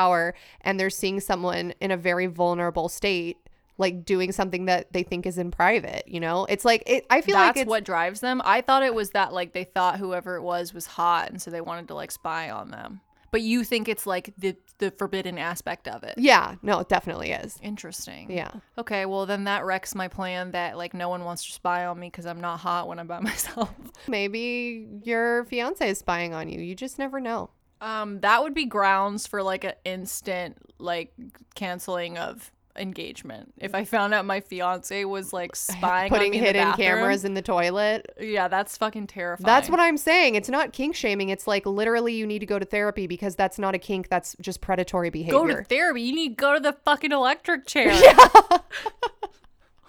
[0.61, 3.37] and they're seeing someone in a very vulnerable state.
[3.77, 6.43] Like doing something that they think is in private, you know?
[6.49, 8.41] It's like it, I feel that's like what drives them.
[8.43, 11.49] I thought it was that like they thought whoever it was was hot, and so
[11.49, 12.99] they wanted to like spy on them.
[13.31, 16.15] But you think it's like the the forbidden aspect of it.
[16.17, 17.57] Yeah, no, it definitely is.
[17.61, 18.31] Interesting.
[18.31, 18.51] Yeah.
[18.77, 21.99] Okay, well then that wrecks my plan that like no one wants to spy on
[21.99, 23.73] me because I'm not hot when I'm by myself.
[24.07, 26.59] Maybe your fiance is spying on you.
[26.59, 27.49] You just never know.
[27.81, 31.13] Um, that would be grounds for like an instant like
[31.55, 33.53] canceling of engagement.
[33.57, 36.73] If I found out my fiance was like spying on Putting me in the hidden
[36.73, 38.13] cameras in the toilet.
[38.19, 39.45] Yeah, that's fucking terrifying.
[39.45, 40.35] That's what I'm saying.
[40.35, 41.29] It's not kink shaming.
[41.29, 44.09] It's like literally you need to go to therapy because that's not a kink.
[44.09, 45.39] That's just predatory behavior.
[45.39, 46.01] go to therapy.
[46.01, 47.91] You need to go to the fucking electric chair.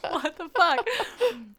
[0.09, 0.87] what the fuck?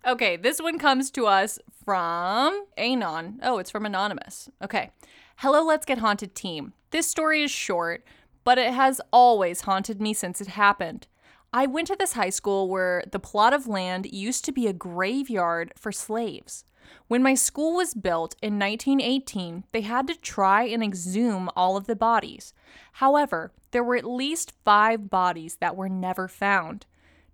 [0.05, 3.39] Okay, this one comes to us from Anon.
[3.43, 4.49] Oh, it's from Anonymous.
[4.61, 4.91] Okay.
[5.37, 6.73] Hello, Let's Get Haunted team.
[6.91, 8.03] This story is short,
[8.43, 11.07] but it has always haunted me since it happened.
[11.51, 14.73] I went to this high school where the plot of land used to be a
[14.73, 16.63] graveyard for slaves.
[17.07, 21.87] When my school was built in 1918, they had to try and exhume all of
[21.87, 22.53] the bodies.
[22.93, 26.85] However, there were at least five bodies that were never found.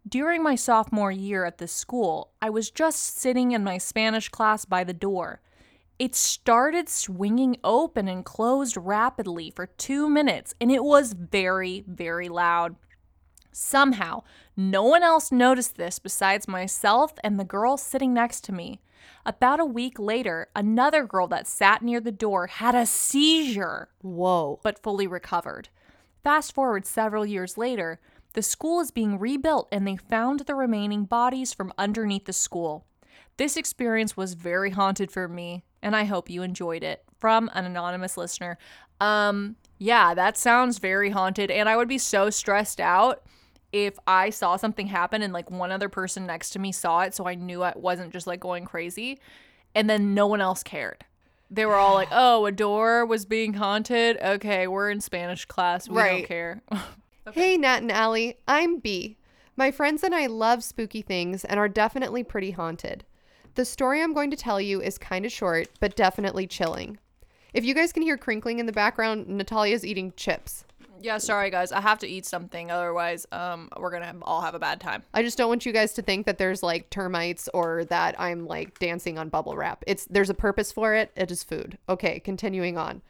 [0.07, 4.63] During my sophomore year at this school, I was just sitting in my Spanish class
[4.63, 5.41] by the door.
[5.99, 12.29] It started swinging open and closed rapidly for two minutes, and it was very, very
[12.29, 12.75] loud.
[13.51, 14.21] Somehow,
[14.55, 18.79] no one else noticed this besides myself and the girl sitting next to me.
[19.25, 24.59] About a week later, another girl that sat near the door had a seizure Whoa.
[24.61, 25.69] but fully recovered.
[26.23, 27.99] Fast forward several years later,
[28.33, 32.85] the school is being rebuilt and they found the remaining bodies from underneath the school.
[33.37, 37.03] This experience was very haunted for me, and I hope you enjoyed it.
[37.19, 38.57] From an anonymous listener.
[39.01, 43.23] Um, yeah, that sounds very haunted, and I would be so stressed out
[43.71, 47.13] if I saw something happen and like one other person next to me saw it,
[47.15, 49.19] so I knew I wasn't just like going crazy.
[49.75, 51.05] and then no one else cared.
[51.51, 54.17] They were all like, "Oh, a door was being haunted.
[54.21, 55.89] Okay, we're in Spanish class.
[55.89, 56.17] We Right.
[56.19, 56.61] don't care."
[57.33, 59.17] Hey, Nat and Allie, I'm B.
[59.57, 63.03] My friends and I love spooky things and are definitely pretty haunted.
[63.57, 66.99] The story I'm going to tell you is kind of short, but definitely chilling.
[67.55, 70.63] If you guys can hear crinkling in the background, Natalia's eating chips.
[71.01, 71.71] yeah, sorry guys.
[71.71, 75.01] I have to eat something otherwise um we're going to all have a bad time.
[75.11, 78.45] I just don't want you guys to think that there's like termites or that I'm
[78.45, 79.83] like dancing on bubble wrap.
[79.87, 81.11] It's there's a purpose for it.
[81.15, 81.79] It is food.
[81.89, 83.01] Okay, continuing on.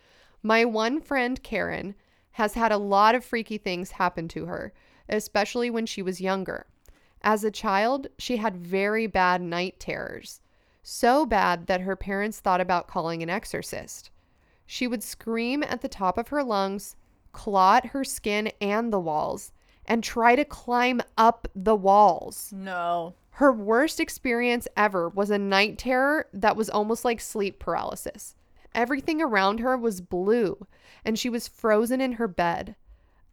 [0.43, 1.93] My one friend Karen
[2.31, 4.71] has had a lot of freaky things happen to her,
[5.09, 6.67] especially when she was younger.
[7.21, 10.41] As a child, she had very bad night terrors.
[10.83, 14.09] So bad that her parents thought about calling an exorcist.
[14.65, 16.95] She would scream at the top of her lungs,
[17.31, 19.51] claw at her skin and the walls,
[19.85, 22.51] and try to climb up the walls.
[22.53, 23.15] No.
[23.31, 28.35] Her worst experience ever was a night terror that was almost like sleep paralysis.
[28.73, 30.67] Everything around her was blue,
[31.05, 32.75] and she was frozen in her bed.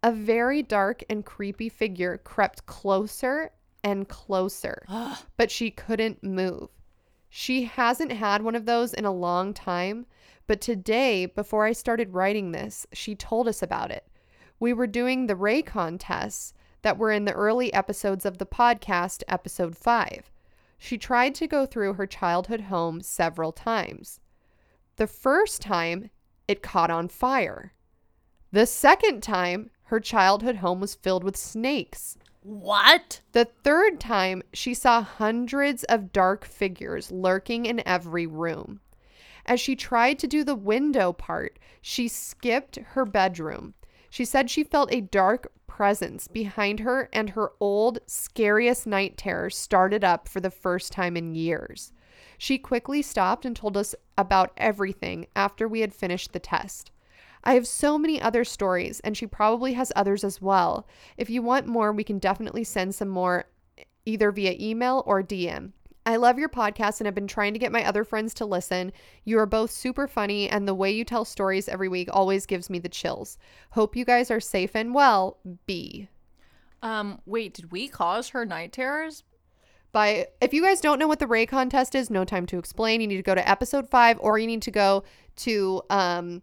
[0.03, 3.51] A very dark and creepy figure crept closer
[3.85, 4.85] and closer,
[5.37, 6.71] but she couldn't move.
[7.29, 10.07] She hasn't had one of those in a long time,
[10.47, 14.07] but today, before I started writing this, she told us about it.
[14.59, 19.23] We were doing the Raycon tests that were in the early episodes of the podcast,
[19.29, 20.31] episode 5.
[20.79, 24.21] She tried to go through her childhood home several times.
[24.97, 26.11] The first time,
[26.47, 27.73] it caught on fire.
[28.53, 32.17] The second time, her childhood home was filled with snakes.
[32.45, 33.23] What?
[33.33, 38.81] The third time, she saw hundreds of dark figures lurking in every room.
[39.47, 43.73] As she tried to do the window part, she skipped her bedroom.
[44.11, 49.49] She said she felt a dark presence behind her, and her old, scariest night terror
[49.49, 51.93] started up for the first time in years.
[52.37, 56.91] She quickly stopped and told us about everything after we had finished the test.
[57.45, 60.87] I have so many other stories, and she probably has others as well.
[61.17, 63.45] If you want more, we can definitely send some more
[64.07, 65.73] either via email or DM.
[66.07, 68.93] I love your podcast and have been trying to get my other friends to listen.
[69.25, 72.69] You are both super funny, and the way you tell stories every week always gives
[72.69, 73.39] me the chills.
[73.71, 75.39] Hope you guys are safe and well.
[75.67, 76.09] B.
[76.83, 79.23] Um wait, did we cause her night terrors?
[79.93, 83.01] By if you guys don't know what the Ray contest is, no time to explain.
[83.01, 85.05] You need to go to episode five, or you need to go
[85.37, 86.43] to um,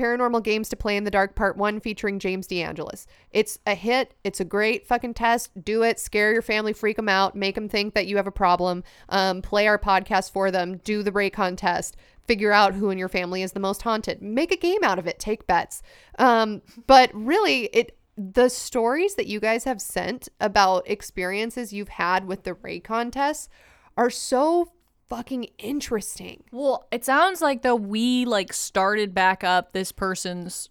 [0.00, 3.04] Paranormal Games to Play in the Dark Part One, featuring James DeAngelis.
[3.32, 4.14] It's a hit.
[4.24, 5.50] It's a great fucking test.
[5.62, 6.00] Do it.
[6.00, 6.72] Scare your family.
[6.72, 7.36] Freak them out.
[7.36, 8.82] Make them think that you have a problem.
[9.10, 10.78] Um, play our podcast for them.
[10.78, 11.98] Do the Ray contest.
[12.26, 14.22] Figure out who in your family is the most haunted.
[14.22, 15.18] Make a game out of it.
[15.18, 15.82] Take bets.
[16.18, 22.26] Um, but really, it the stories that you guys have sent about experiences you've had
[22.26, 23.48] with the Ray contests
[23.96, 24.72] are so
[25.10, 26.44] fucking interesting.
[26.52, 30.70] Well, it sounds like though we like started back up this person's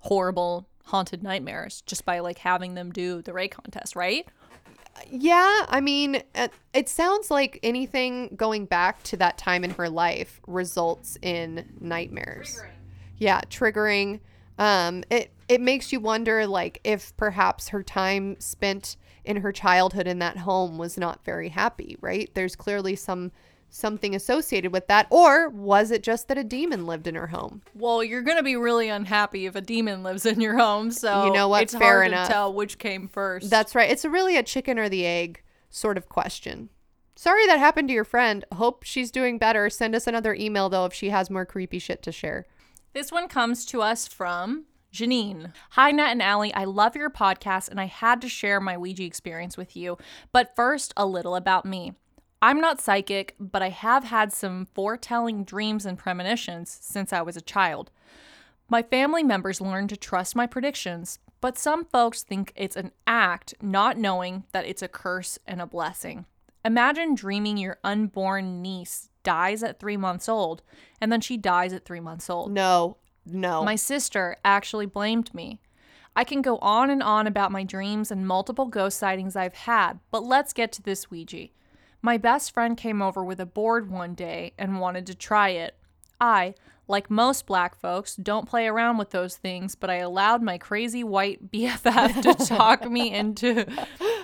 [0.00, 4.26] horrible haunted nightmares just by like having them do the Ray contest, right?
[5.10, 9.88] Yeah, I mean, uh, it sounds like anything going back to that time in her
[9.88, 12.62] life results in nightmares.
[13.18, 14.20] Yeah, triggering.
[14.58, 20.06] Um, it it makes you wonder, like, if perhaps her time spent in her childhood
[20.06, 21.96] in that home was not very happy.
[22.00, 22.30] Right?
[22.34, 23.32] There's clearly some
[23.74, 27.60] something associated with that, or was it just that a demon lived in her home?
[27.74, 30.92] Well, you're gonna be really unhappy if a demon lives in your home.
[30.92, 31.64] So You know what?
[31.64, 32.28] It's Fair hard enough.
[32.28, 33.50] to tell which came first.
[33.50, 33.90] That's right.
[33.90, 36.68] It's a really a chicken or the egg sort of question.
[37.16, 38.44] Sorry that happened to your friend.
[38.52, 39.68] Hope she's doing better.
[39.68, 42.46] Send us another email though if she has more creepy shit to share.
[42.92, 45.52] This one comes to us from Janine.
[45.70, 46.54] Hi, Nat and Allie.
[46.54, 49.98] I love your podcast and I had to share my Ouija experience with you.
[50.30, 51.94] But first, a little about me.
[52.44, 57.38] I'm not psychic, but I have had some foretelling dreams and premonitions since I was
[57.38, 57.90] a child.
[58.68, 63.54] My family members learned to trust my predictions, but some folks think it's an act,
[63.62, 66.26] not knowing that it's a curse and a blessing.
[66.66, 70.60] Imagine dreaming your unborn niece dies at three months old,
[71.00, 72.52] and then she dies at three months old.
[72.52, 73.64] No, no.
[73.64, 75.62] My sister actually blamed me.
[76.14, 79.98] I can go on and on about my dreams and multiple ghost sightings I've had,
[80.10, 81.48] but let's get to this Ouija.
[82.04, 85.74] My best friend came over with a board one day and wanted to try it.
[86.20, 86.52] I,
[86.86, 91.02] like most black folks, don't play around with those things, but I allowed my crazy
[91.02, 93.64] white BFF to talk me into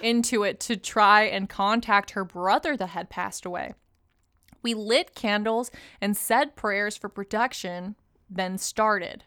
[0.03, 3.73] into it to try and contact her brother that had passed away.
[4.63, 5.71] We lit candles
[6.03, 7.97] and said prayers for protection,
[8.29, 9.25] then started.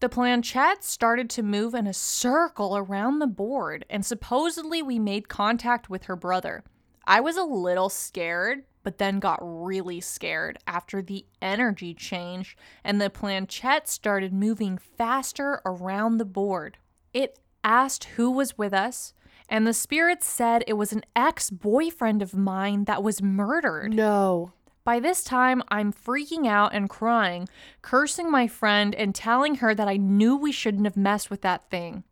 [0.00, 5.30] The planchette started to move in a circle around the board, and supposedly we made
[5.30, 6.64] contact with her brother.
[7.06, 13.00] I was a little scared, but then got really scared after the energy changed and
[13.00, 16.78] the planchette started moving faster around the board.
[17.12, 19.14] It asked who was with us,
[19.48, 23.94] and the spirit said it was an ex boyfriend of mine that was murdered.
[23.94, 24.52] No.
[24.84, 27.48] By this time, I'm freaking out and crying,
[27.80, 31.70] cursing my friend and telling her that I knew we shouldn't have messed with that
[31.70, 32.04] thing.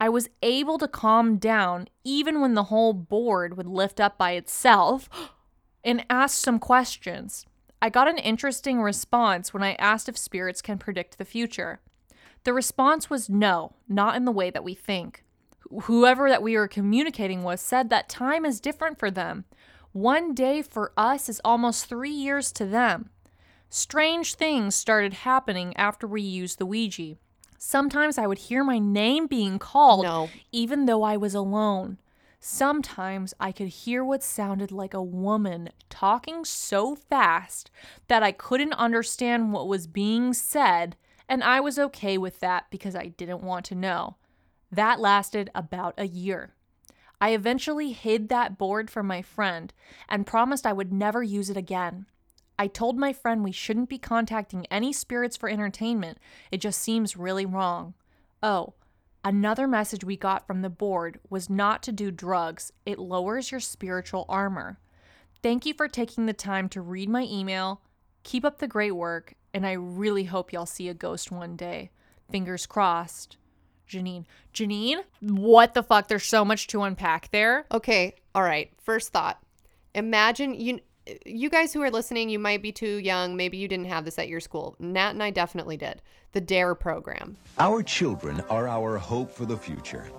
[0.00, 4.32] I was able to calm down even when the whole board would lift up by
[4.32, 5.10] itself
[5.84, 7.46] and ask some questions.
[7.82, 11.80] I got an interesting response when I asked if spirits can predict the future.
[12.44, 15.24] The response was no, not in the way that we think.
[15.82, 19.44] Whoever that we were communicating with said that time is different for them.
[19.92, 23.10] One day for us is almost three years to them.
[23.68, 27.16] Strange things started happening after we used the Ouija.
[27.62, 30.30] Sometimes I would hear my name being called, No.
[30.50, 31.98] even though I was alone.
[32.40, 37.70] Sometimes I could hear what sounded like a woman talking so fast
[38.08, 40.96] that I couldn't understand what was being said,
[41.28, 44.16] and I was okay with that because I didn't want to know.
[44.72, 46.54] That lasted about a year.
[47.20, 49.70] I eventually hid that board from my friend
[50.08, 52.06] and promised I would never use it again.
[52.60, 56.18] I told my friend we shouldn't be contacting any spirits for entertainment.
[56.50, 57.94] It just seems really wrong.
[58.42, 58.74] Oh,
[59.24, 62.70] another message we got from the board was not to do drugs.
[62.84, 64.78] It lowers your spiritual armor.
[65.42, 67.80] Thank you for taking the time to read my email.
[68.24, 71.90] Keep up the great work, and I really hope y'all see a ghost one day.
[72.30, 73.38] Fingers crossed.
[73.88, 74.26] Janine.
[74.52, 75.02] Janine?
[75.22, 76.08] What the fuck?
[76.08, 77.64] There's so much to unpack there.
[77.72, 78.70] Okay, all right.
[78.82, 79.42] First thought.
[79.94, 80.80] Imagine you
[81.24, 84.18] you guys who are listening, you might be too young, maybe you didn't have this
[84.18, 84.76] at your school.
[84.78, 86.02] Nat and I definitely did.
[86.32, 87.36] The DARE program.
[87.58, 90.10] Our children are our hope for the future.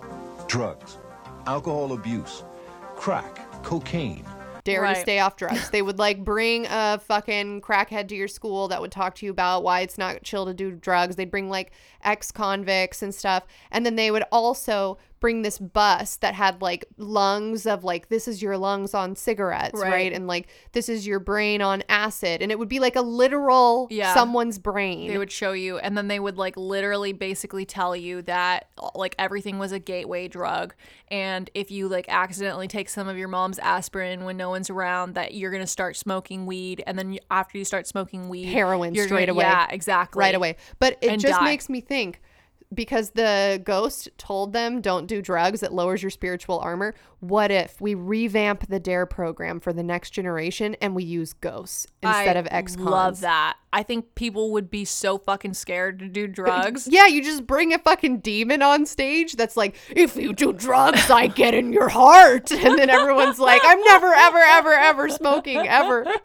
[0.48, 0.98] Drugs,
[1.46, 2.44] alcohol abuse,
[2.96, 4.26] crack, cocaine.
[4.64, 4.94] Dare Right.
[4.96, 5.70] to stay off drugs.
[5.72, 9.32] They would like bring a fucking crackhead to your school that would talk to you
[9.32, 11.16] about why it's not chill to do drugs.
[11.16, 11.72] They'd bring like
[12.04, 13.48] ex convicts and stuff.
[13.72, 18.28] And then they would also bring this bus that had like lungs of like, this
[18.28, 19.90] is your lungs on cigarettes, right?
[19.92, 20.14] Right.
[20.14, 22.42] And like, this is your brain on acid.
[22.42, 24.14] And it would be like a literal Yeah.
[24.14, 25.08] someone's brain.
[25.08, 29.16] They would show you, and then they would like literally basically tell you that like
[29.18, 30.74] everything was a gateway drug.
[31.10, 35.14] And if you like accidentally take some of your mom's aspirin when no one's around,
[35.14, 36.84] that you're going to start smoking weed.
[36.88, 39.44] And then after you start smoking weed, Heroin you're straight gonna- away.
[39.46, 40.20] Yeah, exactly.
[40.20, 40.56] right away.
[40.80, 41.46] But it just die.
[41.46, 42.22] makes me think
[42.74, 46.96] because the ghost told them don't do drugs, it lowers your spiritual armor.
[47.20, 51.86] What if we revamp the DARE program for the next generation and we use ghosts
[52.02, 52.90] instead I of ex cons?
[52.90, 53.58] love that.
[53.74, 56.88] I think people would be so fucking scared to do drugs.
[56.88, 61.10] Yeah, you just bring a fucking demon on stage that's like, if you do drugs,
[61.10, 62.52] I get in your heart.
[62.62, 66.06] And then everyone's like, I'm never, ever, ever, ever smoking, ever.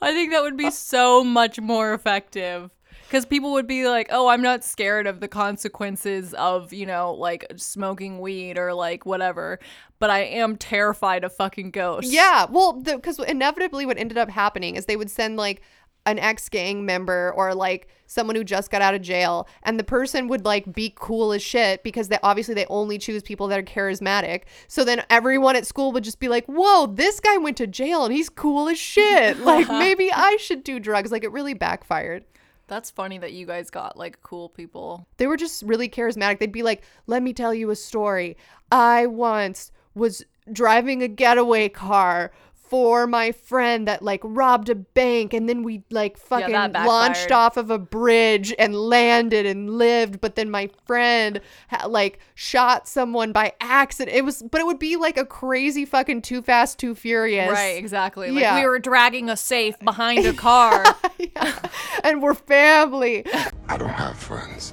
[0.00, 2.70] I think that would be so much more effective.
[3.08, 7.14] Because people would be like, oh, I'm not scared of the consequences of, you know,
[7.14, 9.60] like smoking weed or like whatever,
[9.98, 12.12] but I am terrified of fucking ghosts.
[12.12, 15.62] Yeah, well, because inevitably what ended up happening is they would send like
[16.10, 19.84] an ex gang member or like someone who just got out of jail, and the
[19.84, 23.58] person would like be cool as shit because they obviously they only choose people that
[23.58, 24.42] are charismatic.
[24.66, 28.04] So then everyone at school would just be like, "Whoa, this guy went to jail
[28.04, 29.38] and he's cool as shit.
[29.48, 32.24] Like maybe I should do drugs." Like it really backfired.
[32.66, 35.06] That's funny that you guys got like cool people.
[35.16, 36.38] They were just really charismatic.
[36.38, 38.36] They'd be like, "Let me tell you a story.
[38.70, 42.30] I once was driving a getaway car
[42.68, 47.32] for my friend that like robbed a bank and then we like fucking that launched
[47.32, 51.40] off of a bridge and landed and lived but then my friend
[51.70, 55.84] ha- like shot someone by accident it was but it would be like a crazy
[55.84, 58.30] fucking too fast too furious Right, exactly.
[58.30, 58.60] Like Yeah.
[58.60, 60.84] we were dragging a safe behind a car.
[61.18, 61.58] Yeah.
[62.04, 63.24] and we're family
[63.68, 64.72] I don't have friends.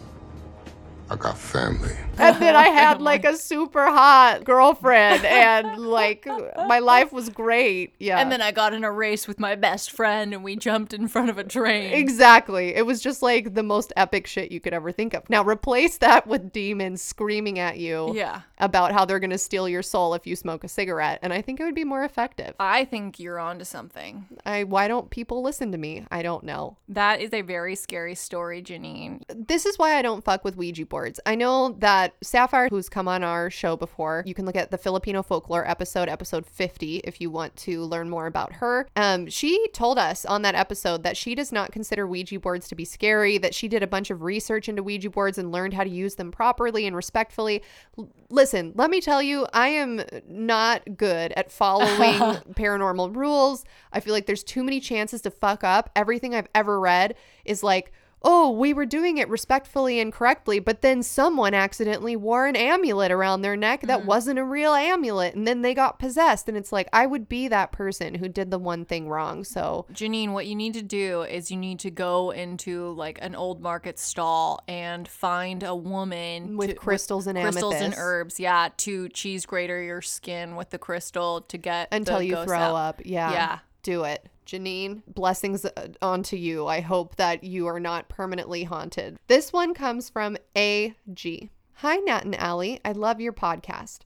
[1.09, 1.95] I got family.
[2.17, 6.25] And then I had like a super hot girlfriend, and like
[6.67, 7.93] my life was great.
[7.99, 8.19] Yeah.
[8.19, 11.07] and then I got in a race with my best friend and we jumped in
[11.07, 11.93] front of a train.
[11.93, 12.75] Exactly.
[12.75, 15.29] It was just like the most epic shit you could ever think of.
[15.29, 18.41] Now replace that with demons screaming at you Yeah.
[18.59, 21.41] about how they're going to steal your soul if you smoke a cigarette, and I
[21.41, 22.55] think it would be more effective.
[22.59, 24.25] I think you're onto something.
[24.45, 26.05] I why don't people listen to me?
[26.11, 26.77] I don't know.
[26.89, 29.21] That is a very scary story, Janine.
[29.27, 31.19] This is why I don't fuck with Ouija boards.
[31.25, 34.77] I know that Sapphire, who's come on our show before, you can look at the
[34.77, 38.87] Filipino folklore episode, episode 50, if you want to learn more about her.
[38.95, 42.75] Um, she told us on that episode that she does not consider Ouija boards to
[42.75, 45.83] be scary, that she did a bunch of research into Ouija boards and learned how
[45.83, 47.61] to use them properly and respectfully.
[47.97, 52.19] L- listen, let me tell you, I am not good at following
[52.53, 53.65] paranormal rules.
[53.91, 55.89] I feel like there's too many chances to fuck up.
[55.95, 57.15] Everything I've ever read
[57.45, 62.47] is like, oh, we were doing it respectfully and correctly, but then someone accidentally wore
[62.47, 64.07] an amulet around their neck that mm-hmm.
[64.07, 66.49] wasn't a real amulet, and then they got possessed.
[66.49, 69.43] And it's like, I would be that person who did the one thing wrong.
[69.43, 73.35] So, Janine, what you need to do is you need to go into like an
[73.35, 78.39] old market stall and find a woman With to- crystals and crystals and herbs.
[78.39, 82.75] Yeah, to cheese grater your skin with the crystal to get until you throw out.
[82.75, 83.01] up.
[83.05, 83.31] Yeah.
[83.31, 83.59] Yeah.
[83.83, 84.27] Do it.
[84.45, 86.67] Janine, blessings uh, onto you.
[86.67, 89.17] I hope that you are not permanently haunted.
[89.27, 91.49] This one comes from AG.
[91.79, 92.79] Hi, Nat and Allie.
[92.85, 93.99] I love your podcast.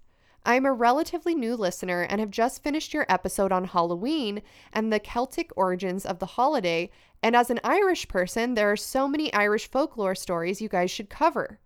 [0.45, 4.41] I am a relatively new listener and have just finished your episode on Halloween
[4.71, 6.89] and the Celtic origins of the holiday.
[7.21, 11.09] And as an Irish person, there are so many Irish folklore stories you guys should
[11.09, 11.59] cover.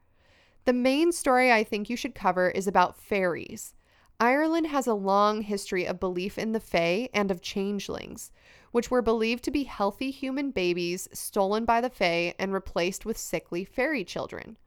[0.65, 3.75] The main story I think you should cover is about fairies.
[4.19, 8.31] Ireland has a long history of belief in the Fae and of changelings,
[8.73, 13.17] which were believed to be healthy human babies stolen by the Fae and replaced with
[13.19, 14.57] sickly fairy children.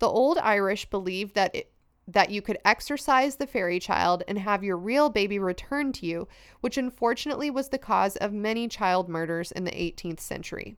[0.00, 1.72] The old Irish believed that it,
[2.06, 6.28] that you could exorcise the fairy child and have your real baby returned to you,
[6.60, 10.76] which unfortunately was the cause of many child murders in the 18th century.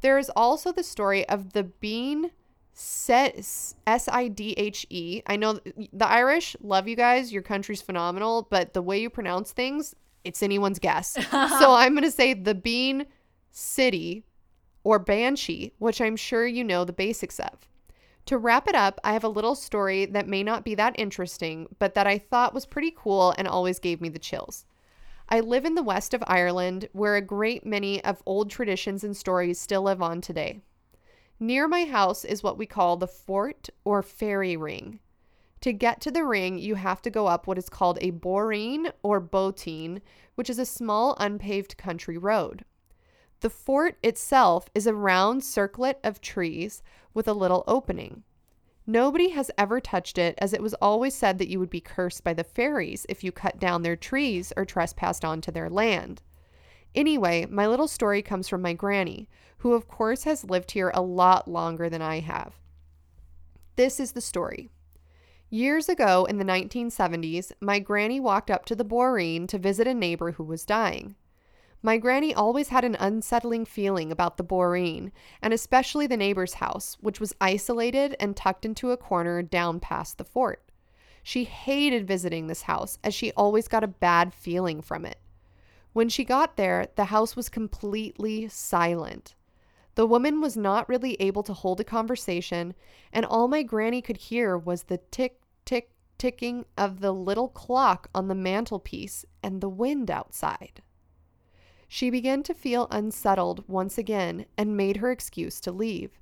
[0.00, 2.30] There is also the story of the bean
[2.74, 5.20] S I D H E.
[5.26, 5.60] I know
[5.92, 7.30] the Irish love you guys.
[7.30, 9.94] Your country's phenomenal, but the way you pronounce things,
[10.28, 11.12] it's anyone's guess.
[11.30, 13.06] so I'm going to say the bean
[13.50, 14.24] city
[14.84, 17.68] or banshee, which I'm sure you know the basics of.
[18.26, 21.66] To wrap it up, I have a little story that may not be that interesting,
[21.78, 24.66] but that I thought was pretty cool and always gave me the chills.
[25.30, 29.16] I live in the west of Ireland, where a great many of old traditions and
[29.16, 30.60] stories still live on today.
[31.40, 35.00] Near my house is what we call the fort or fairy ring.
[35.62, 38.92] To get to the ring, you have to go up what is called a boreen
[39.02, 40.00] or botine,
[40.36, 42.64] which is a small unpaved country road.
[43.40, 46.82] The fort itself is a round circlet of trees
[47.14, 48.22] with a little opening.
[48.86, 52.24] Nobody has ever touched it, as it was always said that you would be cursed
[52.24, 56.22] by the fairies if you cut down their trees or trespassed onto their land.
[56.94, 59.28] Anyway, my little story comes from my granny,
[59.58, 62.54] who of course has lived here a lot longer than I have.
[63.76, 64.70] This is the story.
[65.50, 69.94] Years ago in the 1970s, my granny walked up to the Boreen to visit a
[69.94, 71.14] neighbor who was dying.
[71.82, 75.10] My granny always had an unsettling feeling about the Boreen,
[75.40, 80.18] and especially the neighbor's house, which was isolated and tucked into a corner down past
[80.18, 80.70] the fort.
[81.22, 85.18] She hated visiting this house as she always got a bad feeling from it.
[85.94, 89.34] When she got there, the house was completely silent.
[89.98, 92.74] The woman was not really able to hold a conversation,
[93.12, 98.08] and all my granny could hear was the tick, tick, ticking of the little clock
[98.14, 100.82] on the mantelpiece and the wind outside.
[101.88, 106.20] She began to feel unsettled once again and made her excuse to leave.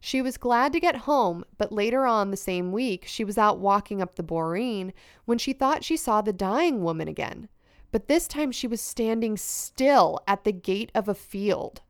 [0.00, 3.58] She was glad to get home, but later on the same week, she was out
[3.58, 4.94] walking up the Boreen
[5.26, 7.50] when she thought she saw the dying woman again.
[7.90, 11.82] But this time she was standing still at the gate of a field.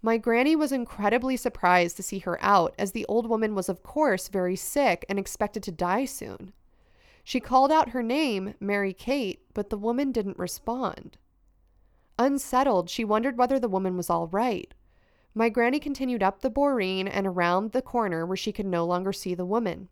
[0.00, 3.82] My granny was incredibly surprised to see her out, as the old woman was, of
[3.82, 6.52] course, very sick and expected to die soon.
[7.24, 11.18] She called out her name, Mary Kate, but the woman didn't respond.
[12.18, 14.72] Unsettled, she wondered whether the woman was all right.
[15.34, 19.12] My granny continued up the Boreen and around the corner where she could no longer
[19.12, 19.88] see the woman.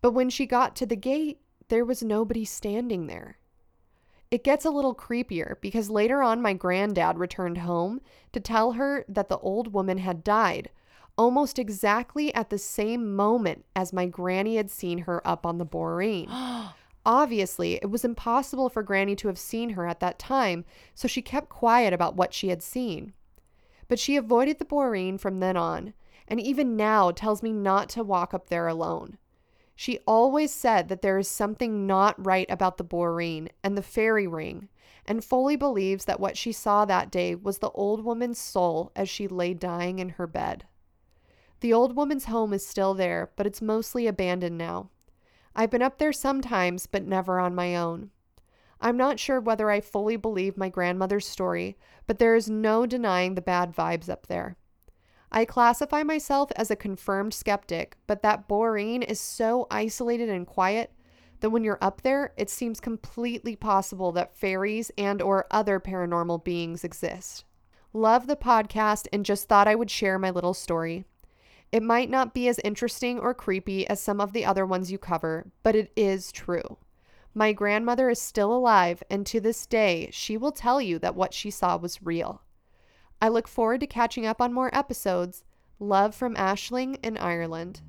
[0.00, 3.38] But when she got to the gate, there was nobody standing there.
[4.34, 8.00] It gets a little creepier because later on, my granddad returned home
[8.32, 10.70] to tell her that the old woman had died,
[11.16, 15.64] almost exactly at the same moment as my granny had seen her up on the
[15.64, 16.26] Boreen.
[17.06, 20.64] Obviously, it was impossible for Granny to have seen her at that time,
[20.96, 23.12] so she kept quiet about what she had seen.
[23.86, 25.94] But she avoided the Boreen from then on,
[26.26, 29.16] and even now tells me not to walk up there alone.
[29.74, 34.26] She always said that there is something not right about the Boreen and the fairy
[34.26, 34.68] ring,
[35.06, 39.08] and fully believes that what she saw that day was the old woman's soul as
[39.08, 40.66] she lay dying in her bed.
[41.60, 44.90] The old woman's home is still there, but it's mostly abandoned now.
[45.56, 48.10] I've been up there sometimes, but never on my own.
[48.80, 53.34] I'm not sure whether I fully believe my grandmother's story, but there is no denying
[53.34, 54.56] the bad vibes up there.
[55.36, 60.92] I classify myself as a confirmed skeptic, but that Boreen is so isolated and quiet
[61.40, 66.44] that when you're up there, it seems completely possible that fairies and or other paranormal
[66.44, 67.44] beings exist.
[67.92, 71.04] Love the podcast and just thought I would share my little story.
[71.72, 74.98] It might not be as interesting or creepy as some of the other ones you
[74.98, 76.78] cover, but it is true.
[77.34, 81.34] My grandmother is still alive, and to this day, she will tell you that what
[81.34, 82.43] she saw was real.
[83.20, 85.44] I look forward to catching up on more episodes.
[85.78, 87.80] Love from Ashling in Ireland.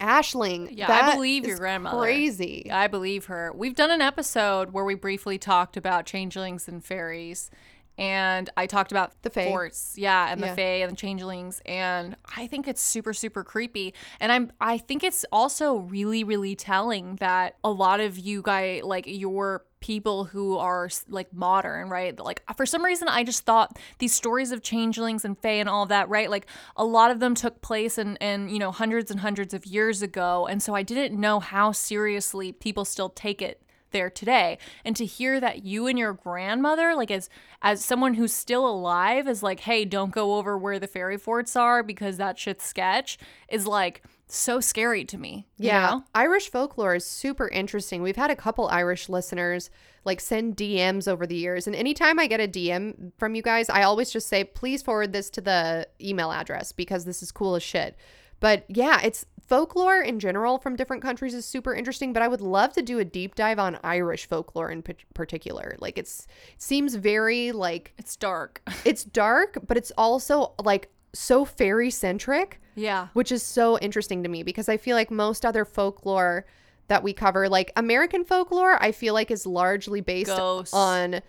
[0.00, 1.98] Ashling, Yeah, I believe your grandmother.
[1.98, 2.70] Crazy.
[2.70, 3.52] I believe her.
[3.54, 7.50] We've done an episode where we briefly talked about changelings and fairies.
[7.98, 9.44] And I talked about The fae.
[9.44, 10.50] forts, yeah, and Yeah.
[10.50, 13.92] the fae and the changelings, and I think it's super, super creepy.
[14.20, 18.84] And I'm, I think it's also really, really telling that a lot of you guys,
[18.84, 22.18] like your people who are like modern, right?
[22.18, 25.86] Like for some reason, I just thought these stories of changelings and fae and all
[25.86, 26.30] that, right?
[26.30, 26.46] Like
[26.76, 30.02] a lot of them took place and and you know hundreds and hundreds of years
[30.02, 34.94] ago, and so I didn't know how seriously people still take it there today and
[34.96, 37.28] to hear that you and your grandmother like as
[37.62, 41.56] as someone who's still alive is like hey don't go over where the fairy forts
[41.56, 46.04] are because that shit's sketch is like so scary to me you Yeah, know?
[46.14, 48.02] Irish folklore is super interesting.
[48.02, 49.70] We've had a couple Irish listeners
[50.04, 53.68] like send DMs over the years, and anytime I get a DM from you guys,
[53.68, 57.56] I always just say, please forward this to the email address because this is cool
[57.56, 57.94] as shit.
[58.40, 62.12] But yeah, it's folklore in general from different countries is super interesting.
[62.12, 65.76] But I would love to do a deep dive on Irish folklore in p- particular.
[65.80, 71.42] Like it's it seems very like it's dark it's dark, but it's also like so
[71.42, 75.64] fairy centric yeah which is so interesting to me because I feel like most other
[75.64, 76.44] folklore
[76.88, 80.74] that we cover, like American folklore, I feel like is largely based Ghosts.
[80.74, 81.20] on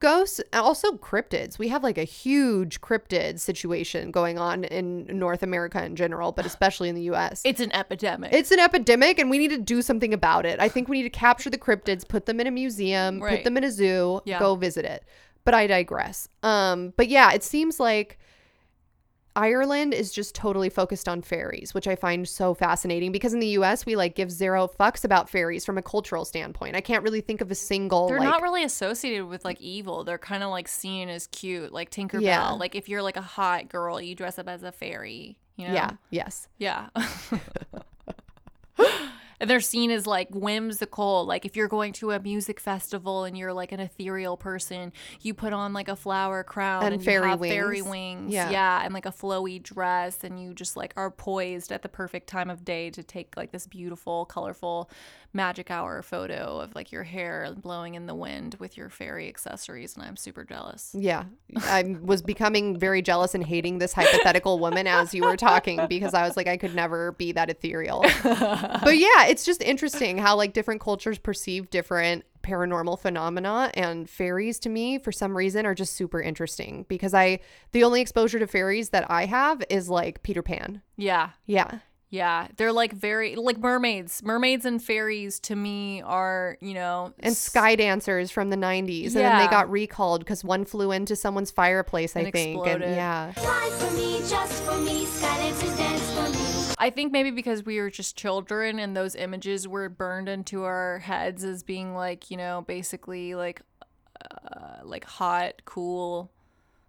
[0.00, 1.58] ghosts also cryptids.
[1.58, 6.46] We have like a huge cryptid situation going on in North America in general, but
[6.46, 7.42] especially in the US.
[7.44, 10.60] it's an epidemic It's an epidemic and we need to do something about it.
[10.60, 13.36] I think we need to capture the cryptids, put them in a museum, Right.
[13.38, 14.38] put them in a zoo, Yeah.
[14.38, 15.04] go visit it.
[15.44, 16.28] But I digress.
[16.42, 18.18] Um but yeah, it seems like
[19.38, 23.46] Ireland is just totally focused on fairies, which I find so fascinating because in the
[23.58, 26.74] US we like give zero fucks about fairies from a cultural standpoint.
[26.74, 30.02] I can't really think of a single they're like not really associated with like evil.
[30.02, 32.22] They're kind of like seen as cute, like Tinkerbell.
[32.22, 32.50] Yeah.
[32.50, 35.38] Like if you're like a hot girl, you dress up as a fairy.
[35.54, 35.74] You know?
[35.74, 36.48] Yeah, yes.
[36.58, 36.88] Yeah.
[39.40, 41.24] and they're seen as like whimsical.
[41.26, 45.34] Like if you're going to a music festival and you're like an ethereal person, you
[45.34, 47.90] put on like a flower crown And and, fairy have fairy wings.
[47.90, 48.32] wings.
[48.34, 48.50] Yeah.
[48.50, 48.82] Yeah.
[48.84, 52.50] And like a flowy dress and you just like are poised at the perfect time
[52.50, 54.90] of day to take like this beautiful, colorful
[55.32, 59.94] magic hour photo of like your hair blowing in the wind with your fairy accessories.
[59.94, 60.94] And I'm super jealous.
[60.94, 61.24] Yeah.
[61.56, 66.14] I was becoming very jealous and hating this hypothetical woman as you were talking because
[66.14, 68.00] I was like, I could never be that ethereal.
[68.22, 74.58] but yeah, it's just interesting how like different cultures perceive different paranormal phenomena and fairies
[74.60, 77.40] to me for some reason are just super interesting because I
[77.72, 80.80] the only exposure to fairies that I have is like Peter Pan.
[80.96, 81.30] Yeah.
[81.46, 81.80] Yeah.
[82.10, 84.22] Yeah, they're like very like mermaids.
[84.22, 89.16] Mermaids and fairies to me are, you know, And sky dancers from the 90s and
[89.16, 93.32] then they got recalled cuz one flew into someone's fireplace I And think and yeah.
[93.32, 96.74] Fly for me, just for me, skydancers dance for me.
[96.78, 101.00] I think maybe because we were just children and those images were burned into our
[101.00, 103.60] heads as being like, you know, basically like
[104.22, 106.30] uh, like hot, cool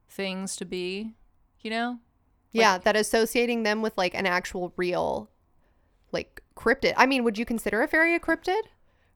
[0.07, 1.13] things to be,
[1.61, 1.99] you know?
[2.51, 5.29] Yeah, that associating them with like an actual real
[6.11, 6.93] like cryptid.
[6.97, 8.61] I mean, would you consider a fairy a cryptid?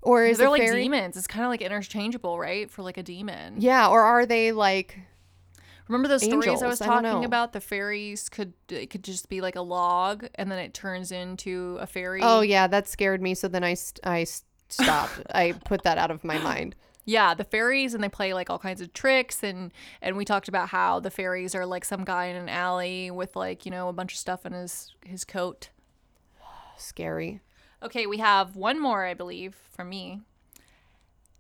[0.02, 1.16] Or is They're a like fairy demons.
[1.16, 2.70] It's kind of like interchangeable, right?
[2.70, 3.56] For like a demon.
[3.60, 5.00] Yeah, or are they like
[5.88, 7.54] Remember those stories I was Angels, I talking about?
[7.54, 11.78] The fairies could it could just be like a log and then it turns into
[11.80, 12.22] a fairy.
[12.24, 14.26] Oh yeah, that scared me so then I st- I
[14.70, 15.22] stopped.
[15.34, 16.76] I put that out of my mind.
[17.06, 20.48] Yeah, the fairies and they play like all kinds of tricks and and we talked
[20.48, 23.90] about how the fairies are like some guy in an alley with like, you know,
[23.90, 25.70] a bunch of stuff in his his coat.
[26.78, 27.42] Scary.
[27.82, 30.22] Okay, we have one more, I believe, from me.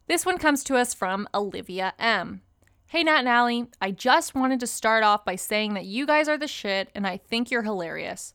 [0.07, 2.41] This one comes to us from Olivia M.
[2.87, 6.27] Hey, Nat and Allie, I just wanted to start off by saying that you guys
[6.27, 8.33] are the shit and I think you're hilarious.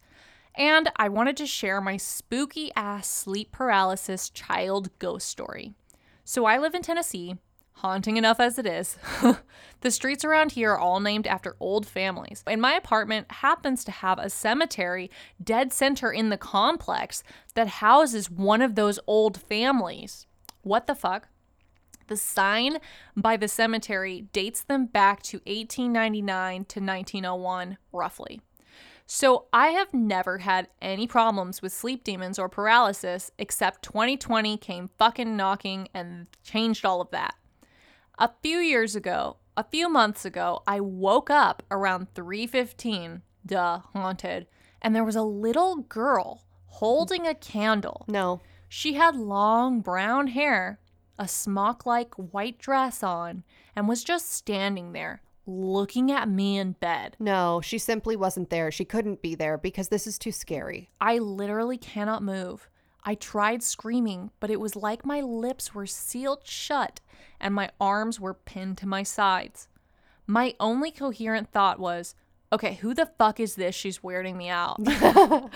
[0.54, 5.74] And I wanted to share my spooky ass sleep paralysis child ghost story.
[6.28, 7.36] So I live in Tennessee,
[7.76, 8.98] haunting enough as it is.
[9.80, 12.44] the streets around here are all named after old families.
[12.46, 15.10] And my apartment happens to have a cemetery
[15.42, 17.22] dead center in the complex
[17.54, 20.26] that houses one of those old families.
[20.60, 21.28] What the fuck?
[22.08, 22.76] The sign
[23.16, 28.42] by the cemetery dates them back to 1899 to 1901, roughly.
[29.10, 34.90] So I have never had any problems with sleep demons or paralysis, except 2020 came
[34.98, 37.34] fucking knocking and changed all of that.
[38.18, 44.46] A few years ago, a few months ago, I woke up around 3:15, duh, haunted,
[44.82, 48.04] and there was a little girl holding a candle.
[48.08, 48.42] No.
[48.68, 50.80] She had long brown hair,
[51.18, 53.44] a smock like white dress on,
[53.74, 57.16] and was just standing there, looking at me in bed.
[57.18, 58.70] No, she simply wasn't there.
[58.70, 60.90] She couldn't be there because this is too scary.
[61.00, 62.68] I literally cannot move.
[63.02, 67.00] I tried screaming, but it was like my lips were sealed shut
[67.40, 69.68] and my arms were pinned to my sides.
[70.26, 72.14] My only coherent thought was,
[72.52, 73.74] okay, who the fuck is this?
[73.74, 74.78] She's weirding me out.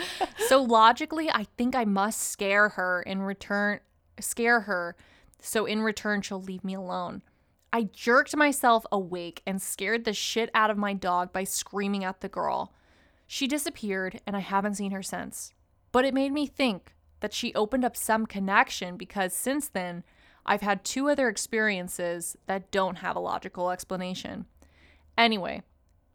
[0.49, 3.81] so logically, I think I must scare her in return,
[4.19, 4.97] scare her
[5.43, 7.23] so in return she'll leave me alone.
[7.73, 12.21] I jerked myself awake and scared the shit out of my dog by screaming at
[12.21, 12.75] the girl.
[13.27, 15.55] She disappeared and I haven't seen her since.
[15.91, 20.05] But it made me think that she opened up some connection because since then,
[20.45, 24.47] I've had two other experiences that don't have a logical explanation.
[25.17, 25.63] Anyway,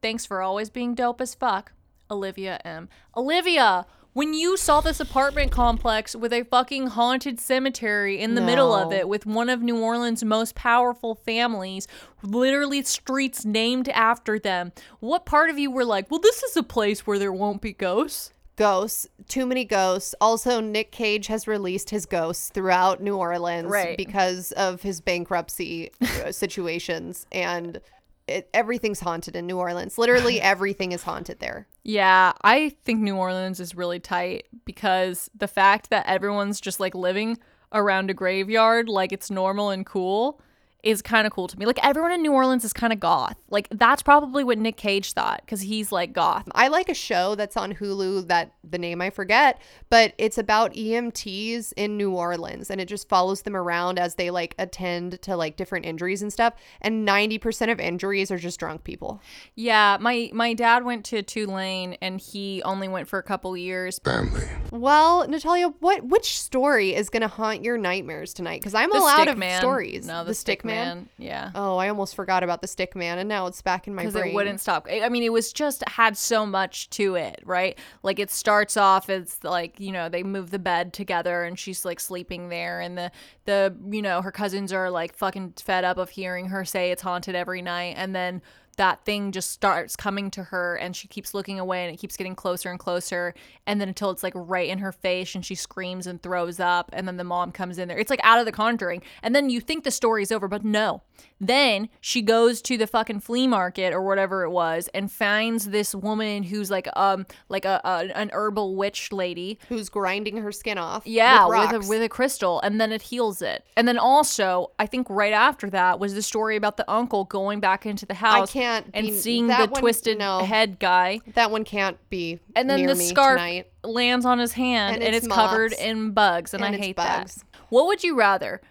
[0.02, 1.72] thanks for always being dope as fuck,
[2.12, 2.90] Olivia M.
[3.16, 3.86] Olivia,
[4.18, 8.92] when you saw this apartment complex with a fucking haunted cemetery in the middle of
[8.92, 11.88] it with one of New Orleans' most powerful families,
[12.24, 14.72] literally streets named after them,
[15.02, 17.74] what part of you were like, well, this is a place where there won't be
[17.74, 18.34] ghosts?
[18.56, 20.16] Ghosts, too many ghosts.
[20.20, 23.96] Also, Nick Cage has released his ghosts throughout New Orleans Right.
[23.96, 27.28] because of his bankruptcy uh, situations.
[27.32, 27.80] And
[28.28, 29.98] it, everything's haunted in New Orleans.
[29.98, 31.68] Literally everything is haunted there.
[31.84, 36.94] Yeah, I think New Orleans is really tight because the fact that everyone's just like
[36.94, 37.38] living
[37.74, 40.40] around a graveyard like it's normal and cool
[40.84, 41.66] is kind of cool to me.
[41.66, 43.36] Like everyone in New Orleans is kind of goth.
[43.50, 46.48] Like that's probably what Nick Cage thought cuz he's like goth.
[46.54, 49.60] I like a show that's on Hulu that the name I forget,
[49.90, 54.30] but it's about EMTs in New Orleans and it just follows them around as they
[54.30, 56.54] like attend to like different injuries and stuff.
[56.82, 59.22] And 90% of injuries are just drunk people.
[59.56, 64.00] Yeah, my my dad went to Tulane and he only went for a couple years.
[64.00, 64.44] Family.
[64.72, 68.62] Well, Natalia, what which story is going to haunt your nightmares tonight?
[68.62, 69.60] Because I'm The all out of Man.
[69.60, 70.06] stories.
[70.06, 71.10] No, the, stick, man.
[71.18, 71.52] Yeah.
[71.56, 74.14] Oh, I almost forgot about the stick man, and now it's back in my brain.
[74.14, 74.88] because it wouldn't stop.
[74.92, 77.78] I mean, it was just had so much to it, right?
[78.04, 81.84] Like it starts off as like you know they move the bed together and she's
[81.86, 83.12] like sleeping there, and the
[83.46, 87.02] the you know her cousins are like fucking fed up of hearing her say it's
[87.02, 88.42] haunted every night, and then
[88.78, 92.16] that thing just starts coming to her and she keeps looking away and it keeps
[92.18, 93.34] getting closer and closer.
[93.66, 96.90] And then until it's like right in her face and she screams and throws up
[96.94, 97.98] and then the mom comes in there.
[97.98, 99.04] It's like out of the conjuring.
[99.22, 101.02] And then you think the story's over but no
[101.40, 105.94] then she goes to the fucking flea market or whatever it was and finds this
[105.94, 110.78] woman who's like um like a, a an herbal witch lady Who's grinding her skin
[110.78, 111.06] off?
[111.06, 113.64] yeah, with, with, a with a crystal, and then it heals it.
[113.76, 117.60] And then also, I think right after that was the story about the uncle going
[117.60, 120.40] back into the house I can't and be- seeing the one- twisted no.
[120.40, 122.40] head guy, that one can't be.
[122.56, 123.68] and then the scarf tonight.
[123.84, 126.96] lands on his hand, And and, it's it's, covered in bugs, and, And I hate
[126.96, 127.36] bugs.
[127.36, 127.44] that.
[127.70, 128.62] What would you rather,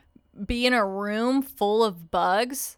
[0.45, 2.77] be in a room full of bugs,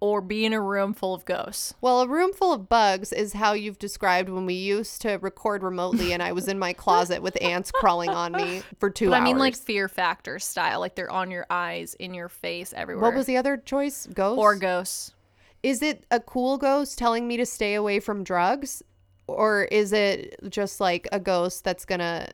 [0.00, 1.74] or be in a room full of ghosts?
[1.80, 5.62] Well, a room full of bugs is how you've described when we used to record
[5.62, 9.16] remotely, and I was in my closet with ants crawling on me for two But
[9.16, 9.20] hours.
[9.20, 13.02] I mean, like fear factor style, like they're on your eyes, in your face, everywhere.
[13.02, 14.06] what was the other choice?
[14.06, 15.14] Ghosts or ghosts?
[15.62, 18.82] is it a cool ghost telling me to stay away from drugs
[19.26, 22.28] or is it just like a ghost that's gonna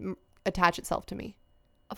[0.00, 1.36] mm, attach itself to me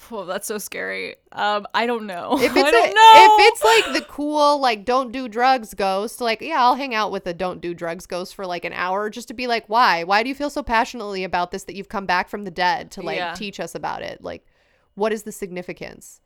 [0.13, 1.17] Oh, that's so scary.
[1.33, 2.39] Um, I don't know.
[2.41, 3.37] if it's I don't a- know.
[3.39, 7.11] if it's like the cool like don't do drugs ghost like yeah i'll hang out
[7.11, 10.05] with a don't do drugs ghost for like an hour just to be like why
[10.05, 12.91] why do you feel so passionately about this that you've come back from the dead
[12.93, 13.35] to like Yeah.
[13.35, 14.47] teach us about it like
[14.95, 16.21] what is the significance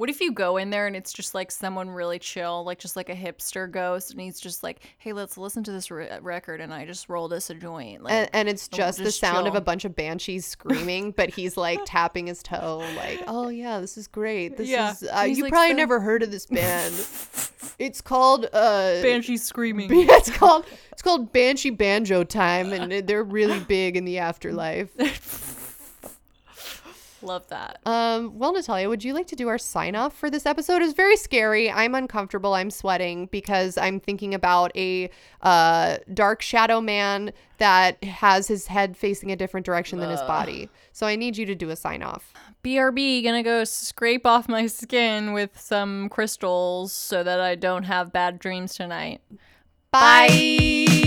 [0.00, 2.96] What if you go in there and it's just like someone really chill, like just
[2.96, 6.62] like a hipster ghost, and he's just like, "Hey, let's listen to this re- record,"
[6.62, 8.02] and I just rolled us a joint.
[8.02, 11.10] Like, and, and it's we'll just the just sound of a bunch of banshees screaming,
[11.18, 14.56] but he's like tapping his toe, like, "Oh yeah, this is great.
[14.56, 14.92] This Yeah.
[14.92, 16.94] is uh, you like, probably "So-" never heard of this band.
[17.78, 19.90] it's called uh, Banshee screaming.
[19.92, 25.58] it's called it's called Banshee Banjo Time, and they're really big in the afterlife.
[27.22, 27.80] Love that.
[27.84, 30.82] Um, well, Natalia, would you like to do our sign off for this episode?
[30.82, 31.70] It's very scary.
[31.70, 32.54] I'm uncomfortable.
[32.54, 35.10] I'm sweating because I'm thinking about a
[35.42, 40.70] uh, dark shadow man that has his head facing a different direction than his body.
[40.92, 42.32] So I need you to do a sign off.
[42.64, 48.12] BRB gonna go scrape off my skin with some crystals so that I don't have
[48.12, 49.20] bad dreams tonight.
[49.90, 50.99] Bye.